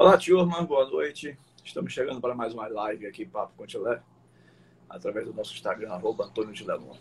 Olá, 0.00 0.16
turma, 0.16 0.62
boa 0.62 0.88
noite. 0.88 1.36
Estamos 1.64 1.92
chegando 1.92 2.20
para 2.20 2.32
mais 2.32 2.54
uma 2.54 2.68
live 2.68 3.04
aqui, 3.04 3.26
Papo 3.26 3.52
com 3.56 3.66
Tilé, 3.66 4.00
através 4.88 5.26
do 5.26 5.34
nosso 5.34 5.52
Instagram, 5.52 5.90
arroba 5.90 6.26
Antônio 6.26 6.54
Tilemon. 6.54 6.96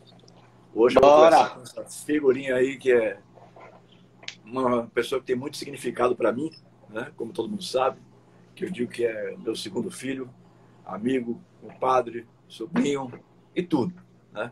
Hoje 0.73 0.97
eu 0.97 1.01
vou 1.03 1.29
com 1.29 1.61
essa 1.61 1.85
figurinha 1.85 2.55
aí 2.55 2.75
que 2.75 2.91
é 2.91 3.19
uma 4.43 4.87
pessoa 4.87 5.21
que 5.21 5.27
tem 5.27 5.35
muito 5.35 5.57
significado 5.57 6.15
para 6.15 6.31
mim, 6.31 6.49
né? 6.89 7.11
como 7.15 7.31
todo 7.31 7.47
mundo 7.47 7.63
sabe, 7.63 8.01
que 8.55 8.65
eu 8.65 8.71
digo 8.71 8.91
que 8.91 9.05
é 9.05 9.37
meu 9.37 9.55
segundo 9.55 9.91
filho, 9.91 10.27
amigo, 10.83 11.39
compadre, 11.61 12.27
sobrinho 12.47 13.11
e 13.55 13.61
tudo. 13.61 13.93
Né? 14.31 14.51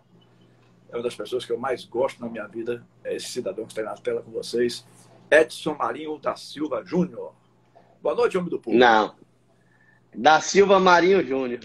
É 0.89 0.95
uma 0.95 1.01
das 1.01 1.15
pessoas 1.15 1.43
que 1.43 1.51
eu 1.51 1.57
mais 1.57 1.83
gosto 1.83 2.21
na 2.21 2.29
minha 2.29 2.45
vida, 2.45 2.85
é 3.03 3.15
esse 3.15 3.27
cidadão 3.27 3.65
que 3.65 3.71
está 3.71 3.81
aí 3.81 3.87
na 3.87 3.95
tela 3.95 4.21
com 4.21 4.29
vocês, 4.29 4.85
Edson 5.31 5.73
Marinho 5.73 6.19
da 6.19 6.35
Silva 6.35 6.83
Júnior. 6.85 7.33
Boa 8.05 8.13
noite, 8.13 8.37
homem 8.37 8.51
do 8.51 8.59
povo. 8.59 8.77
Não. 8.77 9.15
Da 10.13 10.39
Silva 10.39 10.79
Marinho 10.79 11.25
Júnior. 11.25 11.61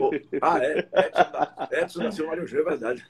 Oh, 0.00 0.10
ah, 0.40 0.58
é. 0.64 0.78
Edson 0.78 1.30
da, 1.30 1.68
Edson 1.70 2.02
da 2.04 2.12
Silva 2.12 2.30
Marinho 2.30 2.46
Júnior, 2.46 2.66
é 2.66 2.70
verdade. 2.70 3.06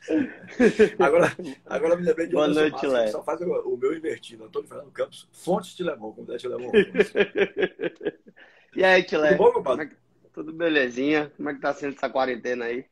Agora, 0.99 1.37
agora 1.65 1.97
me 1.97 2.03
lembrei 2.03 2.27
de 2.27 2.33
Boa 2.33 2.49
noite, 2.49 2.85
Léo. 2.85 3.13
Só 3.13 3.23
faz 3.23 3.41
o, 3.41 3.45
o, 3.45 3.77
meu 3.77 3.97
invertido. 3.97 4.47
Antônio 4.47 4.69
Fernando 4.69 4.91
Campos, 4.91 5.29
Fontes 5.33 5.79
Lemon, 5.79 6.13
como 6.13 6.33
é 6.33 6.37
de 6.37 6.49
Lemon. 6.49 6.73
e 8.75 8.82
aí, 8.82 9.05
Tilé? 9.05 9.37
Tudo 9.37 9.38
bom, 9.38 9.53
compadre? 9.53 9.85
É 10.25 10.29
Tudo 10.35 10.53
belezinha? 10.53 11.32
Como 11.37 11.51
é 11.51 11.55
que 11.55 11.60
tá 11.60 11.73
sendo 11.73 11.95
essa 11.95 12.10
quarentena 12.10 12.65
aí? 12.65 12.85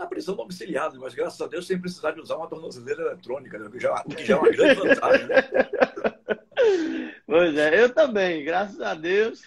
Na 0.00 0.06
prisão 0.06 0.34
domiciliar, 0.34 0.90
mas 0.96 1.14
graças 1.14 1.38
a 1.42 1.46
Deus 1.46 1.66
sem 1.66 1.78
precisar 1.78 2.12
de 2.12 2.20
usar 2.20 2.36
uma 2.36 2.48
tornozeleira 2.48 3.02
eletrônica, 3.02 3.58
né? 3.58 3.66
o, 3.66 3.70
que 3.70 3.78
já, 3.78 3.94
o 3.94 4.08
que 4.08 4.24
já 4.24 4.34
é 4.34 4.38
uma 4.38 4.50
grande 4.50 4.80
vantagem. 4.80 5.26
Né? 5.26 5.42
Pois 7.26 7.56
é, 7.56 7.82
eu 7.82 7.94
também, 7.94 8.44
graças 8.44 8.80
a 8.80 8.94
Deus. 8.94 9.42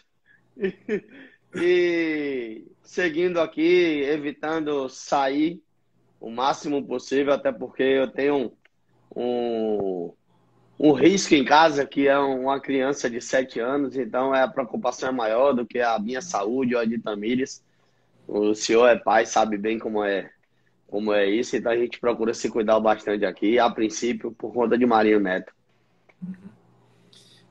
E 1.56 2.66
seguindo 2.81 3.40
aqui, 3.40 4.02
evitando 4.02 4.90
sair 4.90 5.62
o 6.20 6.30
máximo 6.31 6.84
possível, 6.84 7.34
até 7.34 7.52
porque 7.52 7.84
eu 7.84 8.08
tenho 8.08 8.36
um, 9.16 9.22
um, 9.22 10.14
um 10.80 10.94
risco 10.94 11.36
em 11.36 11.46
casa, 11.46 11.86
que 11.86 12.08
é 12.08 12.18
uma 12.18 12.59
criança 12.59 13.08
de 13.08 13.22
7 13.22 13.59
anos, 13.59 13.96
então 13.96 14.34
é 14.34 14.42
a 14.42 14.48
preocupação 14.48 15.09
é 15.09 15.12
maior 15.12 15.54
do 15.54 15.66
que 15.66 15.80
a 15.80 16.00
minha 16.00 16.22
saúde 16.22 16.74
ou 16.74 16.81
a 16.81 16.86
de 16.86 16.98
Tamires. 16.98 17.64
O 18.28 18.56
senhor 18.56 18.88
é 18.88 18.98
pai, 18.98 19.26
sabe 19.28 19.58
bem 19.58 19.78
como 19.78 20.04
é 20.04 20.31
como 20.94 21.11
é 21.11 21.27
isso, 21.27 21.58
então 21.58 21.72
a 21.72 21.75
gente 21.75 21.99
procura 21.99 22.36
se 22.36 22.52
cuidar 22.52 22.80
bastante 22.80 23.25
aqui, 23.25 23.58
a 23.58 23.67
princípio, 23.67 24.31
por 24.31 24.53
conta 24.53 24.77
de 24.77 24.86
Marinho 24.86 25.19
Neto. 25.19 25.52
Uhum. 26.22 26.35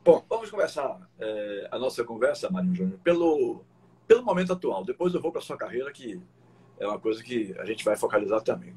Bom, 0.05 0.25
vamos 0.29 0.49
começar 0.49 1.11
é, 1.19 1.69
a 1.69 1.77
nossa 1.77 2.05
conversa, 2.05 2.49
Marinho 2.49 2.77
Júnior, 2.77 3.01
pelo, 3.03 3.65
pelo 4.07 4.23
momento 4.23 4.53
atual. 4.53 4.85
Depois 4.85 5.13
eu 5.13 5.21
vou 5.21 5.33
para 5.33 5.41
a 5.41 5.45
sua 5.45 5.57
carreira, 5.57 5.91
que 5.91 6.23
é 6.79 6.87
uma 6.87 7.01
coisa 7.01 7.21
que 7.21 7.53
a 7.59 7.65
gente 7.65 7.85
vai 7.85 7.97
focalizar 7.97 8.43
também. 8.43 8.77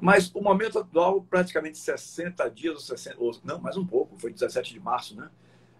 Mas 0.00 0.30
o 0.32 0.40
momento 0.40 0.78
atual, 0.78 1.20
praticamente 1.28 1.76
60 1.76 2.48
dias, 2.48 2.74
ou 2.74 2.80
60, 2.80 3.16
ou, 3.18 3.36
não, 3.42 3.58
mais 3.58 3.76
um 3.76 3.84
pouco, 3.84 4.16
foi 4.20 4.32
17 4.32 4.72
de 4.72 4.78
março, 4.78 5.16
né? 5.16 5.28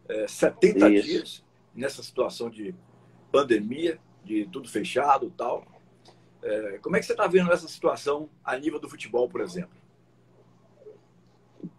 É, 0.08 0.26
70 0.26 0.88
Isso. 0.88 1.06
dias 1.06 1.44
nessa 1.72 2.02
situação 2.02 2.50
de 2.50 2.74
pandemia, 3.30 4.00
de 4.24 4.46
tudo 4.46 4.68
fechado 4.68 5.28
e 5.28 5.30
tal. 5.30 5.64
É, 6.42 6.78
como 6.78 6.96
é 6.96 7.00
que 7.00 7.06
você 7.06 7.12
está 7.12 7.26
vendo 7.26 7.52
essa 7.52 7.68
situação 7.68 8.28
a 8.44 8.56
nível 8.56 8.78
do 8.78 8.88
futebol, 8.88 9.28
por 9.28 9.40
exemplo? 9.40 9.76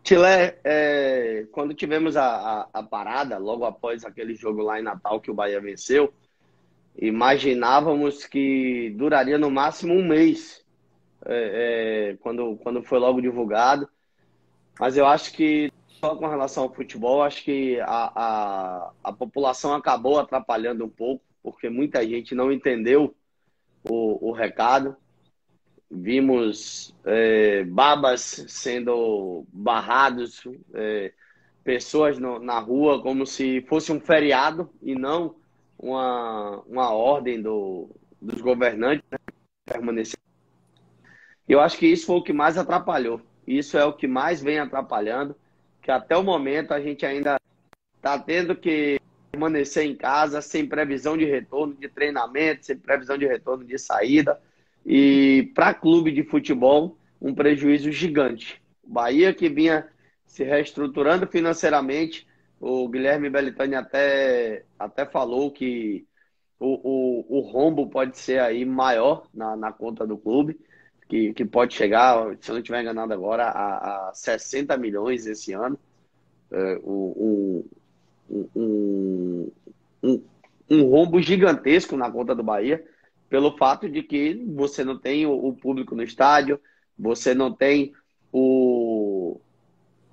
Tilé, 0.03 0.59
é, 0.63 1.45
quando 1.51 1.73
tivemos 1.73 2.15
a, 2.15 2.25
a, 2.25 2.69
a, 2.73 2.83
parada, 2.83 3.37
logo 3.37 3.65
após 3.65 4.05
aquele 4.05 4.35
jogo 4.35 4.61
lá 4.61 4.79
em 4.79 4.83
Natal 4.83 5.19
que 5.19 5.29
o 5.29 5.33
Bahia 5.33 5.59
venceu, 5.59 6.13
imaginávamos 6.97 8.25
que 8.25 8.93
duraria 8.97 9.37
no 9.37 9.51
máximo 9.51 9.93
um 9.93 10.05
mês, 10.05 10.65
é, 11.25 12.11
é, 12.11 12.17
quando, 12.21 12.55
quando 12.57 12.81
foi 12.83 12.99
logo 12.99 13.21
divulgado. 13.21 13.87
Mas 14.79 14.95
eu 14.95 15.05
acho 15.05 15.33
que, 15.33 15.71
só 15.99 16.15
com 16.15 16.27
relação 16.27 16.63
ao 16.63 16.73
futebol, 16.73 17.23
acho 17.23 17.43
que 17.43 17.79
a, 17.81 18.11
a, 18.15 18.91
a 19.03 19.13
população 19.13 19.73
acabou 19.73 20.19
atrapalhando 20.19 20.85
um 20.85 20.89
pouco, 20.89 21.23
porque 21.43 21.69
muita 21.69 22.05
gente 22.07 22.35
não 22.35 22.51
entendeu 22.51 23.15
o, 23.89 24.29
o 24.29 24.31
recado 24.31 24.95
vimos 25.89 26.93
é, 27.05 27.63
babas 27.63 28.45
sendo 28.47 29.45
barrados, 29.51 30.43
é, 30.73 31.13
pessoas 31.63 32.17
no, 32.19 32.39
na 32.39 32.59
rua 32.59 33.01
como 33.01 33.25
se 33.25 33.61
fosse 33.61 33.91
um 33.91 33.99
feriado 33.99 34.69
e 34.81 34.95
não 34.95 35.35
uma, 35.77 36.61
uma 36.67 36.91
ordem 36.91 37.41
do, 37.41 37.89
dos 38.21 38.41
governantes 38.41 39.05
né, 39.11 39.17
permanecer. 39.65 40.19
Eu 41.47 41.61
acho 41.61 41.77
que 41.77 41.87
isso 41.87 42.05
foi 42.05 42.17
o 42.17 42.23
que 42.23 42.33
mais 42.33 42.57
atrapalhou. 42.57 43.21
Isso 43.45 43.77
é 43.77 43.85
o 43.85 43.93
que 43.93 44.07
mais 44.07 44.41
vem 44.41 44.59
atrapalhando, 44.59 45.35
que 45.81 45.89
até 45.89 46.17
o 46.17 46.23
momento 46.23 46.73
a 46.73 46.81
gente 46.81 47.05
ainda 47.05 47.39
está 47.95 48.19
tendo 48.19 48.55
que 48.55 48.96
permanecer 49.37 49.85
em 49.85 49.95
casa 49.95 50.41
sem 50.41 50.65
previsão 50.65 51.15
de 51.15 51.23
retorno 51.25 51.75
de 51.75 51.87
treinamento, 51.87 52.65
sem 52.65 52.75
previsão 52.75 53.17
de 53.17 53.27
retorno 53.27 53.63
de 53.63 53.77
saída. 53.77 54.41
E 54.83 55.51
para 55.53 55.73
clube 55.73 56.11
de 56.11 56.23
futebol, 56.23 56.97
um 57.21 57.33
prejuízo 57.33 57.91
gigante. 57.91 58.61
O 58.83 58.91
Bahia 58.91 59.33
que 59.33 59.47
vinha 59.47 59.87
se 60.25 60.43
reestruturando 60.43 61.27
financeiramente, 61.27 62.27
o 62.59 62.89
Guilherme 62.89 63.29
Belitani 63.29 63.75
até, 63.75 64.63
até 64.79 65.05
falou 65.05 65.51
que 65.51 66.05
o, 66.59 67.27
o, 67.29 67.37
o 67.37 67.39
rombo 67.41 67.87
pode 67.87 68.17
ser 68.17 68.39
aí 68.39 68.65
maior 68.65 69.27
na, 69.33 69.55
na 69.55 69.71
conta 69.71 70.07
do 70.07 70.17
clube, 70.17 70.59
que, 71.07 71.33
que 71.33 71.45
pode 71.45 71.75
chegar, 71.75 72.35
se 72.41 72.49
eu 72.49 72.53
não 72.53 72.59
estiver 72.59 72.81
enganado 72.81 73.13
agora, 73.13 73.45
a, 73.45 74.09
a 74.09 74.13
60 74.13 74.75
milhões 74.77 75.27
esse 75.27 75.53
ano. 75.53 75.77
É, 76.49 76.79
um, 76.83 77.63
um, 78.29 79.51
um, 80.69 80.83
rombo 80.89 81.21
gigantesco 81.21 81.95
na 81.95 82.11
conta 82.11 82.35
do 82.35 82.43
Bahia 82.43 82.83
pelo 83.29 83.57
fato 83.57 83.89
de 83.89 84.03
que 84.03 84.35
você 84.55 84.83
não 84.83 84.97
tem 84.97 85.25
o, 85.25 85.53
público 85.53 85.95
no 85.95 86.03
estádio, 86.03 86.59
você 86.97 87.33
não 87.33 87.51
tem 87.51 87.93
o, 88.31 89.39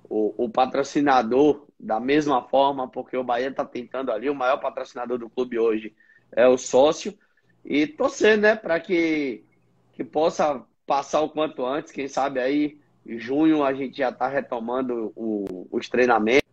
o, 0.03 0.45
o 0.45 0.49
patrocinador 0.49 1.65
da 1.79 1.99
mesma 1.99 2.41
forma, 2.43 2.87
porque 2.89 3.15
o 3.15 3.23
Bahia 3.23 3.49
está 3.49 3.63
tentando 3.63 4.11
ali, 4.11 4.29
o 4.29 4.35
maior 4.35 4.57
patrocinador 4.57 5.17
do 5.17 5.29
clube 5.29 5.57
hoje 5.57 5.95
é 6.31 6.47
o 6.47 6.57
sócio, 6.57 7.17
e 7.63 7.87
torcer, 7.87 8.37
né, 8.37 8.55
para 8.55 8.79
que, 8.79 9.43
que 9.93 10.03
possa 10.03 10.63
passar 10.85 11.21
o 11.21 11.29
quanto 11.29 11.65
antes, 11.65 11.91
quem 11.91 12.07
sabe 12.07 12.39
aí 12.39 12.77
em 13.05 13.19
junho 13.19 13.63
a 13.63 13.73
gente 13.73 13.97
já 13.97 14.09
está 14.09 14.27
retomando 14.27 15.11
o, 15.15 15.67
os 15.71 15.87
treinamentos. 15.87 16.44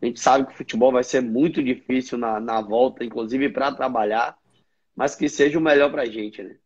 A 0.00 0.06
gente 0.06 0.20
sabe 0.20 0.46
que 0.46 0.52
o 0.52 0.56
futebol 0.56 0.92
vai 0.92 1.02
ser 1.02 1.20
muito 1.20 1.62
difícil 1.62 2.16
na, 2.18 2.38
na 2.38 2.60
volta, 2.60 3.04
inclusive 3.04 3.48
para 3.48 3.72
trabalhar 3.72 4.38
mas 4.98 5.14
que 5.14 5.28
seja 5.28 5.56
o 5.56 5.62
melhor 5.62 5.92
para 5.92 6.02
a 6.02 6.06
gente, 6.06 6.42
né? 6.42 6.56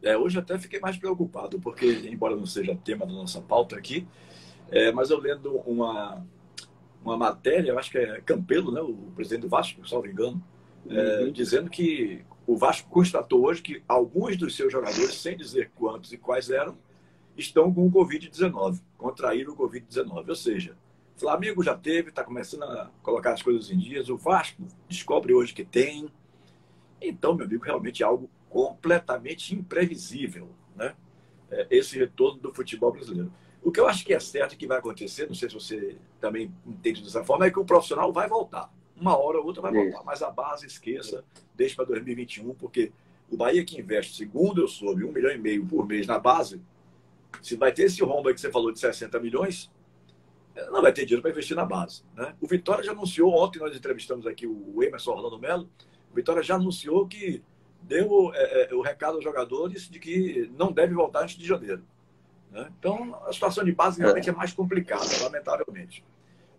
É, 0.00 0.16
hoje 0.16 0.38
até 0.38 0.56
fiquei 0.56 0.78
mais 0.78 0.96
preocupado, 0.96 1.58
porque, 1.58 1.84
embora 2.08 2.36
não 2.36 2.46
seja 2.46 2.76
tema 2.76 3.04
da 3.04 3.12
nossa 3.12 3.40
pauta 3.40 3.76
aqui, 3.76 4.06
é, 4.70 4.92
mas 4.92 5.10
eu 5.10 5.18
lendo 5.18 5.56
uma, 5.66 6.24
uma 7.04 7.16
matéria, 7.16 7.72
eu 7.72 7.78
acho 7.78 7.90
que 7.90 7.98
é 7.98 8.20
Campelo, 8.20 8.70
né, 8.70 8.80
o 8.80 9.10
presidente 9.16 9.42
do 9.42 9.48
Vasco, 9.48 9.86
salvo 9.86 10.06
engano, 10.06 10.40
é, 10.88 11.24
uhum. 11.24 11.32
dizendo 11.32 11.68
que 11.68 12.24
o 12.46 12.56
Vasco 12.56 12.88
constatou 12.88 13.46
hoje 13.46 13.60
que 13.60 13.82
alguns 13.88 14.36
dos 14.36 14.54
seus 14.54 14.72
jogadores, 14.72 15.14
sem 15.14 15.36
dizer 15.36 15.72
quantos 15.74 16.12
e 16.12 16.16
quais 16.16 16.50
eram, 16.50 16.78
estão 17.40 17.72
com 17.72 17.86
o 17.86 17.90
Covid-19, 17.90 18.80
contraíram 18.96 19.52
o 19.52 19.56
Covid-19. 19.56 20.28
Ou 20.28 20.34
seja, 20.34 20.76
Flamengo 21.20 21.62
já 21.62 21.76
teve, 21.76 22.08
está 22.08 22.24
começando 22.24 22.62
a 22.62 22.90
colocar 23.02 23.34
as 23.34 23.42
coisas 23.42 23.70
em 23.70 23.78
dias. 23.78 24.08
O 24.08 24.16
Vasco 24.16 24.66
descobre 24.88 25.34
hoje 25.34 25.52
que 25.52 25.64
tem. 25.64 26.10
Então, 27.00 27.34
meu 27.34 27.44
amigo, 27.44 27.62
realmente 27.62 28.02
é 28.02 28.06
algo 28.06 28.28
completamente 28.48 29.54
imprevisível, 29.54 30.48
né? 30.74 30.94
É, 31.50 31.66
esse 31.70 31.98
retorno 31.98 32.40
do 32.40 32.54
futebol 32.54 32.90
brasileiro. 32.90 33.30
O 33.62 33.70
que 33.70 33.78
eu 33.78 33.86
acho 33.86 34.04
que 34.04 34.14
é 34.14 34.20
certo 34.20 34.56
que 34.56 34.66
vai 34.66 34.78
acontecer, 34.78 35.26
não 35.26 35.34
sei 35.34 35.48
se 35.50 35.54
você 35.54 35.96
também 36.18 36.50
entende 36.66 37.02
dessa 37.02 37.22
forma, 37.22 37.44
é 37.44 37.50
que 37.50 37.58
o 37.58 37.64
profissional 37.64 38.10
vai 38.12 38.26
voltar. 38.26 38.72
Uma 38.96 39.16
hora 39.18 39.38
ou 39.38 39.44
outra 39.44 39.60
vai 39.60 39.72
voltar, 39.72 40.02
mas 40.02 40.22
a 40.22 40.30
base 40.30 40.66
esqueça, 40.66 41.22
deixe 41.54 41.76
para 41.76 41.84
2021, 41.84 42.54
porque 42.54 42.92
o 43.30 43.36
Bahia 43.36 43.64
que 43.64 43.78
investe, 43.78 44.16
segundo 44.16 44.62
eu 44.62 44.68
soube, 44.68 45.04
um 45.04 45.12
milhão 45.12 45.30
e 45.30 45.38
meio 45.38 45.66
por 45.66 45.86
mês 45.86 46.06
na 46.06 46.18
base, 46.18 46.60
se 47.42 47.56
vai 47.56 47.72
ter 47.72 47.84
esse 47.84 48.02
rombo 48.02 48.28
aí 48.28 48.34
que 48.34 48.40
você 48.40 48.50
falou 48.50 48.72
de 48.72 48.78
60 48.78 49.18
milhões, 49.20 49.70
não 50.70 50.82
vai 50.82 50.92
ter 50.92 51.04
dinheiro 51.04 51.22
para 51.22 51.30
investir 51.30 51.56
na 51.56 51.64
base. 51.64 52.02
Né? 52.14 52.34
O 52.40 52.46
Vitória 52.46 52.84
já 52.84 52.92
anunciou, 52.92 53.32
ontem 53.34 53.58
nós 53.58 53.74
entrevistamos 53.74 54.26
aqui 54.26 54.46
o 54.46 54.82
Emerson 54.82 55.12
Orlando 55.12 55.38
Melo, 55.38 55.68
o 56.10 56.14
Vitória 56.14 56.42
já 56.42 56.56
anunciou 56.56 57.06
que 57.06 57.42
deu 57.82 58.32
é, 58.34 58.70
é, 58.70 58.74
o 58.74 58.80
recado 58.80 59.16
aos 59.16 59.24
jogadores 59.24 59.88
de 59.88 59.98
que 59.98 60.50
não 60.56 60.72
deve 60.72 60.94
voltar 60.94 61.22
antes 61.22 61.36
de 61.36 61.46
janeiro. 61.46 61.82
Né? 62.50 62.70
Então, 62.78 63.18
a 63.26 63.32
situação 63.32 63.64
de 63.64 63.72
base 63.72 64.00
realmente 64.00 64.28
é 64.28 64.32
mais 64.32 64.52
complicada, 64.52 65.06
lamentavelmente. 65.22 66.04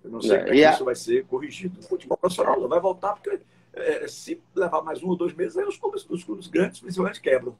Eu 0.03 0.09
não 0.09 0.21
sei 0.21 0.37
é, 0.37 0.39
como 0.39 0.49
é 0.49 0.53
que 0.53 0.65
a... 0.65 0.71
isso 0.71 0.85
vai 0.85 0.95
ser 0.95 1.25
corrigido. 1.25 1.79
O 1.79 1.83
futebol 1.83 2.17
profissional 2.17 2.59
não 2.59 2.69
vai 2.69 2.79
voltar 2.79 3.13
porque 3.13 3.39
é, 3.73 4.07
se 4.07 4.41
levar 4.55 4.81
mais 4.81 5.03
um 5.03 5.09
ou 5.09 5.15
dois 5.15 5.33
meses, 5.33 5.57
aí 5.57 5.65
os 5.65 5.77
clubes, 5.77 6.05
os 6.09 6.23
clubes 6.23 6.47
grandes 6.47 6.79
principalmente 6.79 7.21
quebram. 7.21 7.57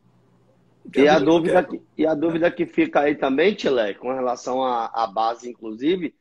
E 0.95 1.07
a, 1.07 1.19
dúvida 1.19 1.63
que, 1.63 1.81
e 1.97 2.05
a 2.05 2.13
dúvida 2.13 2.51
que 2.51 2.65
fica 2.65 3.01
aí 3.01 3.15
também, 3.15 3.53
Tilé, 3.53 3.93
com 3.93 4.13
relação 4.13 4.63
à, 4.63 5.07
base, 5.07 5.49
inclusive, 5.49 6.13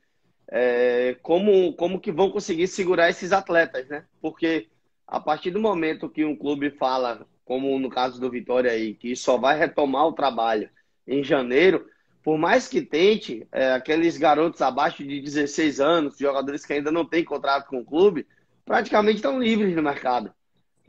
é 0.48 1.16
como, 1.22 1.72
como 1.74 2.00
que 2.00 2.12
vão 2.12 2.30
conseguir 2.30 2.68
segurar 2.68 3.10
esses 3.10 3.32
atletas, 3.32 3.88
né? 3.88 4.04
Porque 4.20 4.68
a 5.06 5.18
partir 5.18 5.50
do 5.50 5.60
momento 5.60 6.08
que 6.08 6.24
um 6.24 6.36
clube 6.36 6.70
fala, 6.70 7.26
como 7.44 7.78
no 7.78 7.90
caso 7.90 8.20
do 8.20 8.30
Vitória 8.30 8.70
aí, 8.70 8.94
que 8.94 9.16
só 9.16 9.36
vai 9.36 9.58
retomar 9.58 10.06
o 10.06 10.12
trabalho 10.12 10.70
em 11.06 11.24
janeiro, 11.24 11.86
por 12.22 12.38
mais 12.38 12.68
que 12.68 12.82
tente, 12.82 13.46
é, 13.50 13.72
aqueles 13.72 14.16
garotos 14.16 14.60
abaixo 14.60 15.02
de 15.02 15.20
16 15.20 15.80
anos, 15.80 16.18
jogadores 16.18 16.64
que 16.64 16.72
ainda 16.72 16.92
não 16.92 17.04
têm 17.04 17.24
contrato 17.24 17.66
com 17.68 17.80
o 17.80 17.84
clube, 17.84 18.26
praticamente 18.64 19.16
estão 19.16 19.40
livres 19.40 19.74
no 19.74 19.82
mercado. 19.82 20.32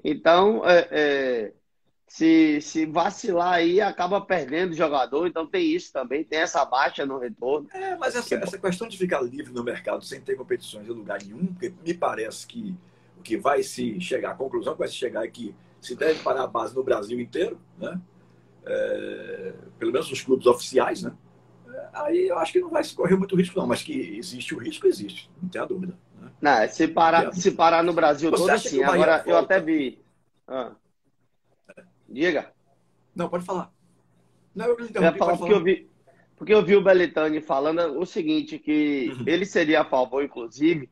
Então, 0.03 0.61
é, 0.65 0.87
é, 0.91 1.53
se, 2.11 2.59
se 2.59 2.85
vacilar 2.85 3.53
aí, 3.53 3.79
acaba 3.79 4.19
perdendo 4.19 4.71
o 4.71 4.75
jogador. 4.75 5.27
Então, 5.27 5.47
tem 5.47 5.73
isso 5.73 5.93
também, 5.93 6.25
tem 6.25 6.39
essa 6.39 6.65
baixa 6.65 7.05
no 7.05 7.17
retorno. 7.17 7.69
É, 7.73 7.95
mas 7.95 8.17
essa, 8.17 8.35
essa 8.35 8.57
questão 8.57 8.85
de 8.85 8.97
ficar 8.97 9.21
livre 9.21 9.53
no 9.53 9.63
mercado 9.63 10.03
sem 10.03 10.19
ter 10.19 10.35
competições 10.35 10.85
em 10.89 10.91
lugar 10.91 11.23
nenhum, 11.23 11.45
porque 11.45 11.73
me 11.85 11.93
parece 11.93 12.45
que 12.45 12.75
o 13.17 13.21
que 13.21 13.37
vai 13.37 13.63
se 13.63 13.97
chegar, 14.01 14.31
a 14.31 14.35
conclusão 14.35 14.73
que 14.73 14.79
vai 14.79 14.89
se 14.89 14.95
chegar 14.95 15.23
é 15.23 15.29
que 15.29 15.55
se 15.79 15.95
deve 15.95 16.21
parar 16.21 16.43
a 16.43 16.47
base 16.47 16.75
no 16.75 16.83
Brasil 16.83 17.17
inteiro, 17.17 17.57
né? 17.79 17.97
É, 18.65 19.53
pelo 19.79 19.93
menos 19.93 20.11
os 20.11 20.21
clubes 20.21 20.45
oficiais, 20.47 21.03
né? 21.03 21.13
É, 21.69 21.87
aí 21.93 22.27
eu 22.27 22.37
acho 22.39 22.51
que 22.51 22.59
não 22.59 22.69
vai 22.69 22.83
se 22.83 22.93
correr 22.93 23.15
muito 23.15 23.37
risco, 23.37 23.57
não, 23.57 23.65
mas 23.65 23.83
que 23.83 24.17
existe 24.17 24.53
o 24.53 24.57
risco, 24.57 24.85
existe, 24.85 25.31
não 25.41 25.47
tem 25.47 25.61
a 25.61 25.65
dúvida. 25.65 25.97
Né? 26.19 26.29
Não, 26.41 26.67
se 26.67 26.89
parar, 26.89 27.33
se 27.33 27.51
parar 27.51 27.81
no 27.81 27.93
Brasil 27.93 28.29
Você 28.31 28.51
todo, 28.51 28.59
sim. 28.59 28.83
Agora, 28.83 29.15
volta... 29.15 29.29
eu 29.29 29.37
até 29.37 29.61
vi. 29.61 30.03
Ah. 30.45 30.73
Diga. 32.11 32.51
Não, 33.15 33.29
pode 33.29 33.45
falar. 33.45 33.71
Não, 34.53 34.65
eu, 34.65 34.77
ia 34.79 35.13
falar 35.13 35.37
porque 35.37 35.53
eu 35.53 35.63
vi. 35.63 35.89
Porque 36.35 36.53
eu 36.53 36.65
vi 36.65 36.75
o 36.75 36.83
Belitani 36.83 37.39
falando 37.39 37.99
o 37.99 38.05
seguinte, 38.05 38.57
que 38.57 39.13
uhum. 39.15 39.23
ele 39.27 39.45
seria 39.45 39.81
a 39.81 39.85
favor, 39.85 40.23
inclusive, 40.23 40.89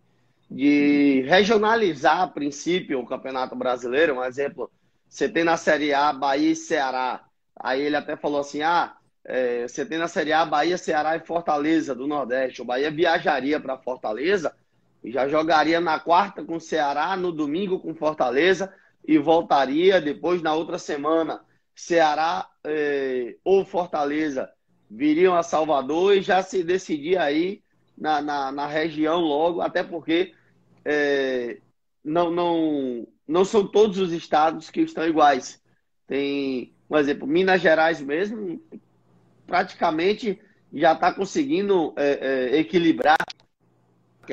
de 0.49 1.21
regionalizar 1.27 2.21
a 2.21 2.27
princípio 2.27 2.99
o 2.99 3.05
Campeonato 3.05 3.55
Brasileiro. 3.55 4.15
Um 4.15 4.23
exemplo, 4.23 4.69
você 5.07 5.27
tem 5.27 5.43
na 5.43 5.57
Série 5.57 5.93
A 5.93 6.13
Bahia 6.13 6.51
e 6.51 6.55
Ceará. 6.55 7.25
Aí 7.55 7.81
ele 7.81 7.95
até 7.95 8.15
falou 8.15 8.39
assim: 8.39 8.61
ah, 8.61 8.95
é, 9.25 9.67
você 9.67 9.83
tem 9.83 9.97
na 9.97 10.07
Série 10.07 10.31
A 10.31 10.45
Bahia, 10.45 10.77
Ceará 10.77 11.15
e 11.15 11.25
Fortaleza 11.25 11.95
do 11.95 12.07
Nordeste. 12.07 12.61
O 12.61 12.65
Bahia 12.65 12.91
viajaria 12.91 13.59
para 13.59 13.77
Fortaleza 13.77 14.55
e 15.03 15.11
já 15.11 15.27
jogaria 15.27 15.81
na 15.81 15.99
quarta 15.99 16.43
com 16.43 16.57
o 16.57 16.61
Ceará, 16.61 17.17
no 17.17 17.31
domingo 17.31 17.79
com 17.79 17.95
Fortaleza 17.95 18.71
e 19.07 19.17
voltaria 19.17 20.01
depois 20.01 20.41
na 20.41 20.53
outra 20.53 20.77
semana. 20.77 21.41
Ceará 21.75 22.47
é, 22.63 23.37
ou 23.43 23.63
Fortaleza 23.63 24.49
viriam 24.89 25.35
a 25.35 25.43
Salvador 25.43 26.17
e 26.17 26.21
já 26.21 26.41
se 26.41 26.63
decidia 26.63 27.23
aí 27.23 27.61
na, 27.97 28.21
na, 28.21 28.51
na 28.51 28.67
região 28.67 29.19
logo, 29.19 29.61
até 29.61 29.83
porque 29.83 30.33
é, 30.83 31.57
não, 32.03 32.31
não, 32.31 33.07
não 33.27 33.45
são 33.45 33.67
todos 33.67 33.97
os 33.97 34.11
estados 34.11 34.69
que 34.69 34.81
estão 34.81 35.07
iguais. 35.07 35.61
Tem, 36.07 36.73
por 36.87 36.99
exemplo, 36.99 37.27
Minas 37.27 37.61
Gerais 37.61 38.01
mesmo, 38.01 38.61
praticamente 39.45 40.39
já 40.73 40.93
está 40.93 41.13
conseguindo 41.13 41.93
é, 41.97 42.53
é, 42.55 42.59
equilibrar 42.59 43.17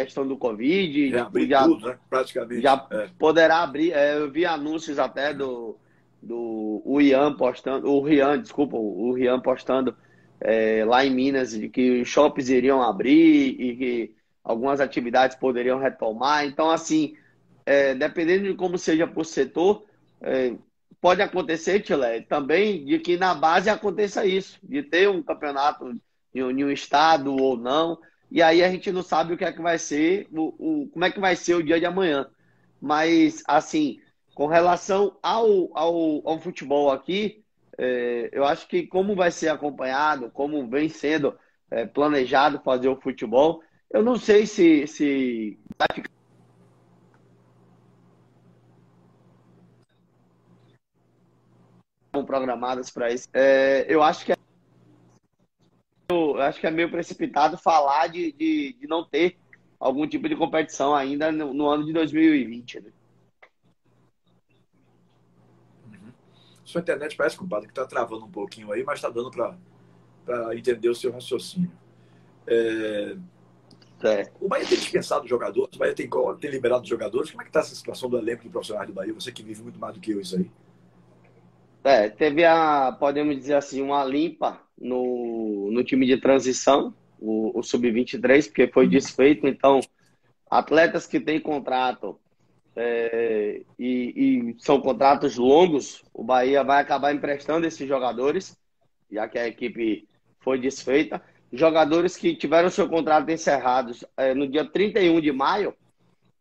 questão 0.04 0.26
do 0.26 0.36
Covid. 0.36 1.10
Já, 1.10 1.30
já, 1.48 1.64
tudo, 1.64 1.88
né? 1.88 1.98
praticamente. 2.08 2.62
Já 2.62 2.86
é. 2.90 3.08
poderá 3.18 3.62
abrir. 3.62 3.92
É, 3.92 4.16
eu 4.16 4.30
vi 4.30 4.44
anúncios 4.44 4.98
até 4.98 5.34
do, 5.34 5.76
do 6.22 6.82
o 6.84 7.00
Ian 7.00 7.34
postando, 7.34 7.90
o 7.90 8.02
Rian, 8.02 8.40
desculpa, 8.40 8.76
o 8.76 9.12
Rian 9.12 9.40
postando 9.40 9.96
é, 10.40 10.84
lá 10.84 11.04
em 11.04 11.14
Minas 11.14 11.52
de 11.52 11.68
que 11.68 12.02
os 12.02 12.08
shoppings 12.08 12.48
iriam 12.48 12.82
abrir 12.82 13.60
e 13.60 13.76
que 13.76 14.14
algumas 14.44 14.80
atividades 14.80 15.36
poderiam 15.36 15.78
retomar. 15.78 16.46
Então, 16.46 16.70
assim, 16.70 17.16
é, 17.64 17.94
dependendo 17.94 18.44
de 18.44 18.54
como 18.54 18.78
seja 18.78 19.06
por 19.06 19.24
setor, 19.24 19.84
é, 20.20 20.54
pode 21.00 21.22
acontecer, 21.22 21.80
Tilé, 21.80 22.20
também 22.20 22.84
de 22.84 22.98
que 22.98 23.16
na 23.16 23.34
base 23.34 23.68
aconteça 23.68 24.24
isso, 24.24 24.58
de 24.62 24.82
ter 24.82 25.08
um 25.08 25.22
campeonato 25.22 25.98
em 26.34 26.64
um 26.64 26.70
estado 26.70 27.34
ou 27.34 27.56
não, 27.56 27.98
e 28.30 28.42
aí 28.42 28.62
a 28.62 28.70
gente 28.70 28.90
não 28.90 29.02
sabe 29.02 29.34
o 29.34 29.36
que 29.36 29.44
é 29.44 29.52
que 29.52 29.62
vai 29.62 29.78
ser, 29.78 30.26
o, 30.32 30.82
o, 30.82 30.88
como 30.88 31.04
é 31.04 31.10
que 31.10 31.20
vai 31.20 31.36
ser 31.36 31.54
o 31.54 31.62
dia 31.62 31.78
de 31.78 31.86
amanhã. 31.86 32.28
Mas, 32.80 33.42
assim, 33.46 34.00
com 34.34 34.46
relação 34.46 35.16
ao, 35.22 35.76
ao, 35.76 36.28
ao 36.28 36.40
futebol 36.40 36.90
aqui, 36.90 37.42
é, 37.78 38.28
eu 38.32 38.44
acho 38.44 38.66
que 38.68 38.86
como 38.86 39.14
vai 39.14 39.30
ser 39.30 39.48
acompanhado, 39.48 40.30
como 40.30 40.68
vem 40.68 40.88
sendo 40.88 41.38
é, 41.70 41.86
planejado 41.86 42.60
fazer 42.64 42.88
o 42.88 43.00
futebol, 43.00 43.62
eu 43.90 44.02
não 44.02 44.16
sei 44.16 44.46
se, 44.46 44.86
se 44.86 45.58
vai 45.78 45.88
ficar. 45.94 46.10
programadas 52.24 52.90
para 52.90 53.12
isso. 53.12 53.28
É, 53.34 53.84
eu 53.88 54.02
acho 54.02 54.24
que 54.24 54.32
eu 56.08 56.40
acho 56.40 56.60
que 56.60 56.66
é 56.66 56.70
meio 56.70 56.90
precipitado 56.90 57.58
falar 57.58 58.08
de, 58.08 58.32
de, 58.32 58.76
de 58.78 58.86
não 58.86 59.04
ter 59.04 59.36
algum 59.78 60.06
tipo 60.06 60.28
de 60.28 60.36
competição 60.36 60.94
ainda 60.94 61.30
no, 61.30 61.52
no 61.52 61.68
ano 61.68 61.84
de 61.84 61.92
2020. 61.92 62.80
Né? 62.80 62.92
Uhum. 65.86 66.12
Sua 66.64 66.80
internet 66.80 67.16
parece, 67.16 67.36
compadre, 67.36 67.66
que 67.66 67.72
está 67.72 67.86
travando 67.86 68.24
um 68.24 68.30
pouquinho 68.30 68.72
aí, 68.72 68.84
mas 68.84 68.98
está 68.98 69.10
dando 69.10 69.30
para 69.30 70.54
entender 70.54 70.88
o 70.88 70.94
seu 70.94 71.12
raciocínio. 71.12 71.70
É, 72.46 73.16
é. 74.02 74.30
O 74.40 74.48
Bahia 74.48 74.66
tem 74.66 74.78
dispensado 74.78 75.26
jogadores, 75.26 75.74
o 75.74 75.78
Bahia 75.78 75.94
tem, 75.94 76.08
tem 76.40 76.50
liberado 76.50 76.86
jogadores. 76.86 77.30
Como 77.30 77.42
é 77.42 77.44
que 77.44 77.50
está 77.50 77.60
essa 77.60 77.74
situação 77.74 78.08
do 78.08 78.18
elenco 78.18 78.42
de 78.42 78.48
profissionais 78.48 78.86
do 78.86 78.94
Bahia? 78.94 79.12
Você 79.14 79.32
que 79.32 79.42
vive 79.42 79.62
muito 79.62 79.78
mais 79.78 79.94
do 79.94 80.00
que 80.00 80.12
eu 80.12 80.20
isso 80.20 80.36
aí. 80.36 80.50
É, 81.86 82.08
teve 82.08 82.44
a, 82.44 82.90
podemos 82.98 83.36
dizer 83.36 83.54
assim, 83.54 83.80
uma 83.80 84.04
limpa 84.04 84.60
no, 84.76 85.70
no 85.70 85.84
time 85.84 86.04
de 86.04 86.16
transição, 86.16 86.92
o, 87.16 87.56
o 87.56 87.62
Sub-23, 87.62 88.46
porque 88.46 88.66
foi 88.66 88.88
desfeito. 88.88 89.46
Então, 89.46 89.78
atletas 90.50 91.06
que 91.06 91.20
têm 91.20 91.38
contrato 91.38 92.18
é, 92.74 93.62
e, 93.78 94.50
e, 94.50 94.56
são 94.58 94.80
contratos 94.80 95.36
longos, 95.36 96.02
o 96.12 96.24
Bahia 96.24 96.64
vai 96.64 96.82
acabar 96.82 97.14
emprestando 97.14 97.68
esses 97.68 97.86
jogadores, 97.86 98.58
já 99.08 99.28
que 99.28 99.38
a 99.38 99.46
equipe 99.46 100.08
foi 100.40 100.58
desfeita. 100.58 101.22
Jogadores 101.52 102.16
que 102.16 102.34
tiveram 102.34 102.68
seu 102.68 102.88
contrato 102.88 103.30
encerrado 103.30 103.92
é, 104.16 104.34
no 104.34 104.48
dia 104.48 104.64
31 104.64 105.20
de 105.20 105.30
maio, 105.30 105.72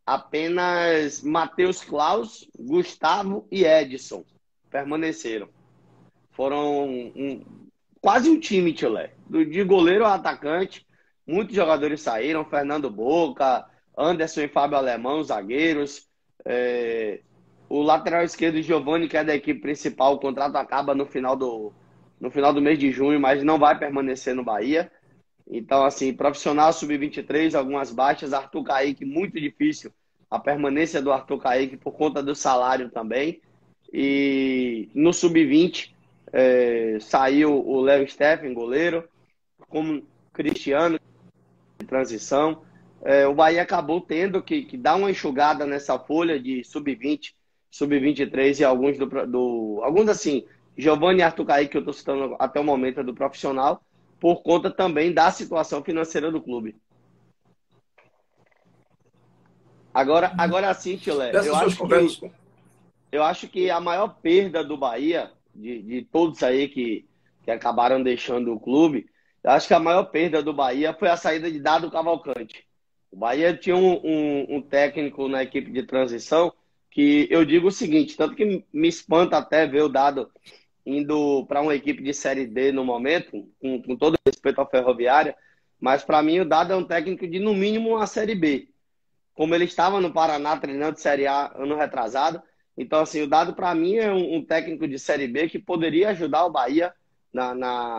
apenas 0.04 1.22
Matheus 1.22 1.84
Klaus, 1.84 2.50
Gustavo 2.58 3.46
e 3.48 3.64
Edson 3.64 4.24
permaneceram. 4.70 5.48
Foram 6.32 6.88
um, 6.88 7.44
quase 8.00 8.28
um 8.28 8.38
time, 8.38 8.72
Tchulé. 8.72 9.12
De 9.28 9.64
goleiro 9.64 10.04
a 10.04 10.14
atacante, 10.14 10.86
muitos 11.26 11.54
jogadores 11.54 12.00
saíram, 12.00 12.44
Fernando 12.44 12.90
Boca, 12.90 13.64
Anderson 13.96 14.42
e 14.42 14.48
Fábio 14.48 14.76
Alemão, 14.76 15.22
zagueiros. 15.22 16.06
É, 16.44 17.20
o 17.68 17.82
lateral 17.82 18.22
esquerdo, 18.22 18.62
Giovanni, 18.62 19.08
que 19.08 19.16
é 19.16 19.24
da 19.24 19.34
equipe 19.34 19.60
principal, 19.60 20.14
o 20.14 20.20
contrato 20.20 20.56
acaba 20.56 20.94
no 20.94 21.06
final 21.06 21.34
do, 21.34 21.72
no 22.20 22.30
final 22.30 22.52
do 22.52 22.60
mês 22.60 22.78
de 22.78 22.92
junho, 22.92 23.18
mas 23.18 23.42
não 23.42 23.58
vai 23.58 23.78
permanecer 23.78 24.34
no 24.34 24.44
Bahia. 24.44 24.90
Então, 25.48 25.84
assim, 25.84 26.12
profissional 26.12 26.72
sub-23, 26.72 27.54
algumas 27.54 27.90
baixas. 27.90 28.32
Arthur 28.32 28.64
Kaique, 28.64 29.04
muito 29.04 29.40
difícil 29.40 29.92
a 30.30 30.38
permanência 30.38 31.00
do 31.00 31.12
Arthur 31.12 31.38
Kaique 31.38 31.76
por 31.76 31.92
conta 31.92 32.22
do 32.22 32.34
salário 32.34 32.90
também. 32.90 33.40
E 33.98 34.90
no 34.94 35.10
sub-20 35.10 35.90
é, 36.30 36.98
saiu 37.00 37.66
o 37.66 37.80
Léo 37.80 38.06
Steffen, 38.06 38.52
goleiro, 38.52 39.08
como 39.70 40.06
Cristiano, 40.34 41.00
de 41.78 41.86
transição. 41.86 42.60
É, 43.02 43.26
o 43.26 43.32
Bahia 43.32 43.62
acabou 43.62 44.02
tendo 44.02 44.42
que, 44.42 44.66
que, 44.66 44.76
dar 44.76 44.96
uma 44.96 45.10
enxugada 45.10 45.64
nessa 45.64 45.98
folha 45.98 46.38
de 46.38 46.62
sub-20, 46.62 47.32
sub-23 47.70 48.60
e 48.60 48.64
alguns 48.64 48.98
do, 48.98 49.06
do, 49.06 49.80
Alguns 49.82 50.10
assim, 50.10 50.44
Giovanni 50.76 51.20
e 51.20 51.22
Arthur 51.22 51.46
Kaique, 51.46 51.70
que 51.70 51.76
eu 51.78 51.80
estou 51.80 51.94
citando 51.94 52.36
até 52.38 52.60
o 52.60 52.64
momento, 52.64 53.00
é 53.00 53.02
do 53.02 53.14
profissional 53.14 53.80
por 54.20 54.42
conta 54.42 54.70
também 54.70 55.10
da 55.10 55.30
situação 55.30 55.82
financeira 55.82 56.30
do 56.30 56.42
clube. 56.42 56.76
Agora, 59.94 60.34
agora 60.36 60.74
sim, 60.74 60.98
Tilé, 60.98 61.30
eu 61.34 61.56
acho, 61.56 61.86
que, 61.86 62.30
eu 63.10 63.22
acho 63.22 63.48
que 63.48 63.70
a 63.70 63.80
maior 63.80 64.08
perda 64.20 64.62
do 64.62 64.76
Bahia, 64.76 65.30
de, 65.54 65.82
de 65.82 66.02
todos 66.02 66.42
aí 66.42 66.68
que, 66.68 67.06
que 67.44 67.50
acabaram 67.50 68.02
deixando 68.02 68.52
o 68.52 68.60
clube, 68.60 69.08
eu 69.42 69.50
acho 69.50 69.68
que 69.68 69.74
a 69.74 69.80
maior 69.80 70.04
perda 70.04 70.42
do 70.42 70.52
Bahia 70.52 70.94
foi 70.94 71.08
a 71.08 71.16
saída 71.16 71.50
de 71.50 71.60
Dado 71.60 71.90
Cavalcante. 71.90 72.66
O 73.10 73.16
Bahia 73.16 73.56
tinha 73.56 73.76
um, 73.76 74.00
um, 74.04 74.56
um 74.56 74.62
técnico 74.62 75.28
na 75.28 75.42
equipe 75.42 75.70
de 75.70 75.82
transição 75.84 76.52
que 76.90 77.28
eu 77.30 77.44
digo 77.44 77.68
o 77.68 77.72
seguinte, 77.72 78.16
tanto 78.16 78.34
que 78.34 78.64
me 78.72 78.88
espanta 78.88 79.36
até 79.36 79.66
ver 79.66 79.82
o 79.82 79.88
dado 79.88 80.30
indo 80.86 81.44
para 81.46 81.60
uma 81.60 81.74
equipe 81.74 82.02
de 82.02 82.14
Série 82.14 82.46
D 82.46 82.70
no 82.70 82.84
momento, 82.84 83.46
com, 83.60 83.82
com 83.82 83.96
todo 83.96 84.16
respeito 84.24 84.60
ao 84.60 84.70
Ferroviária, 84.70 85.36
mas 85.80 86.04
para 86.04 86.22
mim 86.22 86.40
o 86.40 86.44
Dado 86.44 86.72
é 86.72 86.76
um 86.76 86.84
técnico 86.84 87.26
de 87.26 87.38
no 87.38 87.52
mínimo 87.52 87.90
uma 87.90 88.06
Série 88.06 88.34
B. 88.34 88.68
Como 89.34 89.54
ele 89.54 89.64
estava 89.64 90.00
no 90.00 90.12
Paraná 90.12 90.56
treinando 90.56 90.98
Série 90.98 91.26
A 91.26 91.52
ano 91.56 91.76
retrasado, 91.76 92.40
então 92.76 93.00
assim, 93.00 93.22
o 93.22 93.28
Dado 93.28 93.54
para 93.54 93.74
mim 93.74 93.96
é 93.96 94.12
um, 94.12 94.36
um, 94.36 94.44
técnico 94.44 94.86
de 94.86 94.98
Série 94.98 95.26
B 95.28 95.48
que 95.48 95.58
poderia 95.58 96.10
ajudar 96.10 96.44
o 96.44 96.50
Bahia 96.50 96.94
na, 97.32 97.54
na... 97.54 97.98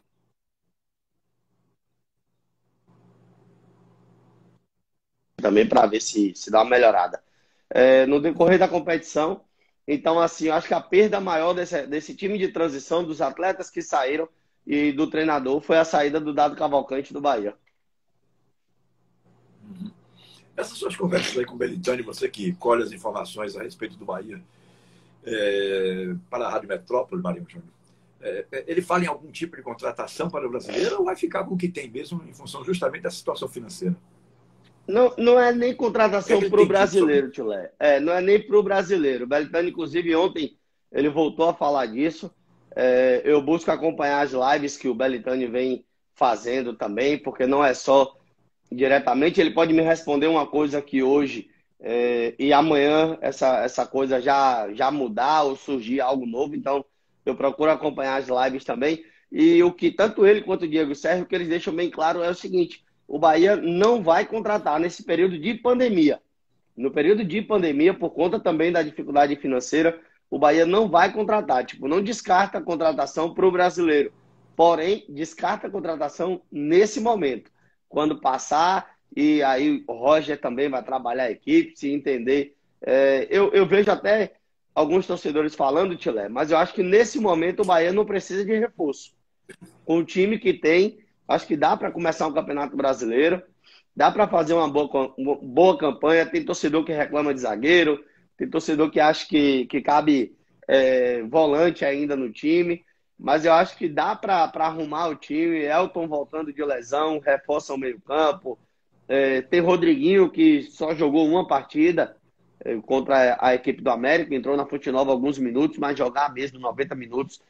também 5.37 5.67
para 5.67 5.85
ver 5.85 6.01
se, 6.01 6.33
se 6.35 6.51
dá 6.51 6.61
uma 6.61 6.69
melhorada. 6.69 7.23
É, 7.69 8.05
no 8.05 8.19
decorrer 8.19 8.57
da 8.57 8.67
competição, 8.67 9.45
então, 9.87 10.19
assim, 10.19 10.47
eu 10.47 10.53
acho 10.53 10.67
que 10.67 10.73
a 10.73 10.81
perda 10.81 11.21
maior 11.21 11.53
desse, 11.53 11.87
desse 11.87 12.13
time 12.13 12.37
de 12.37 12.49
transição, 12.49 13.03
dos 13.03 13.21
atletas 13.21 13.69
que 13.69 13.81
saíram 13.81 14.27
e 14.65 14.91
do 14.91 15.09
treinador, 15.09 15.61
foi 15.61 15.77
a 15.77 15.85
saída 15.85 16.19
do 16.19 16.33
Dado 16.33 16.57
Cavalcante 16.57 17.13
do 17.13 17.21
Bahia. 17.21 17.55
Essas 20.57 20.77
suas 20.77 20.95
conversas 20.95 21.37
aí 21.37 21.45
com 21.45 21.53
o 21.53 21.57
Belitani, 21.57 22.01
você 22.01 22.27
que 22.27 22.51
colhe 22.53 22.83
as 22.83 22.91
informações 22.91 23.55
a 23.55 23.63
respeito 23.63 23.95
do 23.95 24.03
Bahia 24.03 24.41
é, 25.27 26.15
para 26.29 26.45
a 26.47 26.49
Rádio 26.49 26.69
Metrópole, 26.69 27.21
Marinho 27.21 27.45
Júnior, 27.47 27.69
é, 28.21 28.45
é, 28.51 28.63
ele 28.67 28.81
fala 28.81 29.03
em 29.03 29.07
algum 29.07 29.29
tipo 29.29 29.55
de 29.55 29.61
contratação 29.61 30.29
para 30.29 30.47
o 30.47 30.49
brasileiro 30.49 30.99
ou 30.99 31.05
vai 31.05 31.15
ficar 31.15 31.43
com 31.43 31.55
o 31.55 31.57
que 31.57 31.67
tem 31.67 31.89
mesmo 31.89 32.23
em 32.27 32.33
função 32.33 32.63
justamente 32.63 33.03
da 33.03 33.11
situação 33.11 33.47
financeira? 33.47 33.95
Não, 34.87 35.13
não 35.17 35.39
é 35.39 35.51
nem 35.51 35.75
contratação 35.75 36.39
para 36.49 36.61
o 36.61 36.65
brasileiro, 36.65 37.29
Tilé. 37.29 37.71
É, 37.77 37.99
não 37.99 38.13
é 38.13 38.21
nem 38.21 38.41
para 38.41 38.57
o 38.57 38.63
brasileiro. 38.63 39.25
O 39.25 39.27
Belitani, 39.27 39.69
inclusive, 39.69 40.15
ontem 40.15 40.57
ele 40.91 41.09
voltou 41.09 41.49
a 41.49 41.53
falar 41.53 41.87
disso. 41.87 42.31
É, 42.73 43.21
eu 43.25 43.41
busco 43.41 43.69
acompanhar 43.69 44.21
as 44.21 44.31
lives 44.31 44.77
que 44.77 44.87
o 44.87 44.95
Belitani 44.95 45.45
vem 45.45 45.85
fazendo 46.15 46.73
também, 46.73 47.17
porque 47.17 47.45
não 47.45 47.63
é 47.63 47.73
só 47.73 48.15
diretamente. 48.71 49.41
Ele 49.41 49.51
pode 49.51 49.73
me 49.73 49.81
responder 49.81 50.27
uma 50.27 50.47
coisa 50.47 50.81
que 50.81 51.03
hoje 51.03 51.49
é, 51.79 52.33
e 52.39 52.51
amanhã 52.51 53.17
essa, 53.21 53.59
essa 53.63 53.85
coisa 53.85 54.19
já, 54.19 54.71
já 54.73 54.89
mudar 54.89 55.43
ou 55.43 55.55
surgir 55.55 56.01
algo 56.01 56.25
novo. 56.25 56.55
Então, 56.55 56.83
eu 57.25 57.35
procuro 57.35 57.71
acompanhar 57.71 58.17
as 58.17 58.27
lives 58.27 58.63
também. 58.63 59.03
E 59.31 59.61
o 59.61 59.71
que 59.71 59.91
tanto 59.91 60.25
ele 60.25 60.41
quanto 60.41 60.63
o 60.63 60.67
Diego 60.67 60.95
Sérgio, 60.95 61.25
o 61.25 61.27
que 61.27 61.35
eles 61.35 61.49
deixam 61.49 61.75
bem 61.75 61.89
claro 61.89 62.23
é 62.23 62.29
o 62.29 62.35
seguinte: 62.35 62.83
o 63.07 63.19
Bahia 63.19 63.55
não 63.55 64.01
vai 64.01 64.25
contratar 64.25 64.79
nesse 64.79 65.03
período 65.03 65.37
de 65.37 65.53
pandemia. 65.55 66.21
No 66.75 66.91
período 66.91 67.23
de 67.23 67.41
pandemia, 67.41 67.93
por 67.93 68.11
conta 68.11 68.39
também 68.39 68.71
da 68.71 68.83
dificuldade 68.83 69.35
financeira, 69.35 69.99
o 70.29 70.37
Bahia 70.37 70.65
não 70.65 70.89
vai 70.89 71.11
contratar. 71.11 71.65
Tipo, 71.65 71.87
não 71.87 72.01
descarta 72.01 72.59
a 72.59 72.61
contratação 72.61 73.33
para 73.33 73.47
o 73.47 73.51
brasileiro. 73.51 74.13
Porém, 74.55 75.05
descarta 75.09 75.67
a 75.67 75.71
contratação 75.71 76.41
nesse 76.51 76.99
momento. 76.99 77.51
Quando 77.89 78.19
passar, 78.19 78.96
e 79.15 79.41
aí 79.43 79.83
o 79.87 79.93
Roger 79.93 80.39
também 80.39 80.69
vai 80.69 80.83
trabalhar 80.83 81.23
a 81.23 81.31
equipe, 81.31 81.77
se 81.77 81.91
entender. 81.91 82.55
É, 82.81 83.27
eu, 83.29 83.51
eu 83.51 83.65
vejo 83.65 83.89
até 83.89 84.33
alguns 84.73 85.07
torcedores 85.07 85.55
falando, 85.55 85.95
Tilé, 85.95 86.29
mas 86.29 86.51
eu 86.51 86.57
acho 86.57 86.73
que 86.73 86.83
nesse 86.83 87.19
momento 87.19 87.61
o 87.61 87.65
Bahia 87.65 87.91
não 87.91 88.05
precisa 88.05 88.45
de 88.45 88.57
reforço. 88.57 89.15
Com 89.85 89.99
o 89.99 90.05
time 90.05 90.37
que 90.37 90.53
tem, 90.53 90.99
Acho 91.27 91.45
que 91.45 91.57
dá 91.57 91.75
para 91.75 91.91
começar 91.91 92.25
um 92.25 92.33
campeonato 92.33 92.77
brasileiro, 92.77 93.43
dá 93.95 94.09
para 94.09 94.27
fazer 94.27 94.53
uma 94.53 94.69
boa, 94.69 95.13
uma 95.17 95.35
boa 95.35 95.77
campanha. 95.77 96.25
Tem 96.25 96.43
torcedor 96.43 96.85
que 96.85 96.93
reclama 96.93 97.33
de 97.33 97.41
zagueiro, 97.41 98.01
tem 98.37 98.49
torcedor 98.49 98.89
que 98.89 98.99
acha 98.99 99.27
que, 99.27 99.65
que 99.65 99.81
cabe 99.81 100.35
é, 100.67 101.21
volante 101.23 101.83
ainda 101.83 102.15
no 102.15 102.31
time. 102.31 102.85
Mas 103.19 103.43
eu 103.43 103.51
acho 103.51 103.75
que 103.77 103.89
dá 103.89 104.15
para 104.15 104.51
arrumar 104.59 105.09
o 105.09 105.15
time. 105.15 105.65
Elton 105.65 106.07
voltando 106.07 106.53
de 106.53 106.63
lesão, 106.63 107.19
reforça 107.19 107.73
o 107.73 107.77
meio-campo. 107.77 108.57
É, 109.07 109.41
tem 109.41 109.61
Rodriguinho 109.61 110.29
que 110.29 110.63
só 110.63 110.93
jogou 110.93 111.27
uma 111.27 111.47
partida 111.47 112.17
é, 112.59 112.75
contra 112.81 113.37
a 113.39 113.53
equipe 113.53 113.81
do 113.81 113.89
América, 113.89 114.35
entrou 114.35 114.57
na 114.57 114.65
Fonte 114.65 114.91
Nova 114.91 115.11
alguns 115.11 115.37
minutos, 115.37 115.77
mas 115.77 115.97
jogar 115.97 116.33
mesmo 116.33 116.59
90 116.59 116.95
minutos, 116.95 117.41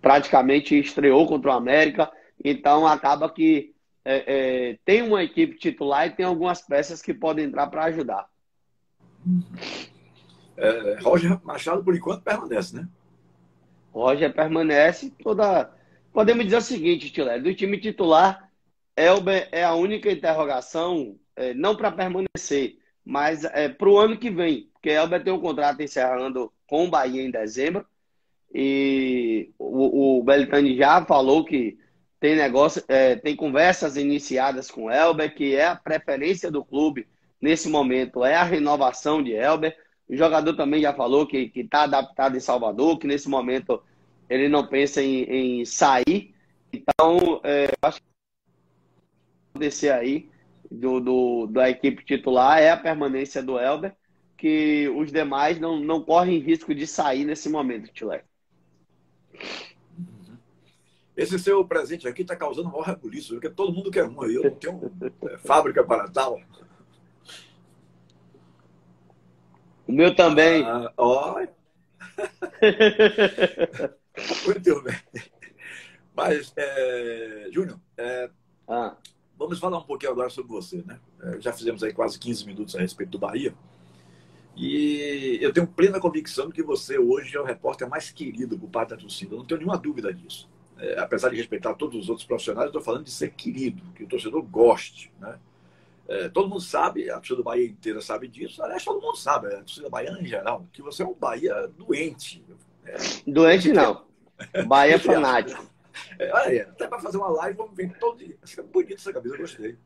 praticamente 0.00 0.78
estreou 0.78 1.26
contra 1.26 1.50
o 1.50 1.54
América. 1.54 2.10
Então 2.42 2.86
acaba 2.86 3.28
que 3.28 3.74
é, 4.04 4.24
é, 4.70 4.78
tem 4.84 5.02
uma 5.02 5.22
equipe 5.22 5.58
titular 5.58 6.06
e 6.06 6.10
tem 6.10 6.24
algumas 6.24 6.62
peças 6.62 7.02
que 7.02 7.12
podem 7.12 7.46
entrar 7.46 7.66
para 7.66 7.84
ajudar. 7.84 8.26
É, 10.56 10.98
Roger 11.02 11.38
Machado, 11.44 11.84
por 11.84 11.94
enquanto, 11.94 12.22
permanece, 12.22 12.76
né? 12.76 12.88
Roger 13.92 14.32
permanece. 14.32 15.10
Toda. 15.22 15.70
Podemos 16.12 16.44
dizer 16.44 16.56
o 16.56 16.62
seguinte, 16.62 17.10
Tilé, 17.10 17.38
do 17.38 17.54
time 17.54 17.78
titular, 17.78 18.49
Elber 18.96 19.48
é 19.52 19.64
a 19.64 19.74
única 19.74 20.10
interrogação, 20.10 21.16
é, 21.36 21.54
não 21.54 21.76
para 21.76 21.90
permanecer, 21.90 22.78
mas 23.04 23.44
é, 23.44 23.68
para 23.68 23.88
o 23.88 23.98
ano 23.98 24.18
que 24.18 24.30
vem. 24.30 24.68
Porque 24.72 24.90
Elber 24.90 25.22
tem 25.22 25.32
um 25.32 25.40
contrato 25.40 25.82
encerrando 25.82 26.52
com 26.66 26.86
o 26.86 26.90
Bahia 26.90 27.22
em 27.22 27.30
dezembro. 27.30 27.86
E 28.52 29.50
o, 29.58 30.18
o 30.18 30.24
Belitani 30.24 30.76
já 30.76 31.04
falou 31.04 31.44
que 31.44 31.78
tem 32.18 32.36
negócio, 32.36 32.82
é, 32.88 33.16
tem 33.16 33.34
conversas 33.34 33.96
iniciadas 33.96 34.70
com 34.70 34.90
Elber, 34.90 35.34
que 35.34 35.54
é 35.54 35.66
a 35.66 35.76
preferência 35.76 36.50
do 36.50 36.64
clube 36.64 37.06
nesse 37.40 37.68
momento, 37.68 38.24
é 38.24 38.34
a 38.34 38.44
renovação 38.44 39.22
de 39.22 39.32
Elber. 39.32 39.76
O 40.08 40.16
jogador 40.16 40.54
também 40.54 40.82
já 40.82 40.92
falou 40.92 41.26
que 41.26 41.50
está 41.54 41.84
adaptado 41.84 42.36
em 42.36 42.40
Salvador, 42.40 42.98
que 42.98 43.06
nesse 43.06 43.28
momento 43.28 43.82
ele 44.28 44.48
não 44.48 44.66
pensa 44.66 45.02
em, 45.02 45.22
em 45.22 45.64
sair. 45.64 46.34
Então, 46.72 47.40
é, 47.42 47.68
acho 47.80 48.00
que 48.00 48.09
acontecer 49.50 49.90
aí 49.90 50.28
do, 50.70 51.00
do, 51.00 51.46
da 51.46 51.68
equipe 51.68 52.04
titular 52.04 52.58
é 52.60 52.70
a 52.70 52.76
permanência 52.76 53.42
do 53.42 53.58
Elber, 53.58 53.94
que 54.36 54.88
os 54.96 55.10
demais 55.12 55.58
não, 55.58 55.78
não 55.78 56.02
correm 56.02 56.38
risco 56.38 56.74
de 56.74 56.86
sair 56.86 57.24
nesse 57.24 57.48
momento, 57.48 57.92
Tilé. 57.92 58.24
Esse 61.16 61.38
seu 61.38 61.62
presente 61.64 62.08
aqui 62.08 62.22
está 62.22 62.34
causando 62.34 62.68
um 62.68 62.72
maior 62.72 62.84
rebuliço, 62.84 63.34
porque 63.34 63.50
todo 63.50 63.72
mundo 63.72 63.90
quer 63.90 64.04
um. 64.04 64.24
Eu 64.24 64.44
não 64.44 64.50
tenho 64.52 64.92
é, 65.28 65.36
fábrica 65.38 65.84
para 65.84 66.08
tal. 66.08 66.40
O 69.86 69.92
meu 69.92 70.14
também. 70.14 70.64
Ah, 70.64 70.90
ó. 70.96 71.40
Muito 74.46 74.82
bem. 74.82 74.96
Mas, 76.14 76.52
é, 76.56 77.48
Júnior, 77.52 77.78
é, 77.98 78.30
ah. 78.68 78.96
Vamos 79.40 79.58
falar 79.58 79.78
um 79.78 79.82
pouquinho 79.82 80.12
agora 80.12 80.30
sobre 80.30 80.52
você, 80.52 80.84
né? 80.86 81.00
É, 81.22 81.40
já 81.40 81.52
fizemos 81.52 81.82
aí 81.82 81.92
quase 81.92 82.18
15 82.18 82.46
minutos 82.46 82.76
a 82.76 82.80
respeito 82.80 83.10
do 83.10 83.18
Bahia. 83.18 83.54
E 84.56 85.38
eu 85.40 85.52
tenho 85.52 85.66
plena 85.66 85.98
convicção 85.98 86.50
que 86.50 86.62
você 86.62 86.98
hoje 86.98 87.36
é 87.36 87.40
o 87.40 87.44
repórter 87.44 87.88
mais 87.88 88.10
querido 88.10 88.58
por 88.58 88.68
parte 88.68 88.90
da 88.90 88.96
torcida. 88.96 89.34
Eu 89.34 89.38
não 89.38 89.44
tenho 89.44 89.60
nenhuma 89.60 89.78
dúvida 89.78 90.12
disso 90.12 90.48
é, 90.80 90.98
apesar 90.98 91.28
de 91.28 91.36
respeitar 91.36 91.74
todos 91.74 91.98
os 91.98 92.08
outros 92.08 92.26
profissionais, 92.26 92.68
estou 92.68 92.82
falando 92.82 93.04
de 93.04 93.10
ser 93.10 93.30
querido, 93.32 93.82
que 93.94 94.04
o 94.04 94.08
torcedor 94.08 94.42
goste. 94.42 95.12
Né? 95.20 95.38
É, 96.08 96.28
todo 96.28 96.48
mundo 96.48 96.60
sabe, 96.60 97.10
a 97.10 97.14
torcida 97.16 97.36
do 97.36 97.44
Bahia 97.44 97.66
inteira 97.66 98.00
sabe 98.00 98.26
disso, 98.26 98.62
aliás, 98.62 98.84
todo 98.84 99.00
mundo 99.00 99.16
sabe, 99.16 99.48
a 99.48 99.58
torcida 99.58 99.88
baiana 99.88 100.20
em 100.20 100.26
geral, 100.26 100.66
que 100.72 100.82
você 100.82 101.02
é 101.02 101.06
um 101.06 101.14
Bahia 101.14 101.68
doente. 101.76 102.42
É, 102.84 102.96
doente 103.26 103.70
não. 103.72 104.04
Bahia 104.66 104.98
fanático. 104.98 105.69
É, 106.18 106.32
olha 106.32 106.46
aí, 106.46 106.60
até 106.60 106.86
para 106.86 107.00
fazer 107.00 107.16
uma 107.16 107.28
live, 107.28 107.56
vamos 107.56 107.76
ver 107.76 107.92
todo 107.98 108.18
dia. 108.18 108.36
Fica 108.44 108.62
bonito 108.62 108.94
essa 108.94 109.12
camisa, 109.12 109.34
eu 109.34 109.40
gostei. 109.40 109.78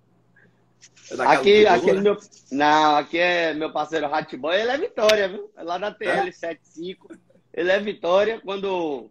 É 1.11 1.23
aqui, 1.23 1.66
aqui, 1.66 1.92
né? 1.92 2.00
meu, 2.00 2.18
não, 2.50 2.97
aqui 2.97 3.18
é 3.18 3.54
meu 3.54 3.73
parceiro 3.73 4.06
Hatboy, 4.06 4.61
ele 4.61 4.71
é 4.71 4.78
Vitória, 4.78 5.28
viu? 5.28 5.50
É 5.56 5.62
lá 5.62 5.78
da 5.78 5.94
TL75. 5.94 7.18
Ele 7.52 7.71
é 7.71 7.80
Vitória. 7.80 8.40
Quando 8.40 9.11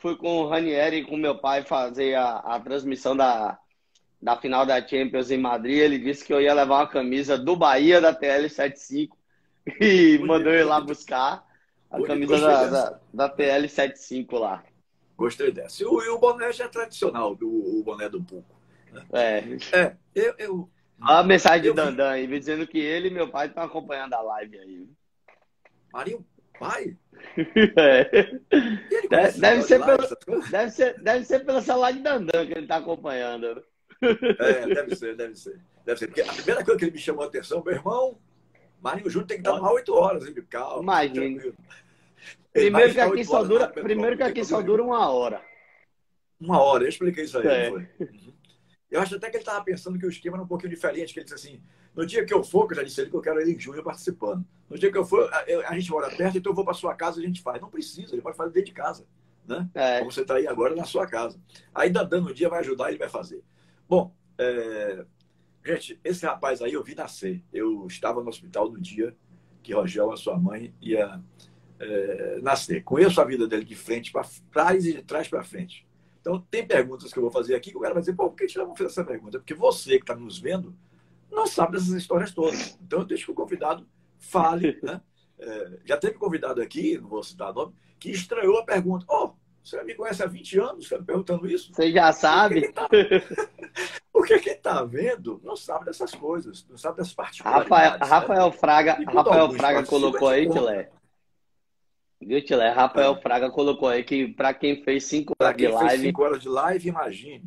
fui 0.00 0.16
com 0.16 0.38
o 0.38 0.48
Ranieri 0.48 0.98
e 0.98 1.04
com 1.04 1.16
meu 1.16 1.38
pai 1.38 1.62
fazer 1.62 2.14
a, 2.14 2.38
a 2.38 2.60
transmissão 2.60 3.14
da, 3.14 3.58
da 4.20 4.36
final 4.36 4.66
da 4.66 4.86
Champions 4.86 5.30
em 5.30 5.38
Madrid. 5.38 5.78
Ele 5.78 5.98
disse 5.98 6.24
que 6.24 6.32
eu 6.32 6.40
ia 6.40 6.54
levar 6.54 6.80
uma 6.80 6.88
camisa 6.88 7.38
do 7.38 7.54
Bahia 7.54 8.00
da 8.00 8.14
TL75 8.14 9.10
e 9.80 10.18
Bonito. 10.18 10.26
mandou 10.26 10.52
ir 10.52 10.64
lá 10.64 10.80
buscar 10.80 11.46
a 11.90 12.02
camisa 12.02 12.38
da, 12.38 12.66
da, 12.66 13.00
da, 13.12 13.36
TL75 13.36 14.38
lá. 14.38 14.64
Gostei 15.20 15.52
dessa. 15.52 15.82
E 15.82 15.86
o, 15.86 16.02
e 16.02 16.08
o 16.08 16.18
boné 16.18 16.50
já 16.50 16.64
é 16.64 16.68
tradicional, 16.68 17.34
do, 17.34 17.46
o 17.46 17.82
boné 17.84 18.08
do 18.08 18.22
Puco. 18.22 18.56
Né? 18.90 19.04
É. 19.12 19.78
É, 19.78 19.96
eu. 20.14 20.34
eu 20.38 20.70
a 20.98 21.22
mensagem 21.22 21.60
de 21.60 21.72
Dandan 21.74 22.08
aí, 22.08 22.26
dizendo 22.26 22.66
que 22.66 22.78
ele 22.78 23.08
e 23.08 23.10
meu 23.10 23.28
pai 23.28 23.46
estão 23.46 23.62
acompanhando 23.62 24.14
a 24.14 24.22
live 24.22 24.58
aí. 24.58 24.88
Marinho, 25.92 26.26
pai? 26.58 26.96
É. 27.76 28.04
Deve, 29.10 29.38
deve, 29.38 29.62
ser 29.62 29.84
pelo, 29.84 30.40
deve, 30.50 30.70
ser, 30.70 31.02
deve 31.02 31.24
ser 31.26 31.44
pela 31.44 31.60
celular 31.60 31.92
de 31.92 32.00
Dandan 32.00 32.46
que 32.46 32.52
ele 32.52 32.62
está 32.62 32.76
acompanhando. 32.76 33.62
É, 34.00 34.74
deve 34.74 34.96
ser, 34.96 35.16
deve 35.16 35.34
ser. 35.34 35.60
Deve 35.84 35.98
ser. 35.98 36.06
Porque 36.06 36.22
a 36.22 36.32
primeira 36.32 36.64
coisa 36.64 36.78
que 36.78 36.84
ele 36.86 36.92
me 36.92 36.98
chamou 36.98 37.24
a 37.24 37.26
atenção, 37.26 37.62
meu 37.62 37.74
irmão, 37.74 38.18
Marinho 38.80 39.10
Júnior 39.10 39.28
tem 39.28 39.36
que 39.36 39.46
estar 39.46 39.60
lá 39.60 39.70
oito 39.70 39.92
horas, 39.92 40.26
hein? 40.26 40.34
Calma. 40.48 40.82
Imagina. 40.82 41.52
Primeiro 42.52 42.92
que 42.92 43.00
aqui 43.00 43.24
só 43.24 43.42
dura, 43.44 43.68
primeiro 43.68 44.16
que 44.16 44.22
aqui 44.22 44.44
só 44.44 44.60
dura 44.60 44.82
uma 44.82 45.08
hora. 45.10 45.42
Uma 46.40 46.60
hora, 46.60 46.84
eu 46.84 46.88
expliquei 46.88 47.24
isso 47.24 47.38
aí. 47.38 47.46
É. 47.46 47.70
Uhum. 47.70 48.32
Eu 48.90 49.00
acho 49.00 49.14
até 49.14 49.30
que 49.30 49.36
ele 49.36 49.42
estava 49.42 49.62
pensando 49.62 49.98
que 49.98 50.06
o 50.06 50.08
esquema 50.08 50.36
era 50.36 50.44
um 50.44 50.48
pouquinho 50.48 50.70
diferente, 50.70 51.12
que 51.12 51.20
ele 51.20 51.24
disse 51.24 51.36
assim, 51.36 51.62
no 51.94 52.04
dia 52.04 52.24
que 52.24 52.34
eu 52.34 52.42
for, 52.42 52.66
que 52.66 52.72
eu 52.72 52.78
já 52.78 52.82
disse 52.82 53.00
ele 53.00 53.10
que 53.10 53.16
eu 53.16 53.20
quero 53.20 53.40
ele 53.40 53.52
em 53.52 53.58
junho 53.58 53.84
participando. 53.84 54.44
No 54.68 54.76
dia 54.76 54.90
que 54.90 54.98
eu 54.98 55.04
for, 55.04 55.30
a, 55.32 55.68
a 55.68 55.78
gente 55.78 55.90
mora 55.90 56.10
perto, 56.10 56.38
então 56.38 56.50
eu 56.50 56.56
vou 56.56 56.64
para 56.64 56.74
sua 56.74 56.94
casa 56.94 57.20
e 57.20 57.24
a 57.24 57.26
gente 57.26 57.40
faz. 57.40 57.60
Não 57.60 57.70
precisa, 57.70 58.14
ele 58.14 58.22
pode 58.22 58.36
fazer 58.36 58.52
dentro 58.52 58.66
de 58.66 58.74
casa. 58.74 59.06
Né? 59.46 59.68
É. 59.74 59.98
Como 59.98 60.10
você 60.10 60.22
está 60.22 60.34
aí 60.34 60.46
agora 60.46 60.74
na 60.74 60.84
sua 60.84 61.06
casa. 61.06 61.40
Aí 61.74 61.90
dando 61.90 62.28
o 62.28 62.34
dia 62.34 62.48
vai 62.48 62.60
ajudar, 62.60 62.88
ele 62.88 62.98
vai 62.98 63.08
fazer. 63.08 63.42
Bom, 63.88 64.14
é... 64.38 65.04
gente, 65.64 66.00
esse 66.02 66.26
rapaz 66.26 66.60
aí 66.60 66.72
eu 66.72 66.82
vi 66.82 66.94
nascer. 66.94 67.44
Eu 67.52 67.86
estava 67.86 68.22
no 68.22 68.28
hospital 68.28 68.70
no 68.70 68.80
dia 68.80 69.16
que 69.62 69.74
Rogel, 69.74 70.10
a 70.10 70.16
sua 70.16 70.38
mãe, 70.38 70.74
ia 70.80 71.20
é, 71.80 72.38
nascer. 72.42 72.84
Conheço 72.84 73.20
a 73.20 73.24
vida 73.24 73.48
dele 73.48 73.64
de 73.64 73.74
frente 73.74 74.12
para 74.12 74.28
trás 74.52 74.84
e 74.84 74.92
de 74.92 75.02
trás 75.02 75.26
para 75.26 75.42
frente. 75.42 75.86
Então, 76.20 76.38
tem 76.50 76.66
perguntas 76.66 77.12
que 77.12 77.18
eu 77.18 77.22
vou 77.22 77.32
fazer 77.32 77.54
aqui 77.54 77.70
que 77.70 77.76
o 77.76 77.80
cara 77.80 77.94
vai 77.94 78.02
dizer, 78.02 78.14
pô, 78.14 78.28
por 78.28 78.36
que 78.36 78.46
você 78.46 78.58
não 78.58 78.76
fez 78.76 78.90
essa 78.90 79.04
pergunta? 79.04 79.38
Porque 79.38 79.54
você 79.54 79.96
que 79.96 80.02
está 80.02 80.14
nos 80.14 80.38
vendo 80.38 80.74
não 81.30 81.46
sabe 81.46 81.72
dessas 81.72 81.94
histórias 81.94 82.32
todas. 82.32 82.78
Então, 82.82 83.00
eu 83.00 83.04
deixo 83.06 83.24
que 83.24 83.32
o 83.32 83.34
convidado 83.34 83.86
fale. 84.18 84.78
Né? 84.84 85.00
É, 85.38 85.78
já 85.86 85.96
teve 85.96 86.18
convidado 86.18 86.60
aqui, 86.60 86.98
não 86.98 87.08
vou 87.08 87.22
citar 87.22 87.54
nome, 87.54 87.72
que 87.98 88.10
estranhou 88.10 88.58
a 88.58 88.64
pergunta. 88.64 89.06
Oh, 89.08 89.32
você 89.64 89.82
me 89.84 89.94
conhece 89.94 90.22
há 90.22 90.26
20 90.26 90.58
anos, 90.58 90.86
você 90.86 90.94
está 90.94 90.98
me 90.98 91.04
perguntando 91.06 91.48
isso? 91.48 91.72
Você 91.72 91.90
já 91.90 92.12
sabe? 92.12 92.70
Porque 94.12 94.38
quem 94.38 94.52
está 94.52 94.74
tá 94.74 94.84
vendo 94.84 95.40
não 95.42 95.56
sabe 95.56 95.86
dessas 95.86 96.14
coisas, 96.14 96.66
não 96.68 96.76
sabe 96.76 96.98
dessas 96.98 97.14
particularidades. 97.14 97.70
Rafael, 97.70 98.20
Rafael 98.20 98.52
Fraga, 98.52 98.98
Rafael 99.06 99.50
Fraga 99.52 99.86
colocou 99.86 100.28
aí, 100.28 100.46
Tilé. 100.46 100.90
Viu, 102.20 102.44
Tilé? 102.44 102.70
Rafael 102.70 103.14
é. 103.14 103.20
Fraga 103.20 103.50
colocou 103.50 103.88
aí 103.88 104.04
que 104.04 104.28
para 104.28 104.52
quem 104.52 104.82
fez 104.84 105.04
5 105.04 105.32
horas 105.40 105.56
de 105.56 105.66
live. 105.66 106.06
5 106.06 106.22
horas 106.22 106.42
de 106.42 106.48
live, 106.48 106.88
imagine. 106.88 107.44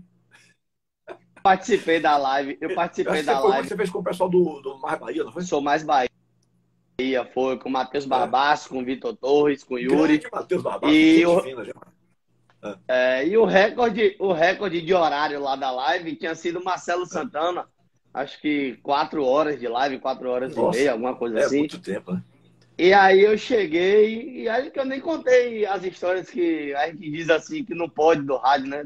Participei 1.43 1.99
da 1.99 2.17
live. 2.17 2.57
Eu 2.59 2.73
participei 2.73 3.19
eu 3.19 3.25
da 3.25 3.39
live. 3.39 3.67
Você 3.67 3.75
fez 3.75 3.89
com 3.89 3.99
o 3.99 4.03
pessoal 4.03 4.29
do, 4.29 4.61
do 4.61 4.79
Mais 4.79 4.99
Bahia, 4.99 5.23
não 5.23 5.31
foi? 5.31 5.43
Sou 5.43 5.61
mais 5.61 5.83
Bahia. 5.83 6.09
Foi 7.33 7.57
com 7.57 7.69
o 7.69 7.71
Matheus 7.71 8.05
Barbaço, 8.05 8.67
é. 8.67 8.69
com 8.69 8.81
o 8.81 8.85
Vitor 8.85 9.15
Torres, 9.15 9.63
com 9.63 9.75
o 9.75 9.79
Yuri. 9.79 10.21
Matheus 10.31 10.63
Barbaço, 10.63 10.93
e 10.93 11.25
o... 11.25 11.41
Fina, 11.41 11.63
é. 12.63 12.77
é, 12.87 13.27
e 13.27 13.37
o 13.37 13.43
recorde, 13.43 14.15
o 14.19 14.31
recorde 14.31 14.81
de 14.81 14.93
horário 14.93 15.41
lá 15.41 15.55
da 15.55 15.69
live 15.69 16.15
tinha 16.15 16.33
sido 16.33 16.63
Marcelo 16.63 17.05
Santana. 17.05 17.67
Acho 18.13 18.39
que 18.39 18.77
quatro 18.81 19.25
horas 19.25 19.59
de 19.59 19.67
live, 19.67 19.99
quatro 19.99 20.29
horas 20.29 20.55
Nossa, 20.55 20.77
e 20.77 20.81
meia, 20.81 20.91
alguma 20.93 21.15
coisa 21.15 21.39
é 21.39 21.43
assim. 21.43 21.57
É 21.57 21.59
muito 21.59 21.81
tempo, 21.81 22.13
né? 22.13 22.23
E 22.77 22.91
aí 22.91 23.21
eu 23.21 23.37
cheguei, 23.37 24.41
e 24.41 24.49
aí 24.49 24.71
que 24.71 24.79
eu 24.79 24.85
nem 24.85 24.99
contei 24.99 25.65
as 25.65 25.83
histórias 25.83 26.29
que 26.29 26.73
a 26.73 26.87
gente 26.87 27.11
diz 27.11 27.29
assim, 27.29 27.63
que 27.63 27.75
não 27.75 27.87
pode 27.87 28.23
do 28.23 28.35
rádio, 28.37 28.67
né? 28.67 28.83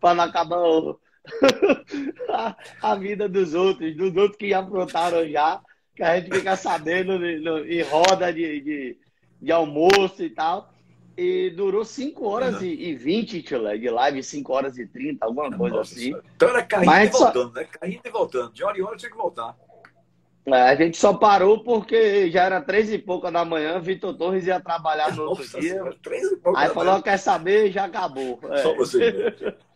Para 0.00 0.14
não 0.14 0.24
acabar 0.24 0.58
o, 0.58 0.98
a, 2.30 2.56
a, 2.80 2.94
vida 2.94 3.28
dos 3.28 3.54
outros, 3.54 3.94
dos 3.96 4.16
outros 4.16 4.36
que 4.36 4.48
já 4.48 4.60
aprontaram 4.60 5.28
já, 5.28 5.60
que 5.94 6.02
a 6.02 6.18
gente 6.18 6.34
fica 6.34 6.56
sabendo 6.56 7.18
no, 7.18 7.66
em 7.66 7.82
roda 7.82 8.32
de, 8.32 8.60
de, 8.60 8.98
de, 9.40 9.52
almoço 9.52 10.22
e 10.22 10.30
tal. 10.30 10.72
E 11.14 11.50
durou 11.50 11.84
5 11.84 12.26
horas 12.26 12.54
uhum. 12.56 12.64
e 12.64 12.94
20, 12.94 13.42
de 13.42 13.90
live, 13.90 14.22
5 14.22 14.52
horas 14.52 14.78
e 14.78 14.86
30, 14.86 15.26
alguma 15.26 15.52
coisa 15.52 15.76
Nossa, 15.76 15.94
assim. 15.94 16.14
Então 16.34 16.48
era 16.48 16.62
caindo 16.62 16.86
Mas 16.86 17.10
e 17.10 17.12
voltando, 17.12 17.52
só... 17.52 17.60
né? 17.60 17.64
Caindo 17.70 18.00
e 18.02 18.10
voltando. 18.10 18.52
De 18.52 18.64
hora 18.64 18.78
em 18.78 18.82
hora 18.82 18.96
tinha 18.96 19.10
que 19.10 19.16
voltar. 19.16 19.54
É, 20.44 20.60
a 20.60 20.74
gente 20.74 20.96
só 20.96 21.14
parou 21.14 21.62
porque 21.62 22.30
já 22.30 22.44
era 22.44 22.60
três 22.60 22.92
e 22.92 22.98
pouca 22.98 23.30
da 23.30 23.44
manhã, 23.44 23.78
Vitor 23.78 24.16
Torres 24.16 24.46
ia 24.46 24.58
trabalhar 24.58 25.14
no 25.14 25.22
outro 25.22 25.44
Nossa, 25.44 25.60
dia. 25.60 25.70
Senhora, 25.70 25.96
três 26.02 26.32
e 26.32 26.36
pouca 26.36 26.58
Aí 26.58 26.68
falou, 26.68 26.92
manhã. 26.92 27.02
quer 27.02 27.16
saber, 27.16 27.70
já 27.70 27.84
acabou. 27.84 28.40
É. 28.50 28.56
Só 28.58 28.74
vocês 28.74 29.14
mesmo. 29.14 29.54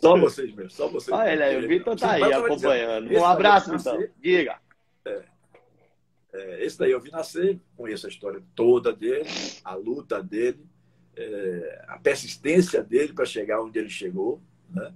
Só 0.00 0.16
vocês 0.16 0.54
mesmo, 0.54 0.70
só 0.70 0.88
vocês 0.88 1.12
Olha 1.12 1.32
ele 1.32 1.42
aí, 1.42 1.64
o 1.64 1.66
Vitor 1.66 1.96
tá 1.96 2.12
aí 2.12 2.22
acompanhando. 2.22 3.12
Um 3.12 3.24
abraço, 3.24 3.74
então. 3.74 3.98
Diga. 4.22 4.56
É, 5.04 5.24
é, 6.32 6.64
esse 6.64 6.78
daí 6.78 6.92
eu 6.92 7.00
vi 7.00 7.10
nascer, 7.10 7.58
conheço 7.76 8.06
a 8.06 8.08
história 8.08 8.40
toda 8.54 8.92
dele, 8.92 9.28
a 9.64 9.74
luta 9.74 10.22
dele, 10.22 10.64
é, 11.16 11.84
a 11.88 11.98
persistência 11.98 12.80
dele 12.80 13.12
para 13.12 13.24
chegar 13.24 13.60
onde 13.60 13.76
ele 13.76 13.90
chegou, 13.90 14.40
né? 14.70 14.94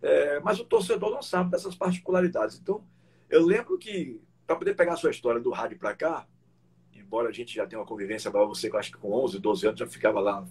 É, 0.00 0.40
mas 0.40 0.58
o 0.58 0.64
torcedor 0.64 1.10
não 1.10 1.22
sabe 1.22 1.50
dessas 1.50 1.74
particularidades. 1.74 2.58
Então, 2.58 2.82
eu 3.30 3.46
lembro 3.46 3.78
que, 3.78 4.20
para 4.46 4.56
poder 4.56 4.74
pegar 4.74 4.94
a 4.94 4.96
sua 4.96 5.10
história 5.10 5.40
do 5.40 5.50
rádio 5.50 5.78
para 5.78 5.94
cá, 5.94 6.26
embora 6.92 7.28
a 7.28 7.32
gente 7.32 7.54
já 7.54 7.66
tenha 7.66 7.80
uma 7.80 7.86
convivência 7.86 8.30
para 8.30 8.44
você, 8.44 8.68
que 8.68 8.74
eu 8.74 8.80
acho 8.80 8.92
que 8.92 8.98
com 8.98 9.12
11, 9.12 9.38
12 9.38 9.66
anos 9.68 9.78
já 9.78 9.86
ficava 9.86 10.20
lá 10.20 10.44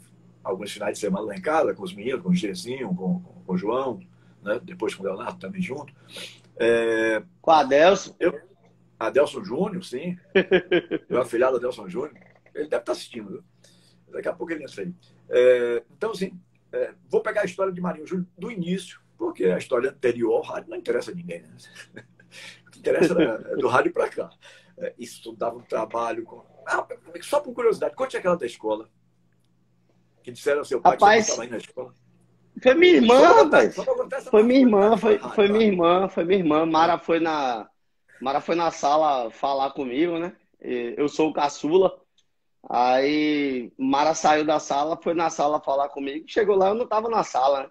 alguns 0.43 0.71
finais 0.71 0.93
de 0.93 0.99
semana 0.99 1.25
lá 1.25 1.35
em 1.35 1.41
casa, 1.41 1.73
com 1.73 1.83
os 1.83 1.93
meninos, 1.93 2.21
com 2.21 2.29
o 2.29 2.35
Gezinho, 2.35 2.95
com, 2.95 3.19
com, 3.21 3.53
o 3.53 3.57
João, 3.57 3.99
né? 4.41 4.59
depois 4.63 4.95
com 4.95 5.03
o 5.03 5.05
Leonardo 5.05 5.37
também 5.37 5.61
junto. 5.61 5.93
É... 6.57 7.21
Com 7.41 7.51
a 7.51 7.59
Adelson. 7.59 8.15
Eu... 8.19 8.39
Adelson 8.97 9.43
Júnior, 9.43 9.83
sim. 9.83 10.17
Meu 11.09 11.21
afilhado 11.21 11.57
Adelson 11.57 11.87
Júnior. 11.87 12.15
Ele 12.53 12.63
deve 12.63 12.65
estar 12.65 12.79
tá 12.79 12.91
assistindo. 12.93 13.29
Viu? 13.29 13.43
Daqui 14.11 14.27
a 14.27 14.33
pouco 14.33 14.51
ele 14.51 14.63
entra 14.63 14.83
aí. 14.83 14.93
É... 15.29 15.83
Então, 15.91 16.11
assim, 16.11 16.39
é... 16.71 16.93
vou 17.09 17.21
pegar 17.21 17.41
a 17.41 17.45
história 17.45 17.71
de 17.71 17.81
Marinho 17.81 18.07
Júnior 18.07 18.27
do 18.37 18.49
início, 18.49 18.99
porque 19.17 19.45
a 19.45 19.57
história 19.57 19.89
anterior 19.89 20.35
ao 20.35 20.41
rádio 20.41 20.69
não 20.69 20.77
interessa 20.77 21.11
a 21.11 21.15
ninguém. 21.15 21.41
Né? 21.41 22.03
interessa 22.77 23.13
é 23.21 23.55
do 23.55 23.67
rádio 23.67 23.93
para 23.93 24.09
cá. 24.09 24.29
É, 24.77 24.93
isso 24.97 25.31
dava 25.33 25.57
um 25.57 25.63
trabalho. 25.63 26.23
Com... 26.23 26.43
Ah, 26.65 26.85
só 27.21 27.39
por 27.39 27.53
curiosidade, 27.53 27.95
conte 27.95 28.17
aquela 28.17 28.37
da 28.37 28.45
escola. 28.45 28.89
Que 30.23 30.31
disseram 30.31 30.59
ao 30.59 30.65
seu 30.65 30.81
pai 30.81 30.93
Rapaz, 30.93 31.25
que 31.25 31.31
você 31.31 31.31
estava 31.31 31.51
na 31.51 31.57
escola. 31.57 31.93
Foi 32.61 32.73
minha 32.73 32.93
irmã, 32.95 33.27
rapaz. 33.27 33.75
Foi 34.29 34.43
minha 34.43 34.59
irmã, 34.59 34.97
foi, 34.97 35.19
foi 35.19 35.47
minha 35.47 35.65
irmã, 35.65 36.09
foi 36.09 36.23
minha 36.25 36.39
irmã. 36.39 36.65
Mara 36.65 36.97
foi 36.97 37.19
na, 37.19 37.69
Mara 38.21 38.41
foi 38.41 38.55
na 38.55 38.69
sala 38.69 39.31
falar 39.31 39.71
comigo, 39.71 40.17
né? 40.17 40.35
Eu 40.59 41.07
sou 41.07 41.29
o 41.29 41.33
caçula. 41.33 41.97
Aí 42.69 43.71
Mara 43.77 44.13
saiu 44.13 44.45
da 44.45 44.59
sala, 44.59 44.99
foi 45.01 45.13
na 45.13 45.29
sala 45.29 45.61
falar 45.61 45.89
comigo. 45.89 46.25
Chegou 46.27 46.55
lá, 46.55 46.69
eu 46.69 46.75
não 46.75 46.85
tava 46.85 47.09
na 47.09 47.23
sala, 47.23 47.63
né? 47.63 47.69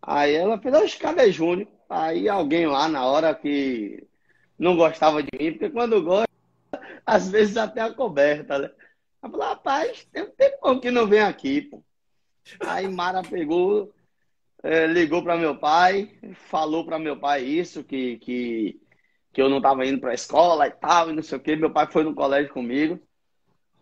Aí 0.00 0.34
ela 0.34 0.58
fez, 0.58 0.94
cadê 0.94 1.30
Júnior? 1.30 1.68
Aí 1.92 2.26
alguém 2.26 2.66
lá 2.66 2.88
na 2.88 3.04
hora 3.04 3.34
que 3.34 4.02
não 4.58 4.76
gostava 4.76 5.22
de 5.22 5.28
mim, 5.38 5.52
porque 5.52 5.68
quando 5.68 6.02
gosta, 6.02 6.26
às 7.04 7.28
vezes 7.30 7.58
até 7.58 7.82
a 7.82 7.92
coberta, 7.92 8.58
né? 8.58 8.70
Rapaz, 9.22 10.06
tem 10.10 10.22
um 10.22 10.30
tempão 10.30 10.80
que 10.80 10.90
não 10.90 11.06
vem 11.06 11.20
aqui, 11.20 11.60
pô. 11.60 11.84
Aí 12.60 12.88
Mara 12.88 13.22
pegou, 13.22 13.92
é, 14.62 14.86
ligou 14.86 15.22
para 15.22 15.36
meu 15.36 15.58
pai, 15.58 16.18
falou 16.34 16.86
para 16.86 16.98
meu 16.98 17.18
pai 17.18 17.42
isso, 17.42 17.84
que, 17.84 18.16
que, 18.18 18.80
que 19.30 19.42
eu 19.42 19.50
não 19.50 19.58
estava 19.58 19.84
indo 19.84 20.00
para 20.00 20.12
a 20.12 20.14
escola 20.14 20.66
e 20.66 20.70
tal, 20.70 21.10
e 21.10 21.12
não 21.12 21.22
sei 21.22 21.36
o 21.36 21.42
quê. 21.42 21.56
Meu 21.56 21.70
pai 21.70 21.86
foi 21.92 22.04
no 22.04 22.14
colégio 22.14 22.54
comigo. 22.54 22.98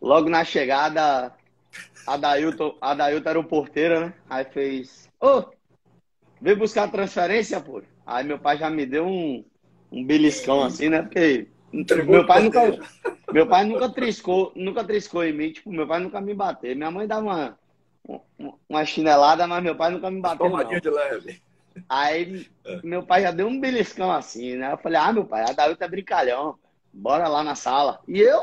Logo 0.00 0.28
na 0.28 0.44
chegada, 0.44 1.32
a 2.06 2.16
Dailton, 2.16 2.76
a 2.80 2.92
Dailton 2.92 3.30
era 3.30 3.38
o 3.38 3.44
porteiro, 3.44 4.00
né? 4.00 4.14
Aí 4.28 4.44
fez, 4.46 5.08
ô, 5.20 5.28
oh, 5.28 5.44
veio 6.40 6.58
buscar 6.58 6.90
transferência, 6.90 7.60
pô. 7.60 7.80
Aí 8.10 8.24
meu 8.24 8.40
pai 8.40 8.58
já 8.58 8.68
me 8.68 8.84
deu 8.84 9.06
um, 9.06 9.44
um 9.92 10.04
beliscão 10.04 10.64
assim, 10.64 10.88
né? 10.88 11.00
Porque 11.00 11.46
meu 11.72 12.26
pai 12.26 12.42
nunca, 12.42 12.60
meu 13.32 13.46
pai 13.46 13.64
nunca 13.64 13.88
triscou, 13.88 14.52
nunca 14.56 14.82
triscou 14.82 15.24
em 15.24 15.32
mim. 15.32 15.52
Tipo, 15.52 15.70
meu 15.70 15.86
pai 15.86 16.00
nunca 16.00 16.20
me 16.20 16.34
bateu. 16.34 16.74
Minha 16.74 16.90
mãe 16.90 17.06
dava 17.06 17.22
uma, 17.22 17.58
uma 18.68 18.84
chinelada, 18.84 19.46
mas 19.46 19.62
meu 19.62 19.76
pai 19.76 19.92
nunca 19.92 20.10
me 20.10 20.20
bateu. 20.20 20.50
Não. 20.50 20.80
de 20.80 20.90
leve. 20.90 21.40
Aí 21.88 22.48
é. 22.64 22.80
meu 22.82 23.04
pai 23.04 23.22
já 23.22 23.30
deu 23.30 23.46
um 23.46 23.60
beliscão 23.60 24.10
assim, 24.10 24.56
né? 24.56 24.72
Eu 24.72 24.78
falei, 24.78 24.98
ah, 24.98 25.12
meu 25.12 25.24
pai, 25.24 25.42
a 25.48 25.52
Davi 25.52 25.76
tá 25.76 25.86
brincalhão. 25.86 26.58
Bora 26.92 27.28
lá 27.28 27.44
na 27.44 27.54
sala. 27.54 28.00
E 28.08 28.18
eu, 28.18 28.42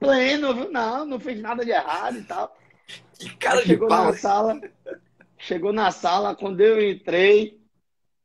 pleno, 0.00 0.54
viu? 0.54 0.72
Não, 0.72 1.04
não 1.04 1.20
fiz 1.20 1.38
nada 1.38 1.62
de 1.62 1.70
errado 1.70 2.16
e 2.16 2.22
tal. 2.22 2.56
Que 3.18 3.36
cara 3.36 3.60
chegou 3.60 3.88
de 3.88 3.94
na 3.94 4.12
sala. 4.14 4.58
Chegou 5.36 5.70
na 5.70 5.90
sala, 5.90 6.34
quando 6.34 6.62
eu 6.62 6.82
entrei, 6.90 7.60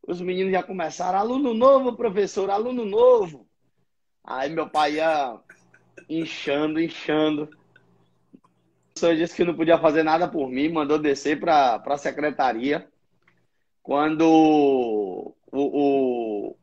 os 0.07 0.19
meninos 0.19 0.51
já 0.51 0.63
começaram, 0.63 1.19
aluno 1.19 1.53
novo, 1.53 1.95
professor, 1.95 2.49
aluno 2.49 2.85
novo. 2.85 3.47
Aí 4.23 4.49
meu 4.49 4.69
pai 4.69 4.95
ia 4.95 5.39
inchando, 6.09 6.79
inchando. 6.79 7.43
O 8.33 8.93
professor 8.93 9.15
disse 9.15 9.35
que 9.35 9.43
não 9.43 9.55
podia 9.55 9.77
fazer 9.77 10.03
nada 10.03 10.27
por 10.27 10.49
mim, 10.49 10.69
mandou 10.69 10.99
descer 10.99 11.39
para 11.39 11.81
a 11.85 11.97
secretaria. 11.97 12.87
Quando 13.81 14.21
o, 14.27 15.35
o, 15.51 16.55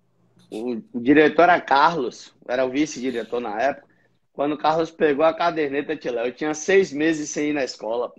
o, 0.51 0.83
diretor 0.95 1.43
era 1.43 1.61
Carlos, 1.61 2.35
era 2.47 2.65
o 2.65 2.71
vice-diretor 2.71 3.41
na 3.41 3.61
época, 3.61 3.89
quando 4.33 4.53
o 4.53 4.59
Carlos 4.59 4.91
pegou 4.91 5.25
a 5.25 5.35
caderneta 5.35 5.93
eu 5.93 6.33
tinha 6.33 6.55
seis 6.55 6.93
meses 6.93 7.31
sem 7.31 7.51
ir 7.51 7.53
na 7.53 7.65
escola. 7.65 8.13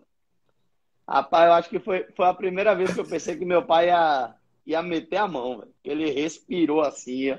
Rapaz, 1.07 1.47
eu 1.47 1.53
acho 1.53 1.69
que 1.69 1.79
foi, 1.79 2.05
foi 2.15 2.27
a 2.27 2.33
primeira 2.33 2.75
vez 2.75 2.93
que 2.93 2.99
eu 2.99 3.05
pensei 3.05 3.37
que 3.37 3.45
meu 3.45 3.65
pai 3.65 3.87
ia 3.87 4.35
ia 4.69 4.81
meter 4.81 5.17
a 5.17 5.27
mão, 5.27 5.59
velho. 5.59 5.73
Ele 5.83 6.11
respirou 6.11 6.81
assim, 6.81 7.31
ó, 7.31 7.37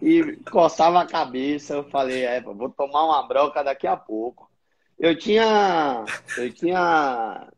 e 0.00 0.36
coçava 0.50 1.00
a 1.00 1.06
cabeça. 1.06 1.74
Eu 1.74 1.84
falei, 1.84 2.24
é, 2.24 2.40
vou 2.40 2.68
tomar 2.70 3.04
uma 3.04 3.26
broca 3.26 3.62
daqui 3.62 3.86
a 3.86 3.96
pouco. 3.96 4.50
Eu 4.98 5.16
tinha, 5.16 6.04
eu 6.38 6.52
tinha 6.52 7.48